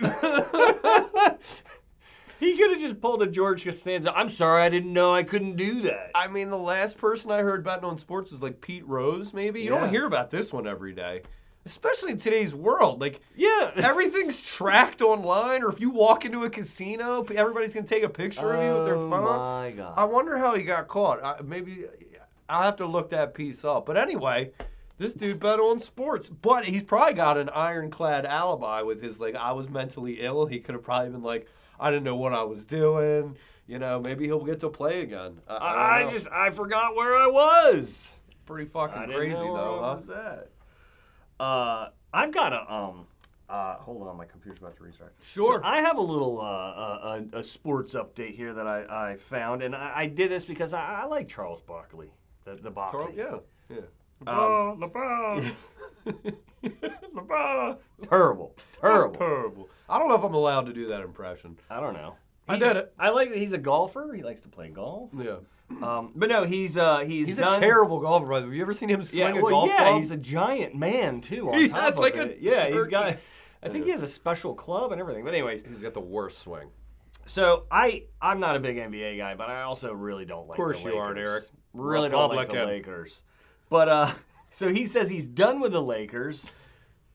he 2.39 2.55
could 2.55 2.71
have 2.71 2.79
just 2.79 3.01
pulled 3.01 3.21
a 3.21 3.27
George 3.27 3.65
Costanza. 3.65 4.15
I'm 4.15 4.29
sorry, 4.29 4.63
I 4.63 4.69
didn't 4.69 4.93
know 4.93 5.13
I 5.13 5.23
couldn't 5.23 5.57
do 5.57 5.81
that. 5.81 6.11
I 6.15 6.29
mean, 6.29 6.49
the 6.49 6.57
last 6.57 6.97
person 6.97 7.31
I 7.31 7.39
heard 7.39 7.65
betting 7.65 7.83
on 7.83 7.97
sports 7.97 8.31
was 8.31 8.41
like 8.41 8.61
Pete 8.61 8.87
Rose, 8.87 9.33
maybe. 9.33 9.61
You 9.61 9.69
don't 9.69 9.89
hear 9.89 10.05
about 10.05 10.29
this 10.29 10.53
one 10.53 10.67
every 10.67 10.93
day, 10.93 11.23
especially 11.65 12.11
in 12.11 12.17
today's 12.17 12.55
world. 12.55 13.01
Like, 13.01 13.19
yeah. 13.35 13.71
everything's 13.75 14.39
tracked 14.41 15.01
online, 15.01 15.63
or 15.63 15.69
if 15.69 15.81
you 15.81 15.89
walk 15.89 16.23
into 16.23 16.45
a 16.45 16.49
casino, 16.49 17.25
everybody's 17.35 17.73
gonna 17.73 17.85
take 17.85 18.03
a 18.03 18.09
picture 18.09 18.53
of 18.53 18.63
you 18.63 18.73
with 18.73 18.85
their 18.85 18.95
phone. 18.95 19.11
Oh 19.11 19.27
phone. 19.27 19.37
my 19.37 19.71
God. 19.71 19.93
I 19.97 20.05
wonder 20.05 20.37
how 20.37 20.55
he 20.55 20.63
got 20.63 20.87
caught. 20.87 21.21
I, 21.21 21.41
maybe 21.41 21.87
I'll 22.51 22.63
have 22.63 22.75
to 22.77 22.85
look 22.85 23.09
that 23.11 23.33
piece 23.33 23.63
up. 23.63 23.85
But 23.85 23.97
anyway, 23.97 24.51
this 24.97 25.13
dude 25.13 25.39
bet 25.39 25.59
on 25.59 25.79
sports, 25.79 26.29
but 26.29 26.65
he's 26.65 26.83
probably 26.83 27.13
got 27.13 27.37
an 27.37 27.49
ironclad 27.49 28.25
alibi 28.25 28.81
with 28.81 29.01
his 29.01 29.19
like, 29.19 29.35
I 29.35 29.51
was 29.53 29.69
mentally 29.69 30.21
ill. 30.21 30.45
He 30.45 30.59
could 30.59 30.75
have 30.75 30.83
probably 30.83 31.09
been 31.09 31.23
like, 31.23 31.47
I 31.79 31.89
didn't 31.89 32.03
know 32.03 32.17
what 32.17 32.33
I 32.33 32.43
was 32.43 32.65
doing. 32.65 33.37
You 33.67 33.79
know, 33.79 34.01
maybe 34.03 34.25
he'll 34.25 34.43
get 34.43 34.59
to 34.59 34.69
play 34.69 35.01
again. 35.01 35.39
I, 35.47 35.55
I 35.55 36.03
I, 36.03 36.07
just 36.07 36.27
I 36.31 36.49
forgot 36.49 36.95
where 36.95 37.15
I 37.15 37.27
was. 37.27 38.17
pretty 38.45 38.69
fucking 38.69 39.05
crazy 39.05 39.33
where 39.33 39.53
though, 39.53 39.79
I 39.79 39.87
huh? 39.87 39.97
was 39.99 40.09
at. 40.09 40.49
Uh, 41.39 41.89
I've 42.13 42.33
got 42.33 42.53
a 42.53 42.73
um. 42.73 43.07
Uh, 43.49 43.75
hold 43.75 44.07
on, 44.07 44.15
my 44.15 44.25
computer's 44.25 44.59
about 44.59 44.77
to 44.77 44.83
restart. 44.83 45.13
Sure. 45.21 45.59
So 45.59 45.61
I 45.65 45.81
have 45.81 45.97
a 45.97 46.01
little 46.01 46.39
uh, 46.39 46.43
uh, 46.43 47.21
a, 47.33 47.39
a 47.39 47.43
sports 47.43 47.95
update 47.95 48.33
here 48.35 48.53
that 48.53 48.65
I, 48.65 49.11
I 49.11 49.17
found, 49.17 49.61
and 49.61 49.75
I, 49.75 49.91
I 49.95 50.05
did 50.05 50.31
this 50.31 50.45
because 50.45 50.73
I, 50.73 51.01
I 51.01 51.05
like 51.05 51.27
Charles 51.27 51.61
Barkley, 51.61 52.11
the 52.45 52.55
the 52.55 52.71
Barkley. 52.71 53.15
Charles, 53.15 53.41
yeah, 53.69 53.75
yeah. 53.77 53.81
Um, 54.27 54.79
LeBron. 54.79 55.51
LeBron. 57.15 57.77
terrible, 58.09 58.55
terrible. 58.81 59.15
Terrible. 59.17 59.69
I 59.89 59.99
don't 59.99 60.07
know 60.09 60.15
if 60.15 60.23
I'm 60.23 60.33
allowed 60.33 60.65
to 60.67 60.73
do 60.73 60.87
that 60.87 61.01
impression. 61.01 61.57
I 61.69 61.79
don't 61.79 61.93
know. 61.93 62.15
I 62.47 62.57
did 62.59 62.75
it. 62.77 62.93
I 62.99 63.09
like 63.09 63.29
that 63.29 63.37
he's 63.37 63.53
a 63.53 63.57
golfer. 63.57 64.13
He 64.13 64.23
likes 64.23 64.41
to 64.41 64.49
play 64.49 64.69
golf. 64.69 65.09
Yeah. 65.17 65.37
Um, 65.81 66.11
but 66.15 66.27
no, 66.27 66.43
he's 66.43 66.75
uh, 66.75 66.99
he's 66.99 67.27
He's 67.27 67.37
done, 67.37 67.57
a 67.57 67.59
terrible 67.59 67.99
golfer, 67.99 68.25
brother. 68.25 68.45
Have 68.47 68.53
you 68.53 68.61
ever 68.61 68.73
seen 68.73 68.89
him 68.89 69.03
swing 69.05 69.35
Yeah, 69.35 69.39
a 69.39 69.41
well, 69.41 69.51
golf 69.51 69.69
yeah, 69.69 69.77
club? 69.77 69.95
he's 69.97 70.11
a 70.11 70.17
giant 70.17 70.75
man 70.75 71.21
too. 71.21 71.49
On 71.49 71.53
He 71.61 71.69
top 71.69 71.79
has 71.81 71.93
of 71.93 71.99
like 71.99 72.15
it. 72.17 72.39
a 72.39 72.43
yeah, 72.43 72.65
he's 72.67 72.75
turkey. 72.75 72.91
got. 72.91 73.17
I 73.63 73.69
think 73.69 73.85
he 73.85 73.91
has 73.91 74.03
a 74.03 74.07
special 74.07 74.53
club 74.53 74.91
and 74.91 74.99
everything. 74.99 75.23
But 75.23 75.33
anyways, 75.33 75.63
He's 75.63 75.81
got 75.81 75.93
the 75.93 75.99
worst 76.01 76.39
swing. 76.39 76.69
So 77.31 77.65
I 77.71 78.03
I'm 78.21 78.41
not 78.41 78.57
a 78.57 78.59
big 78.59 78.75
NBA 78.75 79.17
guy, 79.17 79.35
but 79.35 79.49
I 79.49 79.61
also 79.61 79.93
really 79.93 80.25
don't 80.25 80.49
like. 80.49 80.57
Of 80.59 80.63
course 80.63 80.83
the 80.83 80.89
you 80.89 80.95
aren't, 80.95 81.17
Eric. 81.17 81.45
Really 81.73 82.09
don't 82.09 82.35
like 82.35 82.51
the. 82.51 82.65
Lakers. 82.65 83.23
But 83.69 83.87
uh, 83.87 84.11
so 84.49 84.67
he 84.67 84.85
says 84.85 85.09
he's 85.09 85.27
done 85.27 85.61
with 85.61 85.71
the 85.71 85.81
Lakers, 85.81 86.45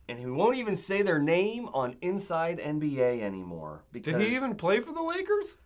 and 0.09 0.19
he 0.19 0.25
won't 0.25 0.57
even 0.57 0.75
say 0.75 1.03
their 1.03 1.19
name 1.19 1.69
on 1.75 1.97
Inside 2.01 2.59
NBA 2.59 3.21
anymore. 3.21 3.85
Because 3.93 4.15
Did 4.15 4.29
he 4.29 4.35
even 4.35 4.55
play 4.55 4.81
for 4.81 4.93
the 4.93 5.03
Lakers? 5.03 5.59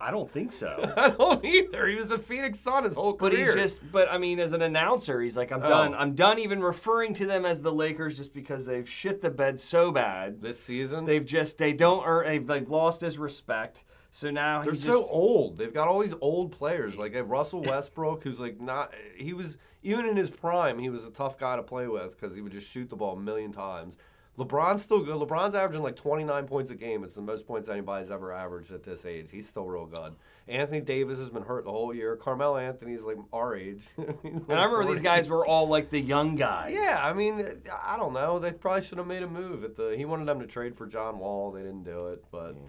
I 0.00 0.10
don't 0.10 0.30
think 0.30 0.52
so. 0.52 0.92
I 0.96 1.10
don't 1.10 1.44
either. 1.44 1.86
He 1.86 1.96
was 1.96 2.10
a 2.10 2.18
Phoenix 2.18 2.58
Sun 2.60 2.84
his 2.84 2.94
whole 2.94 3.12
But 3.14 3.32
career. 3.32 3.46
he's 3.46 3.54
just, 3.54 3.92
but 3.92 4.08
I 4.10 4.18
mean, 4.18 4.38
as 4.40 4.52
an 4.52 4.62
announcer, 4.62 5.20
he's 5.20 5.36
like, 5.36 5.50
I'm 5.52 5.62
Oh. 5.62 5.68
done. 5.68 5.94
I'm 5.94 6.14
done 6.14 6.38
even 6.38 6.60
referring 6.62 7.14
to 7.14 7.26
them 7.26 7.44
as 7.44 7.62
the 7.62 7.72
Lakers 7.72 8.16
just 8.16 8.32
because 8.34 8.66
they've 8.66 8.88
shit 8.88 9.20
the 9.20 9.30
bed 9.30 9.60
so 9.60 9.90
bad. 9.92 10.40
this 10.42 10.60
season. 10.60 11.04
They've 11.04 11.24
just, 11.24 11.58
they 11.58 11.72
don't 11.72 12.02
earn, 12.06 12.26
they've, 12.26 12.46
they've 12.46 12.68
lost 12.68 13.00
his 13.00 13.18
respect. 13.18 13.84
So 14.10 14.30
now 14.30 14.62
They're 14.62 14.74
so 14.76 15.00
just, 15.00 15.10
old. 15.12 15.56
They've 15.56 15.74
got 15.74 15.88
all 15.88 15.98
these 16.00 16.14
old 16.20 16.52
players, 16.52 16.96
like 16.96 17.16
uh, 17.16 17.24
Russell 17.24 17.62
Westbrook, 17.62 18.22
who's 18.22 18.38
like 18.38 18.60
not. 18.60 18.92
He 19.16 19.32
was 19.32 19.56
even 19.82 20.06
in 20.06 20.16
his 20.16 20.30
prime. 20.30 20.78
He 20.78 20.88
was 20.88 21.04
a 21.04 21.10
tough 21.10 21.36
guy 21.36 21.56
to 21.56 21.64
play 21.64 21.88
with 21.88 22.12
because 22.18 22.36
he 22.36 22.40
would 22.40 22.52
just 22.52 22.70
shoot 22.70 22.88
the 22.88 22.94
ball 22.94 23.16
a 23.16 23.20
million 23.20 23.50
times. 23.52 23.96
LeBron's 24.38 24.82
still 24.82 25.00
good. 25.00 25.14
LeBron's 25.16 25.54
averaging 25.54 25.82
like 25.82 25.96
29 25.96 26.46
points 26.46 26.70
a 26.70 26.74
game. 26.74 27.04
It's 27.04 27.14
the 27.14 27.22
most 27.22 27.46
points 27.46 27.68
anybody's 27.68 28.10
ever 28.10 28.32
averaged 28.32 28.72
at 28.72 28.82
this 28.82 29.04
age. 29.04 29.28
He's 29.30 29.48
still 29.48 29.66
real 29.66 29.86
good. 29.86 30.14
Anthony 30.48 30.80
Davis 30.80 31.18
has 31.18 31.30
been 31.30 31.44
hurt 31.44 31.64
the 31.64 31.70
whole 31.70 31.94
year. 31.94 32.16
Carmelo 32.16 32.56
Anthony's 32.56 33.02
like 33.02 33.16
our 33.32 33.54
age. 33.54 33.86
He's 33.96 34.06
and 34.24 34.44
I 34.48 34.64
remember 34.64 34.82
40. 34.82 34.88
these 34.88 35.02
guys 35.02 35.28
were 35.28 35.46
all 35.46 35.68
like 35.68 35.90
the 35.90 36.00
young 36.00 36.34
guys. 36.34 36.72
Yeah, 36.74 37.00
I 37.02 37.12
mean, 37.12 37.62
I 37.84 37.96
don't 37.96 38.12
know. 38.12 38.38
They 38.40 38.52
probably 38.52 38.82
should 38.82 38.98
have 38.98 39.06
made 39.06 39.22
a 39.22 39.28
move. 39.28 39.62
At 39.62 39.76
the 39.76 39.94
he 39.96 40.04
wanted 40.04 40.26
them 40.26 40.40
to 40.40 40.46
trade 40.46 40.76
for 40.76 40.86
John 40.86 41.18
Wall. 41.20 41.52
They 41.52 41.62
didn't 41.62 41.84
do 41.84 42.08
it, 42.08 42.24
but. 42.32 42.56
Yeah, 42.56 42.68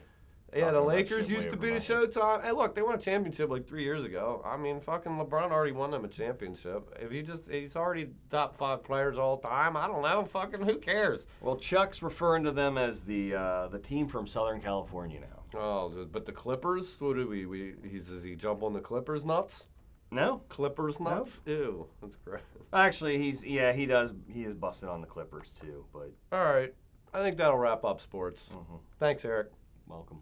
Talking 0.51 0.73
the 0.73 0.81
Lakers 0.81 1.29
used 1.29 1.49
to 1.49 1.57
be 1.57 1.69
the. 1.69 1.75
Showtime. 1.75 2.43
Hey, 2.43 2.51
look, 2.51 2.75
they 2.75 2.81
won 2.81 2.95
a 2.95 2.97
championship 2.97 3.49
like 3.49 3.67
three 3.67 3.83
years 3.83 4.05
ago. 4.05 4.41
I 4.45 4.55
mean, 4.55 4.79
fucking 4.79 5.11
LeBron 5.11 5.51
already 5.51 5.73
won 5.73 5.91
them 5.91 6.05
a 6.05 6.07
championship. 6.07 6.97
If 6.99 7.11
he 7.11 7.21
just, 7.21 7.49
he's 7.49 7.75
already 7.75 8.09
top 8.29 8.55
five 8.55 8.83
players 8.83 9.17
all 9.17 9.37
time. 9.37 9.75
I 9.75 9.87
don't 9.87 10.01
know. 10.01 10.23
Fucking 10.23 10.61
who 10.61 10.77
cares? 10.77 11.25
Well, 11.41 11.57
Chuck's 11.57 12.01
referring 12.01 12.43
to 12.45 12.51
them 12.51 12.77
as 12.77 13.01
the 13.01 13.35
uh, 13.35 13.67
the 13.67 13.79
team 13.79 14.07
from 14.07 14.27
Southern 14.27 14.61
California 14.61 15.19
now. 15.19 15.59
Oh, 15.59 16.07
but 16.11 16.25
the 16.25 16.31
Clippers. 16.31 16.99
What 16.99 17.15
do 17.15 17.27
we? 17.27 17.45
We 17.45 17.75
he's 17.89 18.07
does 18.07 18.23
he 18.23 18.35
jump 18.35 18.63
on 18.63 18.73
the 18.73 18.81
Clippers 18.81 19.25
nuts? 19.25 19.67
No, 20.11 20.41
Clippers 20.49 20.99
nuts? 20.99 21.41
Ew, 21.45 21.87
that's 22.01 22.15
great. 22.15 22.43
actually, 22.71 23.17
he's 23.17 23.43
yeah, 23.43 23.73
he 23.73 23.85
does. 23.85 24.13
He 24.27 24.43
is 24.43 24.53
busted 24.53 24.87
on 24.87 25.01
the 25.01 25.07
Clippers 25.07 25.51
too. 25.59 25.85
But 25.91 26.11
All 26.31 26.45
right, 26.45 26.73
I 27.13 27.21
think 27.21 27.35
that'll 27.37 27.57
wrap 27.57 27.83
up 27.83 27.99
sports. 27.99 28.49
Mm-hmm. 28.53 28.75
Thanks, 28.99 29.25
Eric, 29.25 29.51
welcome. 29.87 30.21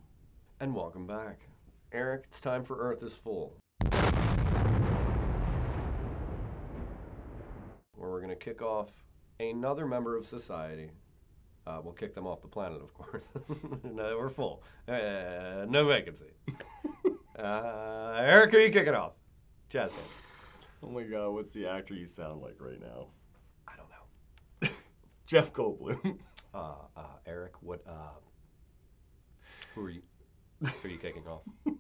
And 0.60 0.74
welcome 0.74 1.06
back, 1.06 1.40
Eric. 1.92 2.24
It's 2.28 2.40
time 2.40 2.64
for 2.64 2.78
Earth 2.78 3.04
is 3.04 3.14
Full. 3.14 3.54
where 7.96 8.10
we're 8.12 8.20
going 8.20 8.30
to 8.30 8.36
kick 8.36 8.62
off 8.62 8.90
another 9.40 9.86
member 9.86 10.16
of 10.18 10.26
society. 10.26 10.92
Uh, 11.66 11.80
we'll 11.84 11.94
kick 11.94 12.14
them 12.14 12.28
off 12.28 12.42
the 12.42 12.48
planet, 12.48 12.82
of 12.82 12.94
course. 12.94 13.24
no, 13.84 14.18
we're 14.18 14.30
full. 14.30 14.62
Uh, 14.88 15.66
no 15.70 15.86
vacancy. 15.86 16.32
uh, 17.40 18.14
Eric, 18.18 18.52
who 18.52 18.58
are 18.58 18.62
you 18.62 18.72
kicking 18.72 18.94
off? 18.94 19.14
Hands. 19.72 19.92
Oh 20.84 20.90
my 20.90 21.04
God, 21.04 21.30
what's 21.30 21.54
the 21.54 21.66
actor 21.66 21.94
you 21.96 22.06
sound 22.06 22.42
like 22.42 22.58
right 22.60 22.80
now? 22.80 23.08
I 23.68 23.72
don't 23.78 23.90
know. 23.90 24.70
Jeff 25.26 25.54
Goldblum. 25.54 26.20
uh, 26.54 26.74
uh, 26.96 27.02
Eric, 27.26 27.54
what? 27.62 27.82
Uh, 27.88 28.20
who 29.74 29.86
are 29.86 29.90
you? 29.90 30.02
Who 30.64 30.88
are 30.88 30.92
you 30.92 30.98
kicking 30.98 31.28
off? 31.28 31.42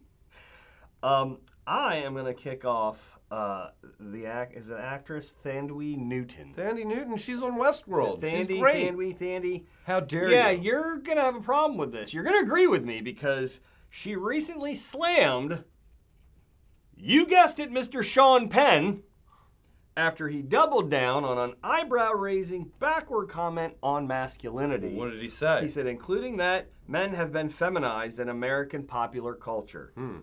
Um, 1.03 1.39
I 1.67 1.97
am 1.97 2.15
gonna 2.15 2.33
kick 2.33 2.63
off 2.63 3.19
uh, 3.33 3.71
the 3.99 4.27
act 4.27 4.55
is 4.55 4.69
an 4.69 4.77
actress 4.77 5.33
Thandiwe 5.43 5.97
Newton. 5.97 6.53
Thandi 6.55 6.85
Newton. 6.85 7.17
She's 7.17 7.41
on 7.41 7.59
Westworld. 7.59 8.21
Thandie, 8.21 8.47
she's 8.47 8.59
great. 8.59 8.93
Thandiwe, 8.93 9.17
Thandie. 9.17 9.63
How 9.85 9.99
dare 9.99 10.29
yeah, 10.29 10.51
you? 10.51 10.61
you're 10.61 10.97
gonna 10.99 11.21
have 11.21 11.35
a 11.35 11.41
problem 11.41 11.77
with 11.77 11.91
this. 11.91 12.13
You're 12.13 12.23
gonna 12.23 12.43
agree 12.43 12.67
with 12.67 12.85
me 12.85 13.01
because 13.01 13.59
she 13.89 14.15
recently 14.15 14.75
slammed. 14.75 15.63
You 16.95 17.25
guessed 17.25 17.59
it, 17.59 17.71
Mr. 17.71 18.03
Sean 18.03 18.49
Penn. 18.49 19.01
After 19.95 20.27
he 20.27 20.41
doubled 20.41 20.89
down 20.89 21.23
on 21.23 21.37
an 21.37 21.55
eyebrow-raising 21.63 22.71
backward 22.79 23.27
comment 23.29 23.75
on 23.83 24.07
masculinity. 24.07 24.95
What 24.95 25.11
did 25.11 25.21
he 25.21 25.29
say? 25.29 25.61
He 25.61 25.67
said, 25.67 25.85
including 25.85 26.37
that, 26.37 26.67
men 26.87 27.13
have 27.13 27.31
been 27.31 27.49
feminized 27.49 28.19
in 28.19 28.29
American 28.29 28.83
popular 28.83 29.35
culture. 29.35 29.91
Hmm. 29.95 30.17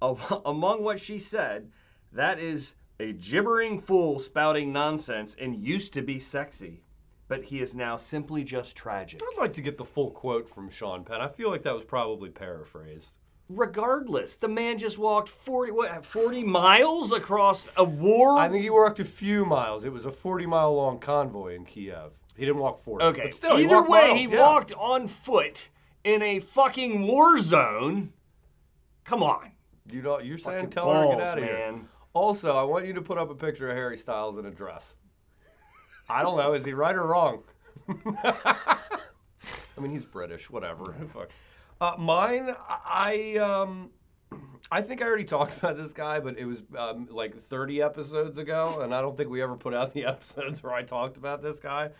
A- 0.00 0.16
Among 0.46 0.82
what 0.82 0.98
she 1.00 1.18
said, 1.18 1.70
that 2.12 2.38
is 2.38 2.74
a 2.98 3.12
gibbering 3.12 3.78
fool 3.80 4.18
spouting 4.18 4.72
nonsense 4.72 5.36
and 5.38 5.54
used 5.54 5.92
to 5.94 6.02
be 6.02 6.18
sexy, 6.18 6.82
but 7.28 7.44
he 7.44 7.60
is 7.60 7.74
now 7.74 7.96
simply 7.96 8.42
just 8.42 8.74
tragic. 8.76 9.20
I'd 9.22 9.40
like 9.40 9.52
to 9.54 9.62
get 9.62 9.76
the 9.76 9.84
full 9.84 10.10
quote 10.10 10.48
from 10.48 10.70
Sean 10.70 11.04
Penn. 11.04 11.20
I 11.20 11.28
feel 11.28 11.50
like 11.50 11.62
that 11.62 11.74
was 11.74 11.84
probably 11.84 12.30
paraphrased. 12.30 13.14
Regardless, 13.52 14.36
the 14.36 14.46
man 14.46 14.78
just 14.78 14.96
walked 14.96 15.28
40, 15.28 15.72
what, 15.72 16.06
40 16.06 16.44
miles 16.44 17.12
across 17.12 17.68
a 17.76 17.82
war. 17.82 18.38
I 18.38 18.48
think 18.48 18.62
he 18.62 18.70
walked 18.70 19.00
a 19.00 19.04
few 19.04 19.44
miles. 19.44 19.84
It 19.84 19.92
was 19.92 20.04
a 20.04 20.12
40 20.12 20.46
mile 20.46 20.72
long 20.76 21.00
convoy 21.00 21.56
in 21.56 21.64
Kiev. 21.64 22.12
He 22.36 22.44
didn't 22.44 22.60
walk 22.60 22.80
40. 22.80 23.04
okay, 23.06 23.22
But 23.24 23.34
still, 23.34 23.58
either 23.58 23.78
walked 23.78 23.90
way, 23.90 24.06
miles, 24.06 24.18
he 24.18 24.24
yeah. 24.26 24.40
walked 24.40 24.72
on 24.74 25.08
foot 25.08 25.68
in 26.04 26.22
a 26.22 26.38
fucking 26.38 27.02
war 27.08 27.40
zone. 27.40 28.12
Come 29.04 29.24
on. 29.24 29.50
You 29.90 30.02
know, 30.02 30.20
you're 30.20 30.38
saying 30.38 30.58
Fucking 30.58 30.70
tell 30.70 30.92
her 30.94 31.10
to 31.10 31.16
get 31.16 31.26
out 31.26 31.38
of 31.38 31.44
here. 31.44 31.80
Also, 32.12 32.56
I 32.56 32.62
want 32.62 32.86
you 32.86 32.92
to 32.94 33.02
put 33.02 33.18
up 33.18 33.30
a 33.30 33.34
picture 33.34 33.68
of 33.68 33.76
Harry 33.76 33.96
Styles 33.96 34.38
in 34.38 34.46
a 34.46 34.50
dress. 34.52 34.94
I 36.08 36.22
don't 36.22 36.36
know. 36.36 36.52
Is 36.52 36.64
he 36.64 36.72
right 36.72 36.94
or 36.94 37.06
wrong? 37.06 37.42
I 38.24 38.76
mean, 39.80 39.90
he's 39.90 40.04
British. 40.04 40.50
Whatever. 40.50 40.94
Fuck. 41.12 41.30
Uh, 41.80 41.94
mine, 41.98 42.50
I 42.68 43.36
um, 43.36 43.90
I 44.70 44.82
think 44.82 45.02
I 45.02 45.06
already 45.06 45.24
talked 45.36 45.56
about 45.58 45.76
this 45.76 45.92
guy, 45.92 46.20
but 46.20 46.38
it 46.38 46.44
was 46.44 46.62
um, 46.76 47.08
like 47.10 47.36
30 47.36 47.82
episodes 47.82 48.38
ago, 48.38 48.80
and 48.82 48.94
I 48.94 49.00
don't 49.00 49.16
think 49.16 49.30
we 49.30 49.42
ever 49.42 49.56
put 49.56 49.74
out 49.74 49.92
the 49.92 50.04
episodes 50.06 50.62
where 50.62 50.72
I 50.72 50.82
talked 50.82 51.16
about 51.16 51.42
this 51.42 51.58
guy. 51.60 51.90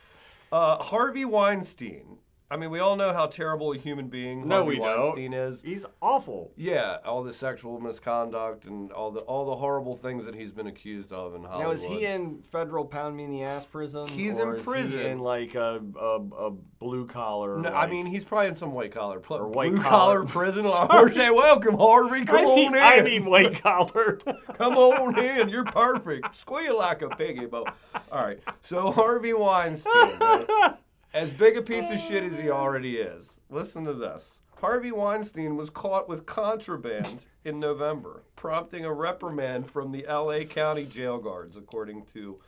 Uh, 0.52 0.82
Harvey 0.82 1.24
Weinstein. 1.24 2.18
I 2.52 2.56
mean, 2.56 2.70
we 2.70 2.80
all 2.80 2.96
know 2.96 3.12
how 3.12 3.26
terrible 3.26 3.72
a 3.72 3.78
human 3.78 4.08
being 4.08 4.48
No, 4.48 4.56
Harvey 4.56 4.70
we 4.70 4.76
don't. 4.84 5.00
Weinstein 5.00 5.32
is. 5.32 5.62
He's 5.62 5.86
awful. 6.02 6.50
Yeah, 6.56 6.96
all 7.04 7.22
the 7.22 7.32
sexual 7.32 7.78
misconduct 7.80 8.64
and 8.64 8.90
all 8.90 9.12
the 9.12 9.20
all 9.20 9.46
the 9.46 9.54
horrible 9.54 9.94
things 9.94 10.24
that 10.24 10.34
he's 10.34 10.50
been 10.50 10.66
accused 10.66 11.12
of 11.12 11.36
in 11.36 11.44
Hollywood. 11.44 11.66
Now 11.66 11.70
is 11.72 11.84
he 11.84 12.04
in 12.06 12.42
federal 12.50 12.84
pound 12.84 13.16
me 13.16 13.22
in 13.24 13.30
the 13.30 13.44
ass 13.44 13.64
prison? 13.64 14.08
He's 14.08 14.38
or 14.40 14.54
in 14.54 14.60
is 14.60 14.64
prison. 14.66 14.98
He 14.98 15.06
in 15.06 15.20
like 15.20 15.54
a 15.54 15.80
a, 15.96 16.16
a 16.46 16.50
blue 16.50 17.06
collar. 17.06 17.58
No, 17.58 17.68
I 17.68 17.86
mean, 17.86 18.04
he's 18.06 18.24
probably 18.24 18.48
in 18.48 18.56
some 18.56 18.72
white 18.72 18.90
collar, 18.90 19.20
pl- 19.20 19.36
Or 19.38 19.46
white 19.48 19.72
blue 19.74 19.82
collar. 19.84 20.24
collar 20.24 20.24
prison. 20.26 20.64
Sorry. 20.64 21.14
Hey, 21.14 21.30
welcome, 21.30 21.76
Harvey. 21.78 22.24
Come 22.24 22.36
I 22.38 22.44
mean, 22.56 22.68
on 22.68 22.74
in. 22.76 22.82
I 22.82 23.00
mean 23.02 23.24
white 23.26 23.62
collar. 23.62 24.18
Come 24.54 24.76
on 24.76 25.16
in. 25.18 25.48
You're 25.48 25.64
perfect. 25.66 26.34
Squeal 26.34 26.78
like 26.78 27.02
a 27.02 27.10
piggy, 27.10 27.46
Bo. 27.46 27.64
All 28.10 28.24
right. 28.24 28.40
So 28.62 28.90
Harvey 28.90 29.34
Weinstein, 29.34 29.92
right? 30.20 30.74
as 31.12 31.32
big 31.32 31.56
a 31.56 31.62
piece 31.62 31.90
of 31.90 31.98
shit 31.98 32.24
as 32.24 32.38
he 32.38 32.50
already 32.50 32.98
is. 32.98 33.40
Listen 33.50 33.84
to 33.84 33.94
this. 33.94 34.38
Harvey 34.60 34.92
Weinstein 34.92 35.56
was 35.56 35.70
caught 35.70 36.08
with 36.08 36.26
contraband 36.26 37.20
in 37.44 37.58
November, 37.58 38.22
prompting 38.36 38.84
a 38.84 38.92
reprimand 38.92 39.68
from 39.70 39.90
the 39.90 40.06
L.A. 40.06 40.44
County 40.44 40.84
jail 40.84 41.18
guards, 41.18 41.56
according 41.56 42.04
to 42.12 42.38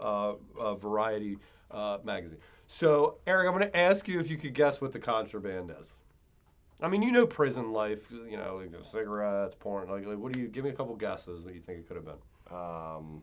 uh, 0.00 0.34
uh, 0.58 0.74
Variety 0.74 1.38
uh, 1.70 1.98
magazine. 2.02 2.38
So, 2.66 3.18
Eric, 3.26 3.48
I'm 3.48 3.56
going 3.56 3.70
to 3.70 3.76
ask 3.76 4.08
you 4.08 4.18
if 4.20 4.30
you 4.30 4.36
could 4.36 4.54
guess 4.54 4.80
what 4.80 4.92
the 4.92 4.98
contraband 4.98 5.72
is. 5.78 5.94
I 6.82 6.88
mean, 6.88 7.02
you 7.02 7.12
know 7.12 7.26
prison 7.26 7.72
life, 7.72 8.10
you 8.10 8.36
know, 8.36 8.56
like 8.56 8.84
cigarettes, 8.90 9.54
porn. 9.58 9.88
Like, 9.90 10.06
like, 10.06 10.18
what 10.18 10.32
do 10.32 10.40
you? 10.40 10.48
Give 10.48 10.64
me 10.64 10.70
a 10.70 10.72
couple 10.72 10.96
guesses 10.96 11.44
what 11.44 11.54
you 11.54 11.60
think 11.60 11.80
it 11.80 11.86
could 11.86 11.96
have 11.96 12.06
been. 12.06 12.56
um, 12.56 13.22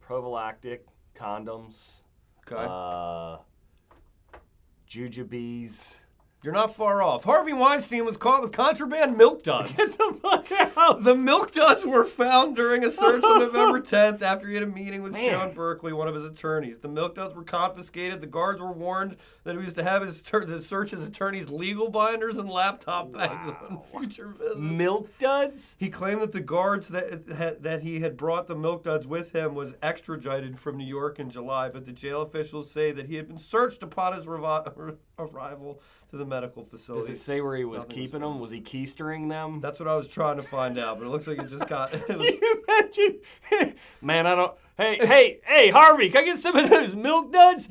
prophylactic 0.00 0.86
condoms. 1.14 2.00
Okay. 2.50 2.56
Jujubes. 4.90 5.99
You're 6.42 6.54
not 6.54 6.74
far 6.74 7.02
off. 7.02 7.24
Harvey 7.24 7.52
Weinstein 7.52 8.06
was 8.06 8.16
caught 8.16 8.40
with 8.40 8.50
contraband 8.52 9.14
milk 9.18 9.42
duds. 9.42 9.76
the 9.76 10.18
fuck 10.22 10.50
out. 10.76 11.04
the 11.04 11.14
milk 11.14 11.52
duds 11.52 11.84
were 11.84 12.06
found 12.06 12.56
during 12.56 12.82
a 12.82 12.90
search 12.90 13.22
on 13.22 13.38
November 13.40 13.78
10th 13.80 14.22
after 14.22 14.48
he 14.48 14.54
had 14.54 14.62
a 14.62 14.66
meeting 14.66 15.02
with 15.02 15.12
Man. 15.12 15.32
Sean 15.32 15.52
Berkeley, 15.54 15.92
one 15.92 16.08
of 16.08 16.14
his 16.14 16.24
attorneys. 16.24 16.78
The 16.78 16.88
milk 16.88 17.16
duds 17.16 17.34
were 17.34 17.44
confiscated. 17.44 18.22
The 18.22 18.26
guards 18.26 18.62
were 18.62 18.72
warned 18.72 19.18
that 19.44 19.52
he 19.52 19.58
was 19.58 19.74
to 19.74 19.82
have 19.82 20.00
his 20.00 20.22
tur- 20.22 20.46
to 20.46 20.62
search 20.62 20.92
his 20.92 21.06
attorney's 21.06 21.50
legal 21.50 21.90
binders 21.90 22.38
and 22.38 22.48
laptop 22.48 23.12
bags 23.12 23.50
on 23.68 23.82
future 23.90 24.28
visits. 24.28 24.56
Milk 24.58 25.10
duds. 25.18 25.76
He 25.78 25.90
claimed 25.90 26.22
that 26.22 26.32
the 26.32 26.40
guards 26.40 26.88
that 26.88 27.62
that 27.62 27.82
he 27.82 28.00
had 28.00 28.16
brought 28.16 28.46
the 28.46 28.54
milk 28.56 28.84
duds 28.84 29.06
with 29.06 29.32
him 29.32 29.54
was 29.54 29.74
extradited 29.82 30.58
from 30.58 30.78
New 30.78 30.86
York 30.86 31.18
in 31.18 31.28
July, 31.28 31.68
but 31.68 31.84
the 31.84 31.92
jail 31.92 32.22
officials 32.22 32.70
say 32.70 32.92
that 32.92 33.06
he 33.08 33.16
had 33.16 33.28
been 33.28 33.38
searched 33.38 33.82
upon 33.82 34.14
his 34.16 34.24
revi- 34.24 34.96
arrival 35.18 35.82
to 36.10 36.16
the 36.16 36.24
medical 36.30 36.64
facility. 36.64 37.08
Does 37.08 37.18
it 37.18 37.22
say 37.22 37.42
where 37.42 37.56
he 37.56 37.64
was 37.64 37.82
Nothing 37.82 37.88
was 37.88 37.94
keeping 38.06 38.20
them? 38.20 38.40
Was 38.40 38.50
he 38.50 38.60
keystering 38.62 39.28
them? 39.28 39.60
That's 39.60 39.78
what 39.78 39.88
I 39.88 39.96
was 39.96 40.08
trying 40.08 40.36
to 40.36 40.42
find 40.42 40.78
out, 40.78 40.98
but 40.98 41.06
it 41.06 41.10
looks 41.10 41.26
like 41.26 41.38
it 41.38 41.50
just 41.50 41.68
got. 41.68 41.92
It 42.08 42.08
was, 42.08 42.26
Can 42.26 42.38
you 42.40 42.64
imagine? 42.66 43.74
Man, 44.00 44.26
I 44.26 44.34
don't. 44.34 44.54
Hey, 44.80 44.96
hey, 45.06 45.40
hey, 45.44 45.68
Harvey, 45.68 46.08
can 46.08 46.22
I 46.22 46.24
get 46.24 46.38
some 46.38 46.56
of 46.56 46.70
those 46.70 46.96
milk 46.96 47.30
duds? 47.30 47.68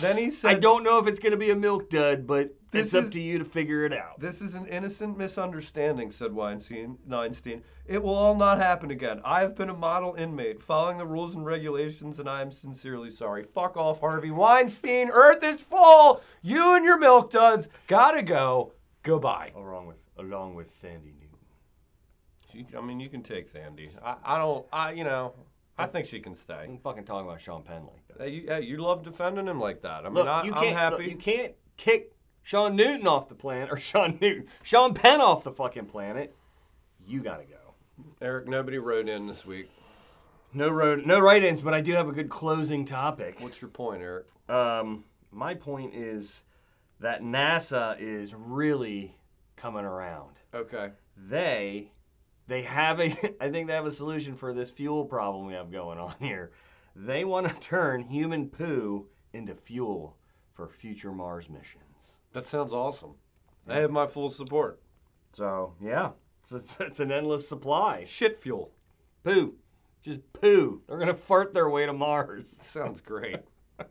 then 0.00 0.16
he 0.16 0.30
said, 0.30 0.48
I 0.48 0.54
don't 0.54 0.84
know 0.84 1.00
if 1.00 1.08
it's 1.08 1.18
going 1.18 1.32
to 1.32 1.36
be 1.36 1.50
a 1.50 1.56
milk 1.56 1.90
dud, 1.90 2.24
but 2.24 2.54
This 2.70 2.94
it's 2.94 3.06
up 3.06 3.12
to 3.12 3.20
you 3.20 3.38
to 3.38 3.44
figure 3.44 3.84
it 3.84 3.92
out. 3.92 4.20
This 4.20 4.40
is 4.40 4.54
an 4.54 4.66
innocent 4.66 5.18
misunderstanding, 5.18 6.12
said 6.12 6.32
Weinstein. 6.32 6.98
Weinstein. 7.04 7.64
It 7.84 8.00
will 8.00 8.14
all 8.14 8.36
not 8.36 8.58
happen 8.58 8.92
again. 8.92 9.20
I 9.24 9.40
have 9.40 9.56
been 9.56 9.70
a 9.70 9.74
model 9.74 10.14
inmate, 10.14 10.62
following 10.62 10.98
the 10.98 11.06
rules 11.06 11.34
and 11.34 11.44
regulations, 11.44 12.20
and 12.20 12.28
I 12.28 12.42
am 12.42 12.52
sincerely 12.52 13.10
sorry. 13.10 13.42
Fuck 13.42 13.76
off, 13.76 13.98
Harvey 13.98 14.30
Weinstein. 14.30 15.10
Earth 15.10 15.42
is 15.42 15.60
full. 15.60 16.22
You 16.42 16.76
and 16.76 16.84
your 16.84 16.96
milk 16.98 17.32
duds 17.32 17.68
gotta 17.88 18.22
go. 18.22 18.72
Goodbye. 19.02 19.50
Along 19.56 19.88
with 19.88 19.96
along 20.16 20.54
with 20.54 20.72
Sandy 20.80 21.12
Newton. 22.54 22.76
I 22.78 22.80
mean, 22.82 23.00
you 23.00 23.08
can 23.08 23.22
take 23.22 23.48
Sandy. 23.48 23.90
I, 24.04 24.14
I 24.24 24.38
don't. 24.38 24.64
I, 24.72 24.92
you 24.92 25.04
know, 25.04 25.34
I 25.82 25.86
think 25.86 26.06
she 26.06 26.20
can 26.20 26.34
stay. 26.34 26.64
I'm 26.64 26.78
fucking 26.78 27.04
talking 27.04 27.28
about 27.28 27.40
Sean 27.40 27.62
Penn 27.62 27.82
like 27.86 28.06
that. 28.08 28.24
Hey, 28.24 28.30
you, 28.34 28.44
hey, 28.46 28.62
you 28.62 28.78
love 28.78 29.02
defending 29.02 29.46
him 29.48 29.60
like 29.60 29.82
that. 29.82 30.00
I 30.04 30.08
mean, 30.08 30.14
Look, 30.14 30.28
I, 30.28 30.44
you 30.44 30.52
I'm 30.54 30.62
can't. 30.62 30.76
happy. 30.76 30.96
look, 31.04 31.06
you 31.06 31.16
can't 31.16 31.52
kick 31.76 32.12
Sean 32.42 32.76
Newton 32.76 33.06
off 33.06 33.28
the 33.28 33.34
planet 33.34 33.70
or 33.70 33.76
Sean 33.78 34.18
Newton, 34.20 34.46
Sean 34.62 34.94
Penn 34.94 35.20
off 35.20 35.44
the 35.44 35.52
fucking 35.52 35.86
planet. 35.86 36.34
You 37.06 37.20
gotta 37.22 37.44
go. 37.44 37.56
Eric, 38.20 38.48
nobody 38.48 38.78
wrote 38.78 39.08
in 39.08 39.26
this 39.26 39.44
week. 39.44 39.68
No 40.54 40.68
road, 40.68 41.06
no 41.06 41.18
write-ins, 41.18 41.60
but 41.62 41.72
I 41.72 41.80
do 41.80 41.92
have 41.94 42.08
a 42.08 42.12
good 42.12 42.28
closing 42.28 42.84
topic. 42.84 43.40
What's 43.40 43.60
your 43.62 43.70
point, 43.70 44.02
Eric? 44.02 44.26
Um, 44.48 45.04
my 45.30 45.54
point 45.54 45.94
is 45.94 46.44
that 47.00 47.22
NASA 47.22 47.96
is 47.98 48.34
really 48.34 49.16
coming 49.56 49.84
around. 49.84 50.36
Okay. 50.54 50.90
They, 51.16 51.90
they 52.46 52.62
have 52.62 53.00
a. 53.00 53.06
I 53.40 53.50
think 53.50 53.66
they 53.66 53.74
have 53.74 53.86
a 53.86 53.90
solution 53.90 54.34
for 54.34 54.52
this 54.52 54.70
fuel 54.70 55.04
problem 55.04 55.46
we 55.46 55.54
have 55.54 55.70
going 55.70 55.98
on 55.98 56.14
here. 56.18 56.52
They 56.94 57.24
want 57.24 57.48
to 57.48 57.54
turn 57.60 58.02
human 58.02 58.48
poo 58.48 59.06
into 59.32 59.54
fuel 59.54 60.16
for 60.52 60.68
future 60.68 61.12
Mars 61.12 61.48
missions. 61.48 62.18
That 62.32 62.46
sounds 62.46 62.72
awesome. 62.72 63.14
They 63.66 63.80
have 63.80 63.90
my 63.90 64.06
full 64.06 64.30
support. 64.30 64.80
So 65.34 65.74
yeah, 65.80 66.10
it's, 66.42 66.52
it's, 66.52 66.76
it's 66.80 67.00
an 67.00 67.12
endless 67.12 67.48
supply. 67.48 68.04
Shit 68.04 68.40
fuel. 68.40 68.72
Poo, 69.24 69.54
just 70.02 70.20
poo. 70.32 70.82
They're 70.86 70.98
gonna 70.98 71.14
fart 71.14 71.54
their 71.54 71.68
way 71.68 71.86
to 71.86 71.92
Mars. 71.92 72.58
Sounds 72.62 73.00
great. 73.00 73.38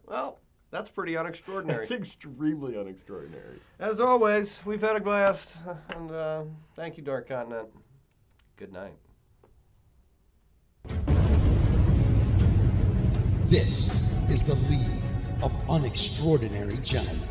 well, 0.05 0.39
that's 0.71 0.89
pretty 0.89 1.13
unextraordinary. 1.13 1.81
It's 1.81 1.91
extremely 1.91 2.73
unextraordinary. 2.73 3.59
As 3.79 3.99
always, 3.99 4.61
we've 4.65 4.81
had 4.81 4.95
a 4.95 4.99
blast. 4.99 5.57
And 5.89 6.11
uh, 6.11 6.43
thank 6.75 6.97
you, 6.97 7.03
Dark 7.03 7.27
Continent. 7.27 7.69
Good 8.61 8.73
night. 8.73 8.93
This 13.45 14.13
is 14.29 14.43
the 14.43 14.53
League 14.69 15.01
of 15.41 15.51
Unextraordinary 15.67 16.79
Gentlemen. 16.83 17.27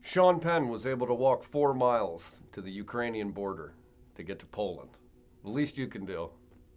Sean 0.00 0.40
Penn 0.40 0.68
was 0.68 0.84
able 0.84 1.06
to 1.06 1.14
walk 1.14 1.44
four 1.44 1.72
miles 1.72 2.40
to 2.50 2.60
the 2.60 2.72
Ukrainian 2.72 3.30
border 3.30 3.74
to 4.16 4.24
get 4.24 4.40
to 4.40 4.46
Poland. 4.46 4.96
The 5.44 5.50
least 5.50 5.78
you 5.78 5.86
can 5.86 6.04
do 6.04 6.30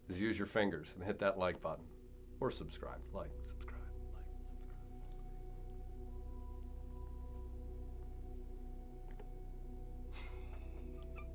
is 0.10 0.22
use 0.22 0.38
your 0.38 0.46
fingers 0.46 0.90
and 0.94 1.04
hit 1.04 1.18
that 1.22 1.40
like 1.40 1.60
button. 1.60 1.86
Or 2.40 2.52
subscribe. 2.52 3.00
Like, 3.16 3.32